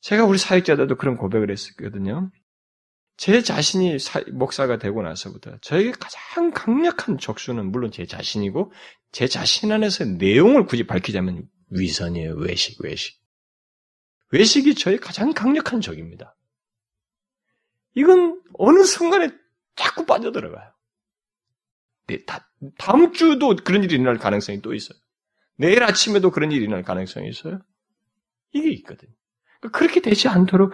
제가 0.02 0.26
우리 0.26 0.38
사역자들도 0.38 0.96
그런 0.98 1.18
고백을 1.18 1.50
했었거든요. 1.50 2.30
제 3.16 3.42
자신이 3.42 4.00
사, 4.00 4.22
목사가 4.32 4.78
되고 4.78 5.02
나서부터 5.02 5.58
저에게 5.62 5.92
가장 5.92 6.52
강력한 6.52 7.18
적수는 7.18 7.72
물론 7.72 7.92
제 7.92 8.06
자신이고 8.06 8.72
제 9.12 9.28
자신 9.28 9.72
안에서 9.72 10.06
내용을 10.06 10.66
굳이 10.66 10.86
밝히자면 10.86 11.48
위선이에요. 11.70 12.36
외식, 12.36 12.82
외식. 12.84 13.22
외식이 14.32 14.76
저의 14.76 14.98
가장 14.98 15.32
강력한 15.34 15.80
적입니다. 15.80 16.36
이건 17.96 18.42
어느 18.54 18.84
순간에 18.84 19.30
자꾸 19.76 20.06
빠져들어가요. 20.06 20.74
네, 22.08 22.26
다, 22.26 22.50
다음 22.78 23.14
주도 23.14 23.56
그런 23.56 23.84
일이 23.84 23.96
일어날 23.96 24.18
가능성이 24.18 24.62
또 24.62 24.74
있어요. 24.74 24.98
내일 25.56 25.84
아침에도 25.84 26.32
그런 26.32 26.52
일이 26.52 26.64
일어날 26.64 26.84
가능성이 26.84 27.30
있어요. 27.30 27.60
이게 28.52 28.72
있거든요. 28.72 29.12
그러니까 29.60 29.78
그렇게 29.78 30.02
되지 30.02 30.28
않도록 30.28 30.74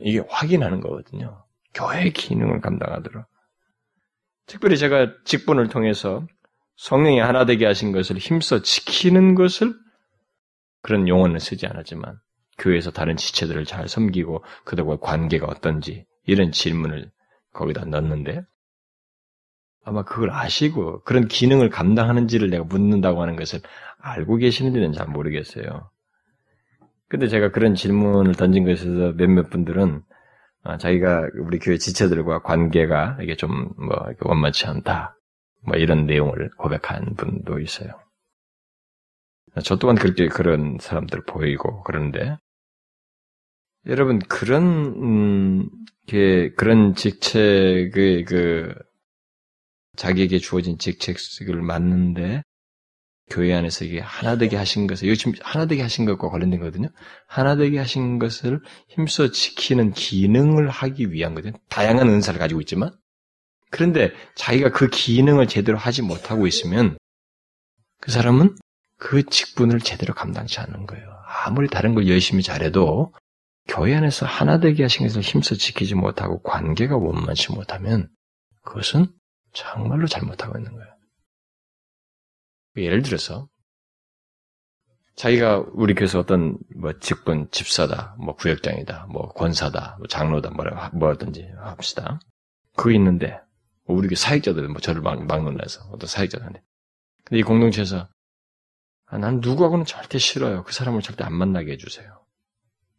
이게 0.00 0.22
확인하는 0.28 0.80
거거든요. 0.80 1.44
교회의 1.74 2.12
기능을 2.12 2.60
감당하도록. 2.60 3.24
특별히 4.46 4.76
제가 4.76 5.12
직분을 5.24 5.68
통해서 5.68 6.26
성령이 6.76 7.20
하나 7.20 7.44
되게 7.44 7.66
하신 7.66 7.92
것을 7.92 8.18
힘써 8.18 8.62
지키는 8.62 9.34
것을 9.34 9.74
그런 10.82 11.08
용어는 11.08 11.38
쓰지 11.38 11.66
않았지만 11.66 12.18
교회에서 12.58 12.90
다른 12.90 13.16
지체들을 13.16 13.64
잘 13.64 13.88
섬기고 13.88 14.44
그들과 14.64 14.98
관계가 14.98 15.46
어떤지 15.46 16.04
이런 16.26 16.52
질문을 16.52 17.10
거기다 17.52 17.84
넣는데 17.84 18.42
아마 19.84 20.02
그걸 20.02 20.30
아시고 20.30 21.02
그런 21.02 21.28
기능을 21.28 21.70
감당하는지를 21.70 22.50
내가 22.50 22.64
묻는다고 22.64 23.22
하는 23.22 23.36
것을 23.36 23.60
알고 23.98 24.36
계시는지는 24.36 24.92
잘 24.92 25.06
모르겠어요. 25.06 25.90
근데 27.08 27.28
제가 27.28 27.50
그런 27.50 27.74
질문을 27.74 28.34
던진 28.34 28.64
것에서 28.64 29.12
몇몇 29.12 29.50
분들은 29.50 29.96
아, 29.96 30.13
자기가 30.78 31.28
우리 31.40 31.58
교회 31.58 31.76
지체들과 31.76 32.42
관계가 32.42 33.18
이게 33.20 33.36
좀 33.36 33.74
뭐 33.76 34.06
원만치 34.20 34.66
않다. 34.66 35.16
뭐 35.66 35.76
이런 35.76 36.06
내용을 36.06 36.50
고백한 36.56 37.14
분도 37.16 37.60
있어요. 37.60 37.98
저 39.62 39.76
또한 39.76 39.96
그렇게 39.96 40.28
그런 40.28 40.78
사람들 40.80 41.24
보이고 41.26 41.82
그런데 41.84 42.36
여러분 43.86 44.18
그런 44.20 44.62
음, 45.02 45.68
그런 46.56 46.94
직책의 46.94 48.24
그 48.24 48.74
자기에게 49.96 50.38
주어진 50.38 50.78
직책을 50.78 51.62
맡는데 51.62 52.42
교회 53.30 53.54
안에서 53.54 53.84
이게 53.84 54.00
하나 54.00 54.36
되게 54.36 54.56
하신 54.56 54.86
것을 54.86 55.08
이거 55.08 55.14
지금 55.14 55.32
하나 55.42 55.66
되게 55.66 55.82
하신 55.82 56.04
것과 56.04 56.28
관련된 56.28 56.60
거거든요. 56.60 56.88
하나 57.26 57.56
되게 57.56 57.78
하신 57.78 58.18
것을 58.18 58.60
힘써 58.88 59.30
지키는 59.30 59.92
기능을 59.92 60.68
하기 60.68 61.12
위한 61.12 61.34
거든 61.34 61.52
다양한 61.68 62.08
은사를 62.08 62.38
가지고 62.38 62.60
있지만 62.60 62.90
그런데 63.70 64.12
자기가 64.34 64.70
그 64.70 64.88
기능을 64.88 65.48
제대로 65.48 65.78
하지 65.78 66.02
못하고 66.02 66.46
있으면 66.46 66.96
그 68.00 68.12
사람은 68.12 68.56
그 68.98 69.24
직분을 69.24 69.80
제대로 69.80 70.14
감당치 70.14 70.60
않는 70.60 70.86
거예요. 70.86 71.06
아무리 71.26 71.68
다른 71.68 71.94
걸 71.94 72.06
열심히 72.08 72.42
잘해도 72.42 73.12
교회 73.66 73.94
안에서 73.94 74.26
하나 74.26 74.60
되게 74.60 74.82
하신 74.82 75.06
것을 75.06 75.22
힘써 75.22 75.54
지키지 75.54 75.94
못하고 75.94 76.42
관계가 76.42 76.96
원만치 76.96 77.52
못하면 77.52 78.08
그것은 78.62 79.06
정말로 79.52 80.06
잘못하고 80.06 80.58
있는 80.58 80.72
거예요. 80.72 80.93
예를 82.76 83.02
들어서 83.02 83.48
자기가 85.16 85.64
우리 85.74 85.94
교회에서 85.94 86.18
어떤 86.18 86.58
뭐 86.76 86.92
직분 86.98 87.48
집사다, 87.50 88.16
뭐 88.18 88.34
구역장이다, 88.34 89.06
뭐 89.10 89.28
권사다, 89.28 89.96
뭐 89.98 90.08
장로다, 90.08 90.50
뭐라 90.50 90.90
뭐든지 90.94 91.52
합시다. 91.58 92.20
그거 92.76 92.90
있는데 92.92 93.40
우리 93.86 94.08
교 94.08 94.16
사역자들 94.16 94.68
뭐 94.68 94.80
저를 94.80 95.02
막, 95.02 95.24
막 95.24 95.44
놀라서 95.44 95.84
어떤 95.92 96.08
사역자한테 96.08 96.62
근데 97.24 97.38
이 97.38 97.42
공동체에서 97.42 98.08
아, 99.06 99.18
난 99.18 99.40
누구하고는 99.40 99.84
절대 99.84 100.18
싫어요. 100.18 100.64
그 100.64 100.72
사람을 100.72 101.02
절대 101.02 101.24
안 101.24 101.34
만나게 101.34 101.72
해주세요. 101.72 102.24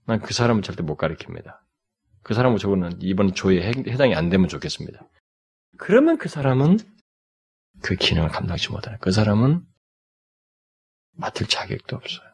난 0.05 0.21
그 0.21 0.33
사람을 0.33 0.61
절대 0.61 0.83
못 0.83 0.97
가리킵니다. 0.97 1.57
그 2.23 2.33
사람은 2.33 2.57
저거는 2.57 2.99
이번 3.01 3.33
조에 3.33 3.61
해당이 3.61 4.15
안 4.15 4.29
되면 4.29 4.47
좋겠습니다. 4.47 5.07
그러면 5.77 6.17
그 6.17 6.29
사람은 6.29 6.77
그 7.81 7.95
기능을 7.95 8.29
감당하지 8.29 8.71
못하는 8.71 8.97
그 8.99 9.11
사람은 9.11 9.65
맡을 11.11 11.47
자격도 11.47 11.95
없어요. 11.95 12.27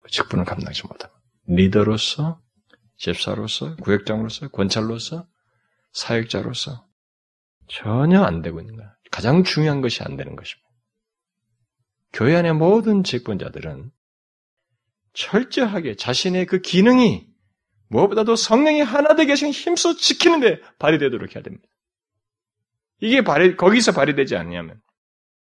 그 0.00 0.10
직분을 0.10 0.44
감당하지 0.44 0.86
못하는 0.86 1.14
리더로서, 1.46 2.40
집사로서, 2.96 3.76
구역장으로서, 3.76 4.48
권찰로서, 4.48 5.26
사역자로서 5.92 6.86
전혀 7.68 8.22
안 8.22 8.42
되고 8.42 8.60
있는 8.60 8.76
거야. 8.76 8.94
가장 9.10 9.44
중요한 9.44 9.80
것이 9.80 10.02
안 10.02 10.16
되는 10.16 10.36
것입니다. 10.36 10.68
교회 12.12 12.36
안의 12.36 12.54
모든 12.54 13.04
직분자들은 13.04 13.90
철저하게 15.14 15.96
자신의 15.96 16.46
그 16.46 16.60
기능이 16.60 17.26
무엇보다도 17.88 18.36
성령이 18.36 18.82
하나 18.82 19.14
되게 19.14 19.32
하신 19.32 19.50
힘써 19.50 19.96
지키는데 19.96 20.60
발휘되도록 20.78 21.34
해야 21.34 21.42
됩니다. 21.42 21.66
이게 23.00 23.22
발휘, 23.22 23.56
거기서 23.56 23.92
발휘되지 23.92 24.36
않냐면 24.36 24.80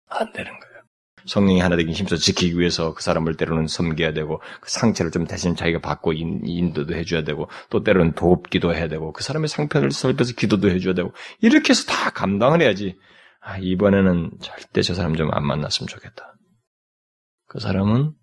안 0.08 0.32
되는 0.34 0.52
거예요. 0.52 0.70
성령이 1.26 1.60
하나 1.60 1.76
되긴 1.76 1.94
힘써 1.94 2.16
지키기 2.16 2.58
위해서 2.58 2.94
그 2.94 3.04
사람을 3.04 3.36
때로는 3.36 3.68
섬겨야 3.68 4.14
되고 4.14 4.42
그 4.62 4.70
상처를 4.72 5.12
좀 5.12 5.28
대신 5.28 5.56
자기가 5.56 5.80
받고 5.80 6.14
인, 6.14 6.74
도도 6.74 6.96
해줘야 6.96 7.24
되고 7.24 7.50
또 7.70 7.84
때로는 7.84 8.14
돕기도 8.14 8.74
해야 8.74 8.88
되고 8.88 9.12
그 9.12 9.24
사람의 9.24 9.50
상편을 9.50 9.92
살펴서 9.92 10.34
기도도 10.34 10.70
해줘야 10.70 10.94
되고 10.94 11.14
이렇게 11.42 11.72
해서 11.72 11.86
다 11.92 12.10
감당을 12.12 12.62
해야지 12.62 12.98
아, 13.42 13.58
이번에는 13.58 14.32
절대 14.42 14.82
저 14.82 14.94
사람 14.94 15.16
좀 15.16 15.30
안 15.32 15.46
만났으면 15.46 15.88
좋겠다. 15.88 16.36
그 17.48 17.60
사람은 17.60 18.14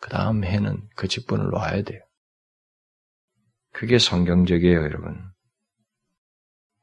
그 0.00 0.08
다음 0.10 0.44
해는 0.44 0.82
그 0.96 1.06
직분을 1.08 1.50
놔야 1.50 1.82
돼요. 1.82 2.00
그게 3.72 3.98
성경적이에요, 3.98 4.82
여러분. 4.82 5.22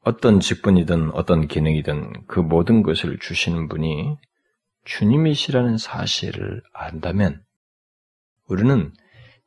어떤 0.04 0.40
직분이든 0.40 1.10
어떤 1.12 1.48
기능이든 1.48 2.26
그 2.26 2.40
모든 2.40 2.82
것을 2.82 3.18
주시는 3.18 3.68
분이 3.68 4.16
주님이시라는 4.84 5.76
사실을 5.76 6.62
안다면 6.72 7.42
우리는 8.46 8.92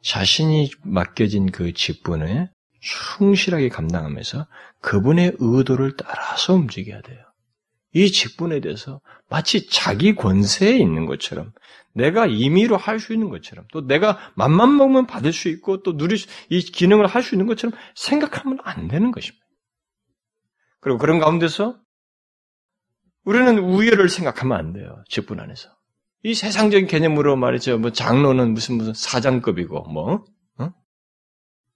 자신이 0.04 0.70
맡겨진 0.84 1.52
그 1.52 1.74
직분을 1.74 2.50
충실하게 2.80 3.70
감당하면서 3.70 4.48
그분의 4.82 5.34
의도를 5.40 5.96
따라서 5.98 6.54
움직여야 6.54 7.02
돼요. 7.02 7.20
이 7.94 8.12
직분에 8.12 8.62
대해서 8.62 9.02
마치 9.30 9.68
자기 9.68 10.16
권세에 10.16 10.78
있는 10.78 11.06
것처럼 11.06 11.52
내가 11.94 12.26
임의로 12.26 12.78
할 12.78 13.00
수 13.00 13.14
있는 13.14 13.30
것처럼 13.30 13.66
또 13.72 13.86
내가 13.86 14.18
맘만 14.36 14.78
먹으면 14.78 15.08
받을 15.08 15.34
수 15.34 15.50
있고 15.50 15.84
또 15.84 15.98
누릴 15.98 16.18
수, 16.18 16.28
이 16.50 16.62
기능을 16.62 17.08
할 17.08 17.22
수 17.22 17.36
있는 17.36 17.48
것처럼 17.48 17.78
생각하면 17.96 18.60
안 18.64 18.88
되는 18.88 19.12
것입니다. 19.12 19.41
그리고 20.82 20.98
그런 20.98 21.20
가운데서 21.20 21.80
우리는 23.24 23.58
우열을 23.60 24.10
생각하면 24.10 24.58
안 24.58 24.74
돼요. 24.74 25.04
직분 25.08 25.40
안에서. 25.40 25.70
이 26.24 26.34
세상적인 26.34 26.88
개념으로 26.88 27.36
말이죠. 27.36 27.80
뭐 27.80 27.92
장로는 27.92 28.54
무슨 28.54 28.76
무슨 28.76 28.94
사장급이고 28.94 29.84
뭐 29.90 30.26
어? 30.58 30.74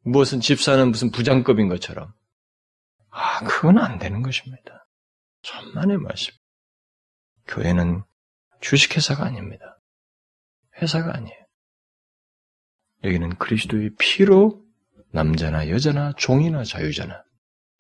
무엇은 0.02 0.42
집사는 0.42 0.90
무슨 0.90 1.12
부장급인 1.12 1.68
것처럼 1.68 2.14
아 3.10 3.44
그건 3.44 3.78
안 3.78 3.98
되는 3.98 4.22
것입니다. 4.22 4.88
천만의 5.42 5.98
말씀. 5.98 6.34
교회는 7.48 8.04
주식회사가 8.62 9.24
아닙니다. 9.24 9.80
회사가 10.82 11.16
아니에요. 11.16 11.46
여기는 13.04 13.38
그리스도의 13.38 13.92
피로 14.00 14.64
남자나 15.12 15.70
여자나 15.70 16.14
종이나 16.18 16.64
자유자나 16.64 17.24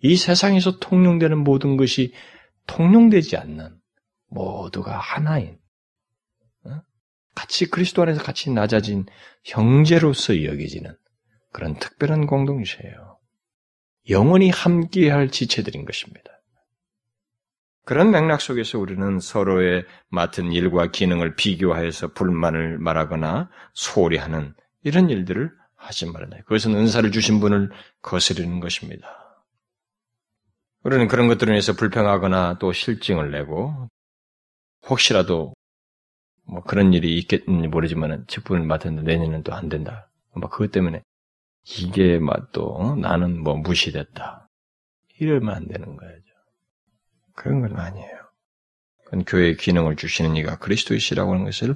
이 0.05 0.15
세상에서 0.17 0.77
통용되는 0.77 1.35
모든 1.35 1.77
것이 1.77 2.13
통용되지 2.67 3.37
않는 3.37 3.75
모두가 4.27 4.99
하나인 4.99 5.57
같이 7.33 7.69
그리스도 7.69 8.03
안에서 8.03 8.21
같이 8.21 8.51
낮아진 8.51 9.07
형제로서 9.43 10.43
여겨지는 10.43 10.95
그런 11.51 11.77
특별한 11.79 12.27
공동체예요. 12.27 13.19
영원히 14.09 14.51
함께할 14.51 15.29
지체들인 15.29 15.85
것입니다. 15.85 16.31
그런 17.83 18.11
맥락 18.11 18.41
속에서 18.41 18.77
우리는 18.77 19.19
서로의 19.19 19.85
맡은 20.09 20.51
일과 20.51 20.91
기능을 20.91 21.35
비교하여서 21.35 22.13
불만을 22.13 22.77
말하거나 22.77 23.49
소리하는 23.73 24.53
이런 24.83 25.09
일들을 25.09 25.51
하지 25.75 26.05
말아야 26.05 26.43
그것은 26.43 26.75
은사를 26.75 27.11
주신 27.11 27.39
분을 27.39 27.71
거스르는 28.03 28.59
것입니다. 28.59 29.24
우리는 30.85 31.07
그런 31.07 31.27
것들을 31.27 31.51
위해서 31.51 31.73
불평하거나 31.73 32.59
또 32.59 32.71
실증을 32.71 33.31
내고 33.31 33.89
혹시라도 34.87 35.55
뭐 36.43 36.61
그런 36.61 36.93
일이 36.93 37.17
있겠는지 37.17 37.67
모르지만은 37.67 38.25
직분을 38.27 38.63
맡았는데 38.67 39.17
내년은 39.17 39.41
또 39.41 39.51
안 39.51 39.67
된다. 39.67 40.11
막 40.35 40.51
그것 40.51 40.69
때문에 40.71 41.01
이게 41.63 42.19
막또 42.19 42.75
어? 42.75 42.95
나는 42.95 43.41
뭐 43.41 43.55
무시됐다. 43.55 44.47
이러면 45.19 45.55
안 45.55 45.67
되는 45.67 45.95
거예요. 45.97 46.19
그런 47.33 47.61
건 47.61 47.79
아니에요. 47.79 48.19
그건 49.05 49.25
교회의 49.25 49.57
기능을 49.57 49.95
주시는 49.95 50.35
이가 50.35 50.59
그리스도이시라고 50.59 51.31
하는 51.33 51.45
것을 51.45 51.75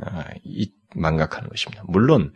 아, 0.00 0.24
망각하는 0.94 1.48
것입니다. 1.48 1.82
물론 1.88 2.32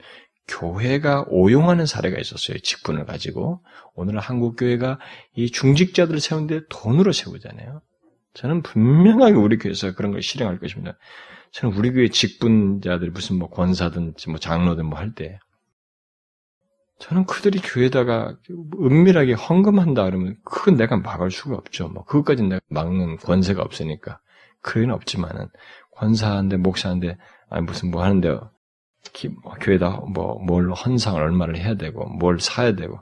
교회가 0.59 1.25
오용하는 1.29 1.87
사례가 1.87 2.19
있었어요. 2.21 2.59
직분을 2.59 3.07
가지고 3.07 3.63
오늘 3.95 4.19
한국 4.19 4.57
교회가 4.57 4.99
이 5.35 5.51
중직자들을 5.51 6.21
세운데 6.21 6.61
돈으로 6.69 7.13
세우잖아요. 7.13 7.83
저는 8.35 8.63
분명하게 8.63 9.35
우리 9.35 9.59
교회에서 9.59 9.95
그런 9.95 10.13
걸 10.13 10.23
실행할 10.23 10.59
것입니다. 10.59 10.97
저는 11.53 11.77
우리 11.77 11.93
교회 11.93 12.09
직분자들이 12.09 13.11
무슨 13.11 13.39
뭐 13.39 13.51
권사든지 13.51 14.31
뭐 14.31 14.39
장로든 14.39 14.87
뭐 14.87 14.99
할 14.99 15.15
때, 15.15 15.39
저는 16.99 17.27
그들이 17.27 17.59
교회에다가 17.59 18.37
은밀하게 18.81 19.33
헌금한다 19.33 20.05
그러면 20.05 20.37
그건 20.45 20.77
내가 20.77 20.97
막을 20.97 21.31
수가 21.33 21.57
없죠. 21.57 21.89
뭐 21.89 22.05
그것까지 22.05 22.45
내가 22.45 22.61
막는 22.69 23.17
권세가 23.17 23.61
없으니까 23.61 24.21
그건 24.61 24.93
없지만은 24.93 25.49
권사한데 25.97 26.59
목사한데 26.59 27.19
아니 27.51 27.65
무슨 27.67 27.91
뭐 27.91 28.05
하는데 28.05 28.31
뭐 28.31 28.52
교회다 29.61 29.91
뭐 30.15 30.39
뭘 30.39 30.73
헌상을 30.73 31.21
얼마를 31.21 31.57
해야 31.59 31.75
되고 31.75 32.07
뭘 32.09 32.41
사야 32.41 32.75
되고 32.75 33.01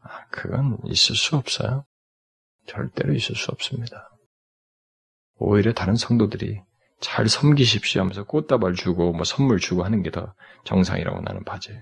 아, 0.00 0.26
그건 0.30 0.78
있을 0.86 1.14
수 1.16 1.36
없어요. 1.36 1.84
절대로 2.66 3.14
있을 3.14 3.34
수 3.36 3.50
없습니다. 3.50 4.10
오히려 5.36 5.72
다른 5.72 5.96
성도들이 5.96 6.60
잘 7.00 7.28
섬기십시오 7.28 8.00
하면서 8.02 8.24
꽃다발 8.24 8.74
주고 8.74 9.12
뭐 9.12 9.24
선물 9.24 9.58
주고 9.58 9.84
하는 9.84 10.02
게 10.02 10.10
더 10.10 10.34
정상이라고 10.64 11.20
나는 11.22 11.44
봐져요. 11.44 11.80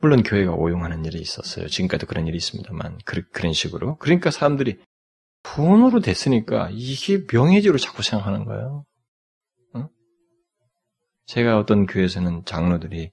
물론 0.00 0.22
교회가 0.22 0.52
오용하는 0.52 1.04
일이 1.04 1.20
있었어요. 1.20 1.68
지금까지도 1.68 2.06
그런 2.06 2.26
일이 2.26 2.36
있습니다만 2.36 2.98
그, 3.04 3.22
런 3.40 3.52
식으로. 3.52 3.96
그러니까 3.98 4.30
사람들이 4.30 4.80
돈으로 5.42 6.00
됐으니까 6.00 6.70
이게 6.72 7.24
명예지로 7.32 7.78
자꾸 7.78 8.02
생각하는 8.02 8.44
거예요. 8.44 8.84
응? 11.24 11.26
제가 11.26 11.58
어떤 11.58 11.86
교회에서는 11.86 12.44
장로들이 12.44 13.10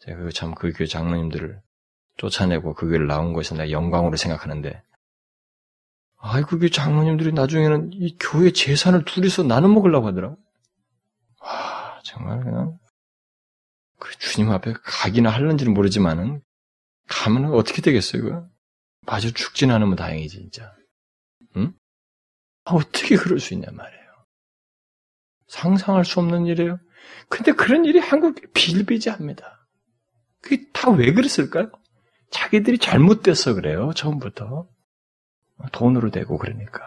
제가 0.00 0.30
참그 0.30 0.72
교회 0.72 0.86
장로님들을 0.86 1.60
쫓아내고 2.16 2.74
그 2.74 2.86
교회를 2.86 3.06
나온 3.06 3.32
것에 3.32 3.54
내가 3.54 3.70
영광으로 3.70 4.16
생각하는데 4.16 4.82
아이고, 6.24 6.60
그 6.60 6.70
장로님들이 6.70 7.32
나중에는 7.32 7.94
이 7.94 8.16
교회 8.18 8.52
재산을 8.52 9.04
둘이서 9.04 9.42
나눠 9.42 9.68
먹으려고 9.68 10.06
하더라고. 10.06 10.38
와, 11.40 12.00
정말 12.04 12.44
그냥, 12.44 12.78
그 13.98 14.16
주님 14.18 14.50
앞에 14.52 14.72
가기나 14.84 15.30
할는지는 15.30 15.74
모르지만은, 15.74 16.40
가면 17.08 17.52
어떻게 17.52 17.82
되겠어요, 17.82 18.22
이거? 18.22 18.48
마저 19.04 19.32
죽진 19.32 19.72
않으면 19.72 19.96
다행이지, 19.96 20.38
진짜. 20.38 20.72
응? 21.56 21.74
아, 22.64 22.74
어떻게 22.74 23.16
그럴 23.16 23.40
수 23.40 23.54
있냐 23.54 23.66
말이에요. 23.72 24.02
상상할 25.48 26.04
수 26.04 26.20
없는 26.20 26.46
일이에요. 26.46 26.78
근데 27.28 27.52
그런 27.52 27.84
일이 27.84 27.98
한국에 27.98 28.42
빌비지합니다. 28.52 29.66
그게 30.40 30.66
다 30.72 30.90
왜 30.90 31.12
그랬을까요? 31.12 31.70
자기들이 32.30 32.78
잘못돼서 32.78 33.54
그래요, 33.54 33.92
처음부터. 33.94 34.68
돈으로 35.72 36.10
되고 36.10 36.38
그러니까. 36.38 36.80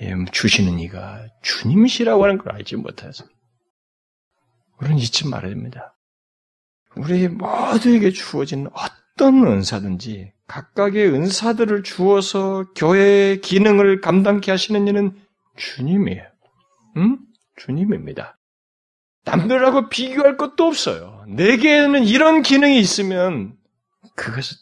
예, 0.00 0.14
주시는 0.32 0.78
이가 0.78 1.26
주님이시라고 1.42 2.22
하는 2.24 2.38
걸 2.38 2.54
알지 2.54 2.76
못해서. 2.76 3.24
우리는 4.80 4.98
잊지 4.98 5.28
말아야 5.28 5.50
됩니다. 5.50 5.96
우리 6.96 7.28
모두에게 7.28 8.10
주어진 8.12 8.68
어떤 8.72 9.44
은사든지 9.46 10.32
각각의 10.46 11.08
은사들을 11.12 11.82
주어서 11.82 12.64
교회의 12.74 13.40
기능을 13.40 14.00
감당케 14.00 14.50
하시는 14.50 14.86
이는 14.86 15.20
주님이에요. 15.56 16.22
응? 16.96 17.18
주님입니다. 17.56 18.37
남들하고 19.30 19.88
비교할 19.88 20.36
것도 20.36 20.64
없어요. 20.66 21.24
내게는 21.28 22.04
이런 22.04 22.42
기능이 22.42 22.78
있으면 22.80 23.54
그것은 24.16 24.56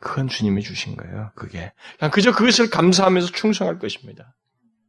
그건 0.00 0.28
주님이 0.28 0.62
주신 0.62 0.96
거예요. 0.96 1.30
그게 1.34 1.72
그냥 1.98 2.10
그저 2.10 2.32
그것을 2.32 2.70
감사하면서 2.70 3.28
충성할 3.32 3.78
것입니다. 3.78 4.34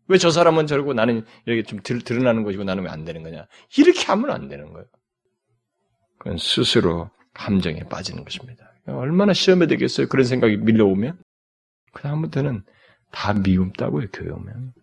왜 0.07 0.17
저 0.17 0.30
사람은 0.32 0.67
저러고 0.67 0.93
나는 0.93 1.26
이렇게 1.45 1.63
좀 1.63 1.80
드, 1.82 1.97
드러나는 1.99 2.43
것이고 2.43 2.63
나는 2.63 2.84
왜 2.84 2.89
안 2.89 3.05
되는 3.05 3.24
거냐? 3.24 3.47
이렇게 3.78 4.03
하면 4.05 4.32
안 4.32 4.47
되는 4.49 4.74
거예요. 4.74 4.86
그건 6.19 6.38
스스로 6.38 7.09
함정에 7.34 7.80
빠지는 7.89 8.24
것입니다. 8.24 8.71
얼마나 8.88 9.34
시험에 9.34 9.67
되겠어요? 9.67 10.07
그런 10.07 10.26
생각이 10.26 10.57
밀려오면 10.57 11.17
그 11.93 12.01
다음부터는 12.03 12.63
다 13.11 13.34
미움따고요. 13.34 14.07
교회 14.11 14.30
오면. 14.30 14.74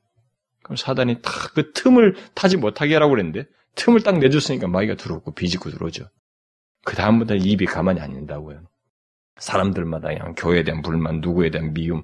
그럼 0.62 0.76
사단이 0.76 1.20
다 1.22 1.30
그 1.55 1.72
틈을 1.72 2.14
타지 2.34 2.57
못하게 2.57 2.95
하라고 2.95 3.11
그랬는데 3.11 3.45
틈을 3.77 4.03
딱 4.03 4.18
내줬으니까 4.18 4.68
마귀가 4.68 4.97
들어오고 4.97 5.35
비집고 5.35 5.71
들어오죠. 5.71 6.09
그 6.85 6.97
다음부터는 6.97 7.43
입이 7.43 7.66
가만히 7.66 8.01
안 8.01 8.23
있다고요. 8.23 8.68
사람들마다 9.39 10.09
그냥 10.09 10.35
교회에 10.35 10.64
대한 10.64 10.83
불만, 10.83 11.21
누구에 11.21 11.51
대한 11.51 11.73
미움 11.73 12.03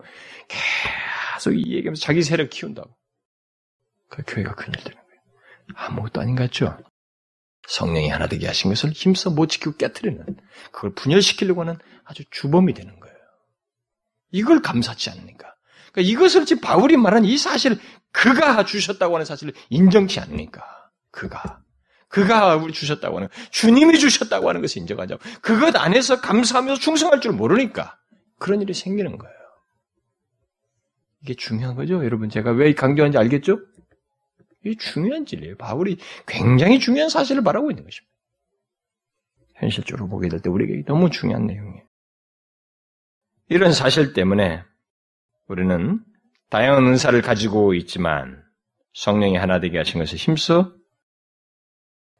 계속 0.48 1.52
이 1.52 1.74
얘기하면서 1.74 2.00
자기 2.00 2.22
세력 2.22 2.50
키운다고. 2.50 2.90
그 4.08 4.22
교회가 4.26 4.54
큰일 4.54 4.76
되는 4.82 4.96
거예요. 4.96 5.20
아무것도 5.74 6.20
아닌 6.20 6.36
것 6.36 6.44
같죠? 6.44 6.78
성령이 7.66 8.08
하나 8.08 8.28
되게 8.28 8.46
하신 8.46 8.70
것을 8.70 8.90
힘써 8.92 9.30
못 9.30 9.48
지키고 9.48 9.76
깨뜨리는 9.76 10.24
그걸 10.70 10.94
분열시키려고 10.94 11.62
하는 11.62 11.78
아주 12.04 12.22
주범이 12.30 12.74
되는 12.74 12.98
거예요. 13.00 13.16
이걸 14.30 14.62
감사치 14.62 15.10
않으니까. 15.10 15.54
그러니까 15.92 16.12
이것을 16.12 16.46
지금 16.46 16.60
바울이 16.60 16.96
말한 16.96 17.24
이 17.24 17.36
사실 17.36 17.78
그가 18.12 18.64
주셨다고 18.64 19.14
하는 19.14 19.24
사실을 19.24 19.52
인정치 19.68 20.20
않으니까. 20.20 20.62
그가. 21.16 21.62
그가 22.08 22.60
주셨다고 22.70 23.16
하는 23.16 23.28
주님이 23.50 23.98
주셨다고 23.98 24.48
하는 24.48 24.60
것을 24.60 24.80
인정하죠. 24.82 25.18
그것 25.40 25.74
안에서 25.74 26.20
감사하면서 26.20 26.80
충성할 26.80 27.20
줄 27.20 27.32
모르니까 27.32 27.98
그런 28.38 28.60
일이 28.62 28.74
생기는 28.74 29.18
거예요. 29.18 29.34
이게 31.22 31.34
중요한 31.34 31.74
거죠, 31.74 32.04
여러분. 32.04 32.28
제가 32.28 32.52
왜 32.52 32.72
강조한지 32.74 33.18
알겠죠? 33.18 33.58
이게 34.64 34.76
중요한 34.78 35.26
진리예요. 35.26 35.56
바울이 35.56 35.96
굉장히 36.26 36.78
중요한 36.78 37.08
사실을 37.08 37.42
말하고 37.42 37.70
있는 37.70 37.82
것입니다. 37.82 38.14
현실적으로 39.56 40.08
보게 40.08 40.28
될 40.28 40.40
때 40.40 40.50
우리에게 40.50 40.84
너무 40.86 41.10
중요한 41.10 41.46
내용이에요. 41.46 41.84
이런 43.48 43.72
사실 43.72 44.12
때문에 44.12 44.62
우리는 45.48 46.00
다양한 46.50 46.86
은사를 46.86 47.20
가지고 47.22 47.74
있지만 47.74 48.44
성령이 48.94 49.36
하나 49.36 49.60
되게 49.60 49.78
하신 49.78 49.98
것을 50.00 50.18
힘써 50.18 50.75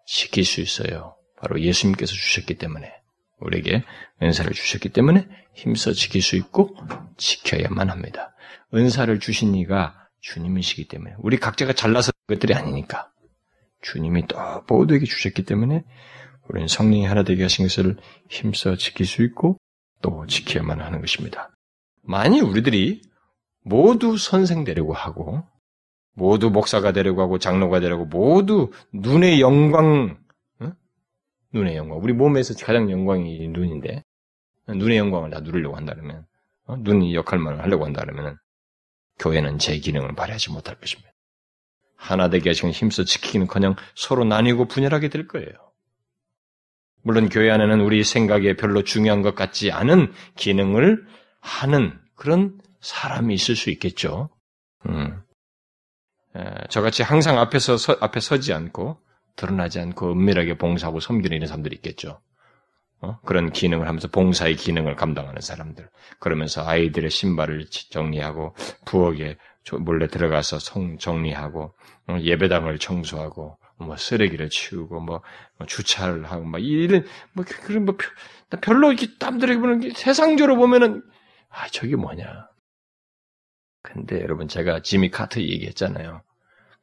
지킬 0.07 0.45
수 0.45 0.61
있어요. 0.61 1.17
바로 1.39 1.61
예수님께서 1.61 2.13
주셨기 2.13 2.55
때문에 2.55 2.91
우리에게 3.39 3.85
은사를 4.23 4.51
주셨기 4.53 4.89
때문에 4.89 5.29
힘써 5.55 5.93
지킬 5.93 6.23
수 6.23 6.37
있고 6.37 6.75
지켜야만 7.19 7.91
합니다. 7.91 8.35
은사를 8.73 9.21
주신 9.21 9.55
이가 9.55 10.09
주님이시기 10.21 10.89
때문에 10.89 11.15
우리 11.19 11.37
각자가 11.37 11.73
잘나서 11.73 12.13
것들이 12.27 12.55
아니니까 12.55 13.11
주님이 13.83 14.27
또 14.27 14.39
모두에게 14.69 15.05
주셨기 15.05 15.45
때문에 15.45 15.85
우리는 16.49 16.69
성령이 16.69 17.05
하나 17.05 17.23
되게 17.23 17.43
하신 17.43 17.67
것을 17.67 17.97
힘써 18.29 18.77
지킬 18.77 19.07
수 19.07 19.23
있고 19.23 19.59
또 20.03 20.27
지켜야만 20.27 20.81
하는 20.81 21.01
것입니다. 21.01 21.51
만일 22.03 22.45
우리들이 22.45 23.03
모두 23.63 24.17
선생 24.17 24.65
되려고 24.65 24.93
하고 24.93 25.45
모두 26.17 26.51
목사가 26.51 26.93
되려고 26.93 27.21
하고 27.21 27.39
장로가 27.39 27.79
되려고 27.79 28.07
모두 28.07 28.73
눈의 28.93 29.41
영광, 29.41 30.19
응? 30.63 30.73
눈의 31.53 31.77
영광. 31.77 31.99
우리 31.99 32.15
몸에서 32.15 32.55
가장 32.55 32.91
영광이 32.91 33.47
눈인데 33.49 34.03
눈의 34.67 34.97
영광을 34.97 35.31
다 35.31 35.41
누리려고 35.41 35.77
한다면 35.77 36.27
어? 36.65 36.77
눈이 36.77 37.15
역할만 37.15 37.61
하려고 37.61 37.85
한다면 37.85 38.39
교회는 39.19 39.59
제 39.59 39.79
기능을 39.79 40.15
발휘하지 40.15 40.51
못할 40.53 40.75
것입니다. 40.81 41.13
하나 41.97 42.29
되게 42.29 42.51
하시는 42.51 42.73
힘써 42.73 43.05
지키기는커녕 43.05 43.77
서로 43.95 44.25
나뉘고 44.25 44.67
분열하게 44.67 45.09
될 45.09 45.29
거예요. 45.29 45.49
물론 47.03 47.29
교회 47.29 47.51
안에는 47.51 47.83
우리 47.83 48.03
생각에 48.05 48.57
별로 48.57 48.83
중요한 48.83 49.23
것 49.23 49.35
같지 49.35 49.71
않은 49.71 50.13
기능을 50.35 51.07
하는 51.41 51.99
그런 52.15 52.59
사람이 52.81 53.35
있을 53.35 53.55
수 53.55 53.71
있겠죠. 53.71 54.31
음. 54.89 55.23
저같이 56.69 57.03
항상 57.03 57.39
앞에서 57.39 57.77
서, 57.77 57.97
앞에 58.01 58.21
서지 58.21 58.53
않고 58.53 58.99
드러나지 59.37 59.81
않고 59.81 60.13
은밀하게 60.13 60.59
봉사하고 60.59 61.01
섬기는 61.01 61.37
이런 61.37 61.47
사람들이 61.47 61.77
있겠죠. 61.77 62.21
어? 63.01 63.19
그런 63.25 63.53
기능을 63.53 63.87
하면서 63.87 64.09
봉사의 64.09 64.57
기능을 64.57 64.97
감당하는 64.97 65.41
사람들. 65.41 65.89
그러면서 66.19 66.67
아이들의 66.67 67.11
신발을 67.11 67.67
정리하고 67.91 68.55
부엌에 68.87 69.37
몰래 69.81 70.07
들어가서 70.07 70.59
성 70.59 70.97
정리하고 70.99 71.75
어, 72.09 72.19
예배당을 72.21 72.79
청소하고 72.79 73.59
뭐 73.79 73.97
쓰레기를 73.97 74.49
치우고 74.49 75.01
뭐, 75.01 75.23
뭐 75.59 75.67
주차를 75.67 76.25
하고 76.25 76.45
막 76.45 76.63
이런 76.63 77.05
뭐 77.33 77.45
그런 77.45 77.85
뭐 77.85 77.97
별로 78.63 78.93
이렇게 78.93 79.09
남들이 79.19 79.59
보는 79.59 79.91
세상적으로 79.95 80.57
보면은 80.57 81.03
아 81.51 81.69
저게 81.69 81.97
뭐냐. 81.97 82.49
근데 83.83 84.21
여러분 84.21 84.49
제가 84.49 84.81
지미 84.81 85.11
카터 85.11 85.41
얘기했잖아요. 85.41 86.23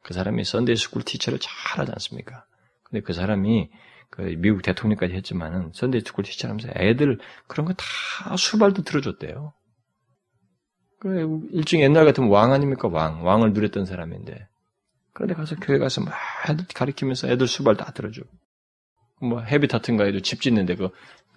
그 0.04 0.12
사람이 0.12 0.44
Sunday 0.44 0.76
school 0.76 1.02
teacher를 1.02 1.38
잘 1.40 1.80
하지 1.80 1.90
않습니까? 1.92 2.44
근데 2.84 3.00
그 3.02 3.14
사람이 3.14 3.70
그 4.10 4.20
미국 4.38 4.62
대통령까지 4.62 5.14
했지만은 5.14 5.72
Sunday 5.72 6.02
school 6.06 6.24
teacher 6.24 6.46
하면서 6.46 6.68
애들 6.76 7.18
그런 7.48 7.66
거 7.66 7.72
다 7.72 8.36
수발도 8.36 8.82
들어줬대요. 8.82 9.54
그 11.00 11.48
일종의 11.52 11.84
옛날 11.84 12.04
같으면 12.04 12.30
왕 12.30 12.52
아닙니까? 12.52 12.88
왕. 12.88 13.24
왕을 13.24 13.54
누렸던 13.54 13.86
사람인데. 13.86 14.46
그런데 15.14 15.34
가서 15.34 15.56
교회 15.56 15.78
가서 15.78 16.02
막 16.02 16.14
애들 16.48 16.66
가리키면서 16.74 17.28
애들 17.28 17.48
수발 17.48 17.76
다 17.76 17.92
들어주고. 17.92 18.28
뭐 19.22 19.40
헤비타튼가 19.40 20.04
해도 20.04 20.20
집 20.20 20.42
짓는데 20.42 20.76
그 20.76 20.90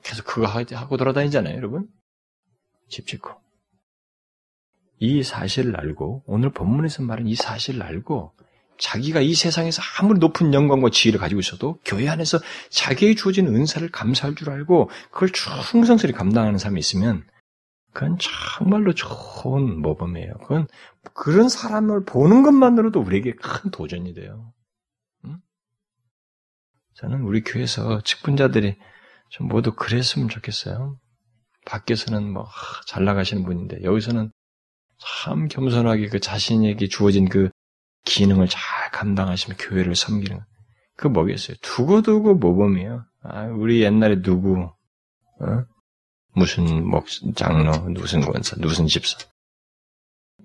계속 0.04 0.26
그거 0.26 0.46
하고 0.46 0.98
돌아다니잖아요, 0.98 1.56
여러분. 1.56 1.88
집 2.90 3.08
짓고. 3.08 3.32
이 5.00 5.24
사실을 5.24 5.80
알고 5.80 6.24
오늘 6.26 6.50
본문에서 6.52 7.04
말하는 7.04 7.30
이 7.30 7.36
사실을 7.36 7.82
알고 7.82 8.34
자기가 8.80 9.22
이 9.22 9.34
세상에서 9.34 9.82
아무리 10.00 10.20
높은 10.20 10.54
영광과 10.54 10.90
지위를 10.90 11.20
가지고 11.20 11.40
있어도 11.40 11.80
교회 11.86 12.08
안에서 12.08 12.40
자기의 12.70 13.16
주어진 13.16 13.48
은사를 13.48 13.90
감사할 13.90 14.36
줄 14.36 14.50
알고 14.50 14.90
그걸 15.12 15.30
충성스레 15.30 16.14
감당하는 16.14 16.58
사람이 16.58 16.80
있으면 16.80 17.26
그건 17.94 18.18
정말로 18.20 18.94
좋은 18.94 19.82
모범이에요. 19.82 20.34
그건 20.42 20.68
그런 21.14 21.50
사람을 21.50 22.06
보는 22.06 22.44
것만으로도 22.44 23.00
우리에게 23.00 23.34
큰 23.34 23.72
도전이 23.72 24.14
돼요. 24.14 24.54
응? 25.26 25.40
저는 26.96 27.22
우리 27.22 27.42
교회에서 27.42 28.02
직분자들이 28.02 28.78
좀 29.30 29.48
모두 29.48 29.74
그랬으면 29.74 30.30
좋겠어요. 30.30 31.00
밖에서는 31.66 32.32
뭐 32.32 32.48
잘 32.86 33.04
나가시는 33.04 33.44
분인데 33.44 33.84
여기서는 33.84 34.32
참 35.00 35.48
겸손하게 35.48 36.08
그 36.08 36.20
자신에게 36.20 36.88
주어진 36.88 37.30
그 37.30 37.50
기능을 38.08 38.48
잘 38.48 38.62
감당하시면 38.92 39.58
교회를 39.58 39.96
섬기는 39.96 40.40
그 40.96 41.08
뭐겠어요? 41.08 41.58
두고두고 41.62 42.36
모범이에요. 42.36 43.06
아, 43.24 43.44
우리 43.46 43.84
옛날에 43.84 44.22
누구 44.22 44.72
어? 45.40 45.66
무슨 46.34 46.88
목 46.88 47.06
장로, 47.36 47.72
무슨 47.90 48.22
권사, 48.22 48.56
무슨 48.60 48.88
집사. 48.88 49.18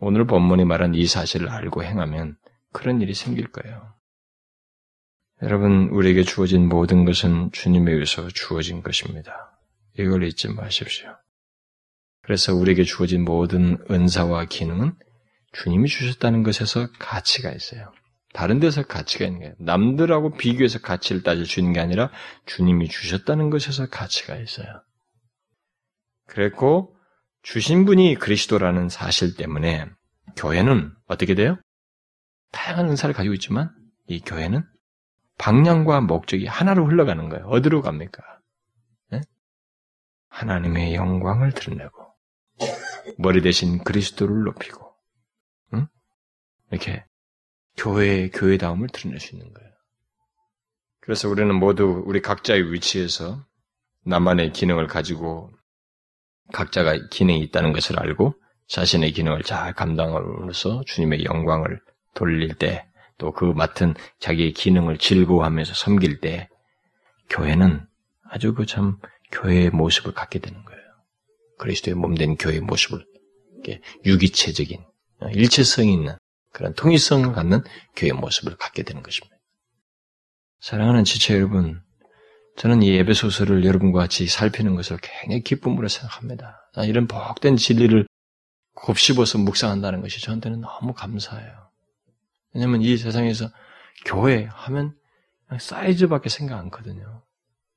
오늘 0.01 0.27
본문이 0.27 0.65
말한 0.65 0.95
이 0.95 1.07
사실을 1.07 1.49
알고 1.49 1.85
행하면 1.85 2.37
그런 2.73 3.01
일이 3.01 3.15
생길 3.15 3.51
거예요. 3.51 3.95
여러분, 5.43 5.89
우리에게 5.89 6.23
주어진 6.23 6.69
모든 6.69 7.05
것은 7.05 7.53
주님에 7.53 7.93
의해서 7.93 8.29
주어진 8.29 8.83
것입니다. 8.83 9.59
이걸 9.99 10.25
잊지 10.25 10.49
마십시오. 10.49 11.09
그래서 12.23 12.55
우리에게 12.55 12.85
주어진 12.85 13.25
모든 13.25 13.79
은사와 13.91 14.47
기능은 14.47 14.95
주님이 15.53 15.89
주셨다는 15.89 16.43
것에서 16.43 16.89
가치가 16.99 17.51
있어요. 17.51 17.93
다른 18.33 18.61
데서 18.61 18.83
가치가 18.83 19.27
있는 19.27 19.41
거예요. 19.41 19.55
남들하고 19.59 20.37
비교해서 20.37 20.79
가치를 20.81 21.23
수 21.47 21.61
있는 21.61 21.75
게 21.75 21.81
아니라 21.81 22.11
주님이 22.47 22.89
주셨다는 22.89 23.51
것에서 23.51 23.89
가치가 23.89 24.37
있어요. 24.37 24.83
그랬고 26.27 26.97
주신 27.43 27.85
분이 27.85 28.15
그리스도라는 28.15 28.89
사실 28.89 29.37
때문에 29.37 29.87
교회는 30.37 30.95
어떻게 31.07 31.35
돼요? 31.35 31.59
다양한 32.53 32.89
은사를 32.89 33.15
가지고 33.15 33.35
있지만 33.35 33.71
이 34.07 34.21
교회는 34.21 34.65
방향과 35.39 36.01
목적이 36.03 36.47
하나로 36.47 36.87
흘러가는 36.87 37.29
거예요. 37.29 37.47
어디로 37.47 37.83
갑니까? 37.83 38.23
네? 39.11 39.21
하나님의 40.29 40.95
영광을 40.95 41.53
드러내고 41.53 42.15
머리 43.19 43.43
대신 43.43 43.83
그리스도를 43.83 44.45
높이고 44.45 44.92
이렇게 46.73 47.05
교회의 47.77 48.31
교회다움을 48.31 48.89
드러낼 48.89 49.21
수 49.21 49.35
있는 49.35 49.53
거예요. 49.53 49.71
그래서 51.01 51.29
우리는 51.29 51.55
모두 51.55 52.03
우리 52.07 52.21
각자의 52.21 52.73
위치에서 52.73 53.45
나만의 54.05 54.53
기능을 54.53 54.87
가지고 54.89 55.51
각자가 56.53 57.09
기능이 57.11 57.41
있다는 57.41 57.73
것을 57.73 57.99
알고 58.01 58.35
자신의 58.69 59.13
기능을 59.13 59.43
잘 59.43 59.75
감당함으로써 59.75 60.83
주님의 60.87 61.25
영광을 61.25 61.81
돌릴 62.15 62.55
때, 62.55 62.87
또 63.19 63.33
그 63.33 63.45
맡은 63.45 63.95
자기의 64.19 64.53
기능을 64.53 64.99
즐거워하면서 64.99 65.75
섬길 65.75 66.21
때, 66.21 66.49
교회는 67.31 67.87
아주 68.25 68.55
그 68.55 68.67
참 68.67 68.99
교회의 69.31 69.71
모습을 69.71 70.13
갖게 70.13 70.39
되는 70.39 70.63
거예요. 70.65 70.83
그리스도의 71.59 71.95
몸 71.95 72.15
된 72.15 72.37
교회의 72.37 72.61
모습을, 72.61 73.05
유기체적인, 74.05 74.85
일체성 75.35 75.87
있는 75.87 76.17
그런 76.53 76.75
통일성을 76.75 77.33
갖는 77.33 77.63
교회의 77.97 78.13
모습을 78.13 78.57
갖게 78.57 78.83
되는 78.83 79.03
것입니다. 79.03 79.37
사랑하는 80.61 81.05
지체 81.05 81.35
여러분, 81.35 81.83
저는 82.57 82.83
이 82.83 82.91
예배소설을 82.91 83.65
여러분과 83.65 84.01
같이 84.01 84.27
살피는 84.27 84.77
것을 84.77 84.99
굉장히 85.01 85.43
기쁨으로 85.43 85.89
생각합니다. 85.89 86.71
이런 86.87 87.07
복된 87.07 87.57
진리를 87.57 88.07
곱씹어서 88.75 89.39
묵상한다는 89.39 90.03
것이 90.03 90.21
저한테는 90.21 90.61
너무 90.61 90.93
감사해요. 90.93 91.71
왜냐하면 92.55 92.83
이 92.83 92.97
세상에서 92.97 93.49
교회 94.05 94.45
하면 94.45 94.95
사이즈밖에 95.59 96.29
생각 96.29 96.59
않거든요. 96.59 97.23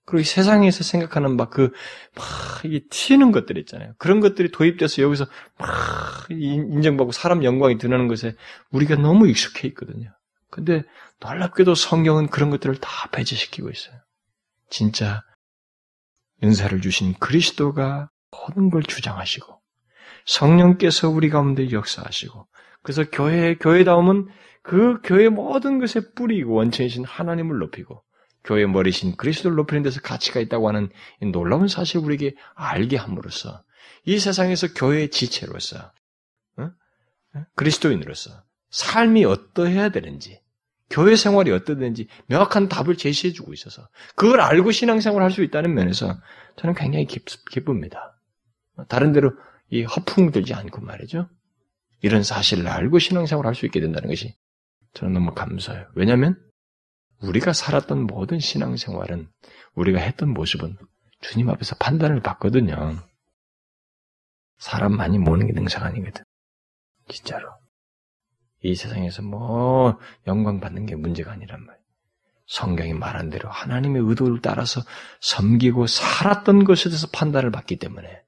그리고 0.06 0.22
이 0.22 0.24
세상에서 0.24 0.84
생각하는 0.84 1.36
막 1.36 1.50
그, 1.50 1.72
막, 2.16 2.26
이게 2.64 2.82
튀는 2.90 3.32
것들 3.32 3.58
있잖아요. 3.60 3.94
그런 3.98 4.20
것들이 4.20 4.52
도입돼서 4.52 5.02
여기서 5.02 5.26
막 5.58 5.70
인정받고 6.30 7.12
사람 7.12 7.44
영광이 7.44 7.80
드러나는 7.80 8.08
것에 8.08 8.36
우리가 8.72 8.96
너무 8.96 9.28
익숙해 9.28 9.68
있거든요. 9.70 10.12
근데 10.52 10.84
놀랍게도 11.20 11.76
성경은 11.76 12.28
그런 12.28 12.50
것들을 12.52 12.76
다 12.78 13.10
배제시키고 13.12 13.70
있어요. 13.70 13.96
진짜 14.70 15.22
은사를 16.44 16.80
주신 16.82 17.14
그리스도가 17.16 18.10
모든 18.32 18.70
걸 18.70 18.84
주장하시고 18.84 19.60
성령께서 20.26 21.10
우리 21.10 21.30
가운데 21.30 21.72
역사하시고 21.72 22.48
그래서 22.84 23.04
교회 23.12 23.56
교회다움은 23.56 24.28
그 24.62 25.00
교회 25.04 25.30
모든 25.30 25.80
것의 25.80 26.14
뿌리고 26.16 26.54
원천이신 26.54 27.06
하나님을 27.06 27.58
높이고 27.58 28.04
교회 28.46 28.66
머리신 28.66 29.18
그리스도를 29.18 29.58
높이는 29.58 29.84
데서 29.84 30.00
가치가 30.00 30.40
있다고 30.40 30.70
하는 30.70 30.90
놀라운 31.34 31.68
사실 31.68 31.98
우리에게 31.98 32.36
알게 32.54 32.96
함으로써 32.96 33.64
이 34.06 34.20
세상에서 34.20 34.74
교회의 34.74 35.10
지체로서 35.10 35.92
어? 36.58 36.72
그리스도인으로서 37.56 38.32
삶이 38.70 39.26
어떠해야 39.26 39.90
되는지, 39.90 40.42
교회 40.90 41.16
생활이 41.16 41.52
어떠든지 41.52 42.08
명확한 42.28 42.70
답을 42.70 42.96
제시해 42.98 43.34
주고 43.34 43.54
있어서 43.54 43.88
그걸 44.16 44.40
알고 44.42 44.72
신앙생활을 44.72 45.24
할 45.24 45.32
수 45.32 45.42
있다는 45.44 45.74
면에서 45.74 46.16
저는 46.58 46.76
굉장히 46.76 47.06
기, 47.08 47.20
기쁩니다. 47.50 48.20
다른 48.88 49.12
데로 49.12 49.32
이 49.70 49.84
허풍 49.84 50.32
들지 50.32 50.54
않고 50.54 50.82
말이죠. 50.82 51.28
이런 52.02 52.22
사실을 52.22 52.68
알고 52.68 53.00
신앙생활을 53.00 53.48
할 53.48 53.56
수 53.56 53.66
있게 53.66 53.80
된다는 53.82 54.10
것이 54.10 54.36
저는 54.94 55.14
너무 55.14 55.34
감사해요. 55.34 55.88
왜냐하면 55.96 56.38
우리가 57.26 57.54
살았던 57.54 58.08
모든 58.08 58.40
신앙생활은 58.40 59.30
우리가 59.74 60.00
했던 60.00 60.30
모습은 60.34 60.78
주님 61.22 61.50
앞에서 61.50 61.76
판단을 61.76 62.22
받거든요. 62.22 62.98
사람 64.58 64.96
많이 64.96 65.18
모는 65.18 65.48
게 65.48 65.54
능상 65.54 65.84
아니거든. 65.84 66.24
진짜로. 67.08 67.50
이 68.62 68.76
세상에서 68.76 69.22
뭐 69.22 70.00
영광 70.28 70.60
받는 70.60 70.86
게 70.86 70.96
문제가 70.96 71.32
아니란 71.32 71.66
말이에요. 71.66 71.86
성경이 72.48 72.94
말한 72.94 73.30
대로 73.30 73.50
하나님의 73.50 74.04
의도를 74.04 74.40
따라서 74.42 74.82
섬기고 75.22 75.88
살았던 75.88 76.64
것에 76.64 76.90
대해서 76.90 77.08
판단을 77.12 77.52
받기 77.52 77.78
때문에 77.78 78.22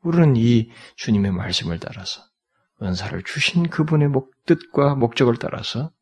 우리는 0.00 0.36
이 0.36 0.70
주님의 0.96 1.32
말씀을 1.32 1.78
따라서 1.78 2.22
은사를 2.82 3.22
주신 3.24 3.68
그분의 3.68 4.08
목, 4.08 4.32
뜻과 4.46 4.94
목적을 4.94 5.36
따라서 5.36 5.92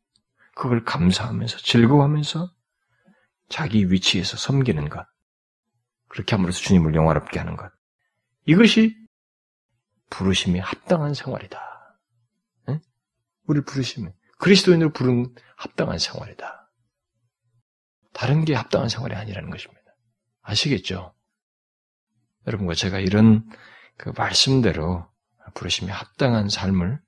그걸 0.55 0.83
감사하면서 0.83 1.57
즐거워하면서 1.57 2.51
자기 3.49 3.91
위치에서 3.91 4.37
섬기는 4.37 4.89
것. 4.89 5.05
그렇게 6.07 6.35
함으로써 6.35 6.61
주님을 6.61 6.93
영화롭게 6.95 7.39
하는 7.39 7.55
것. 7.55 7.71
이것이 8.45 8.95
부르심이 10.09 10.59
합당한 10.59 11.13
생활이다. 11.13 11.73
우리 13.45 13.61
부르심이 13.61 14.09
그리스도인으로 14.39 14.91
부른 14.91 15.33
합당한 15.57 15.97
생활이다. 15.97 16.71
다른 18.13 18.45
게 18.45 18.53
합당한 18.53 18.89
생활이 18.89 19.15
아니라는 19.15 19.49
것입니다. 19.49 19.83
아시겠죠? 20.41 21.13
여러분과 22.47 22.73
제가 22.73 22.99
이런 22.99 23.49
그 23.97 24.11
말씀대로 24.15 25.09
부르심이 25.55 25.91
합당한 25.91 26.49
삶을 26.49 27.01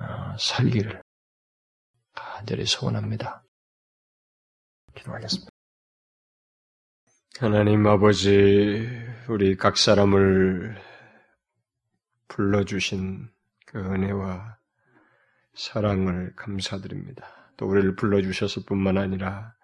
어, 0.00 0.36
살기를 0.38 1.02
간절히 2.40 2.64
소원합니다. 2.64 3.44
기도하겠습니다. 4.94 5.50
하나님 7.38 7.86
아버지, 7.86 8.88
우리 9.28 9.56
각 9.56 9.76
사람을 9.76 10.74
불러주신 12.28 13.28
그 13.66 13.78
은혜와 13.78 14.56
사랑을 15.52 16.34
감사드립니다. 16.34 17.52
또 17.58 17.66
우리를 17.66 17.94
불러주셨을 17.96 18.62
뿐만 18.66 18.96
아니라 18.96 19.54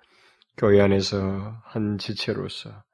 교회 0.58 0.82
안에서 0.82 1.62
한 1.64 1.96
지체로서 1.96 2.84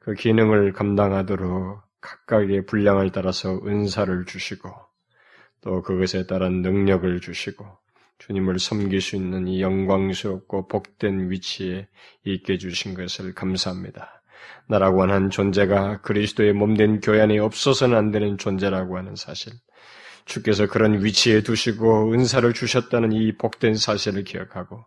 그 0.00 0.14
기능을 0.14 0.72
감당하도록 0.72 1.82
각각의 2.00 2.66
분량을 2.66 3.12
따라서 3.12 3.60
은사를 3.64 4.24
주시고 4.24 4.74
또 5.60 5.82
그것에 5.82 6.26
따른 6.26 6.62
능력을 6.62 7.20
주시고 7.20 7.78
주님을 8.20 8.58
섬길 8.58 9.00
수 9.00 9.16
있는 9.16 9.48
이 9.48 9.60
영광스럽고 9.62 10.68
복된 10.68 11.30
위치에 11.30 11.88
있게 12.24 12.58
주신 12.58 12.94
것을 12.94 13.34
감사합니다. 13.34 14.22
나라고 14.68 15.02
하는 15.02 15.30
존재가 15.30 16.02
그리스도의 16.02 16.52
몸된 16.52 17.00
교회 17.00 17.20
안에 17.22 17.38
없어서는 17.38 17.96
안 17.96 18.10
되는 18.10 18.38
존재라고 18.38 18.96
하는 18.96 19.16
사실, 19.16 19.52
주께서 20.26 20.66
그런 20.66 21.02
위치에 21.02 21.42
두시고 21.42 22.12
은사를 22.12 22.52
주셨다는 22.52 23.12
이 23.12 23.36
복된 23.36 23.74
사실을 23.74 24.22
기억하고 24.22 24.84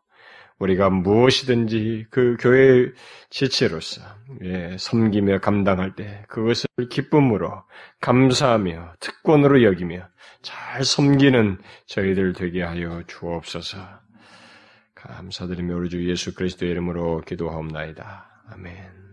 우리가 0.59 0.89
무엇이든지 0.89 2.05
그 2.11 2.37
교회 2.39 2.91
지체로서 3.29 4.01
예, 4.43 4.77
섬기며 4.77 5.39
감당할 5.39 5.95
때 5.95 6.23
그것을 6.29 6.67
기쁨으로 6.89 7.63
감사하며 7.99 8.93
특권으로 8.99 9.63
여기며 9.63 10.07
잘 10.43 10.83
섬기는 10.83 11.57
저희들 11.87 12.33
되게 12.33 12.61
하여 12.61 13.01
주옵소서. 13.07 13.79
감사드리며 14.93 15.75
우리 15.75 15.89
주 15.89 16.07
예수 16.09 16.35
그리스도의 16.35 16.71
이름으로 16.71 17.21
기도하옵나이다. 17.21 18.43
아멘. 18.51 19.03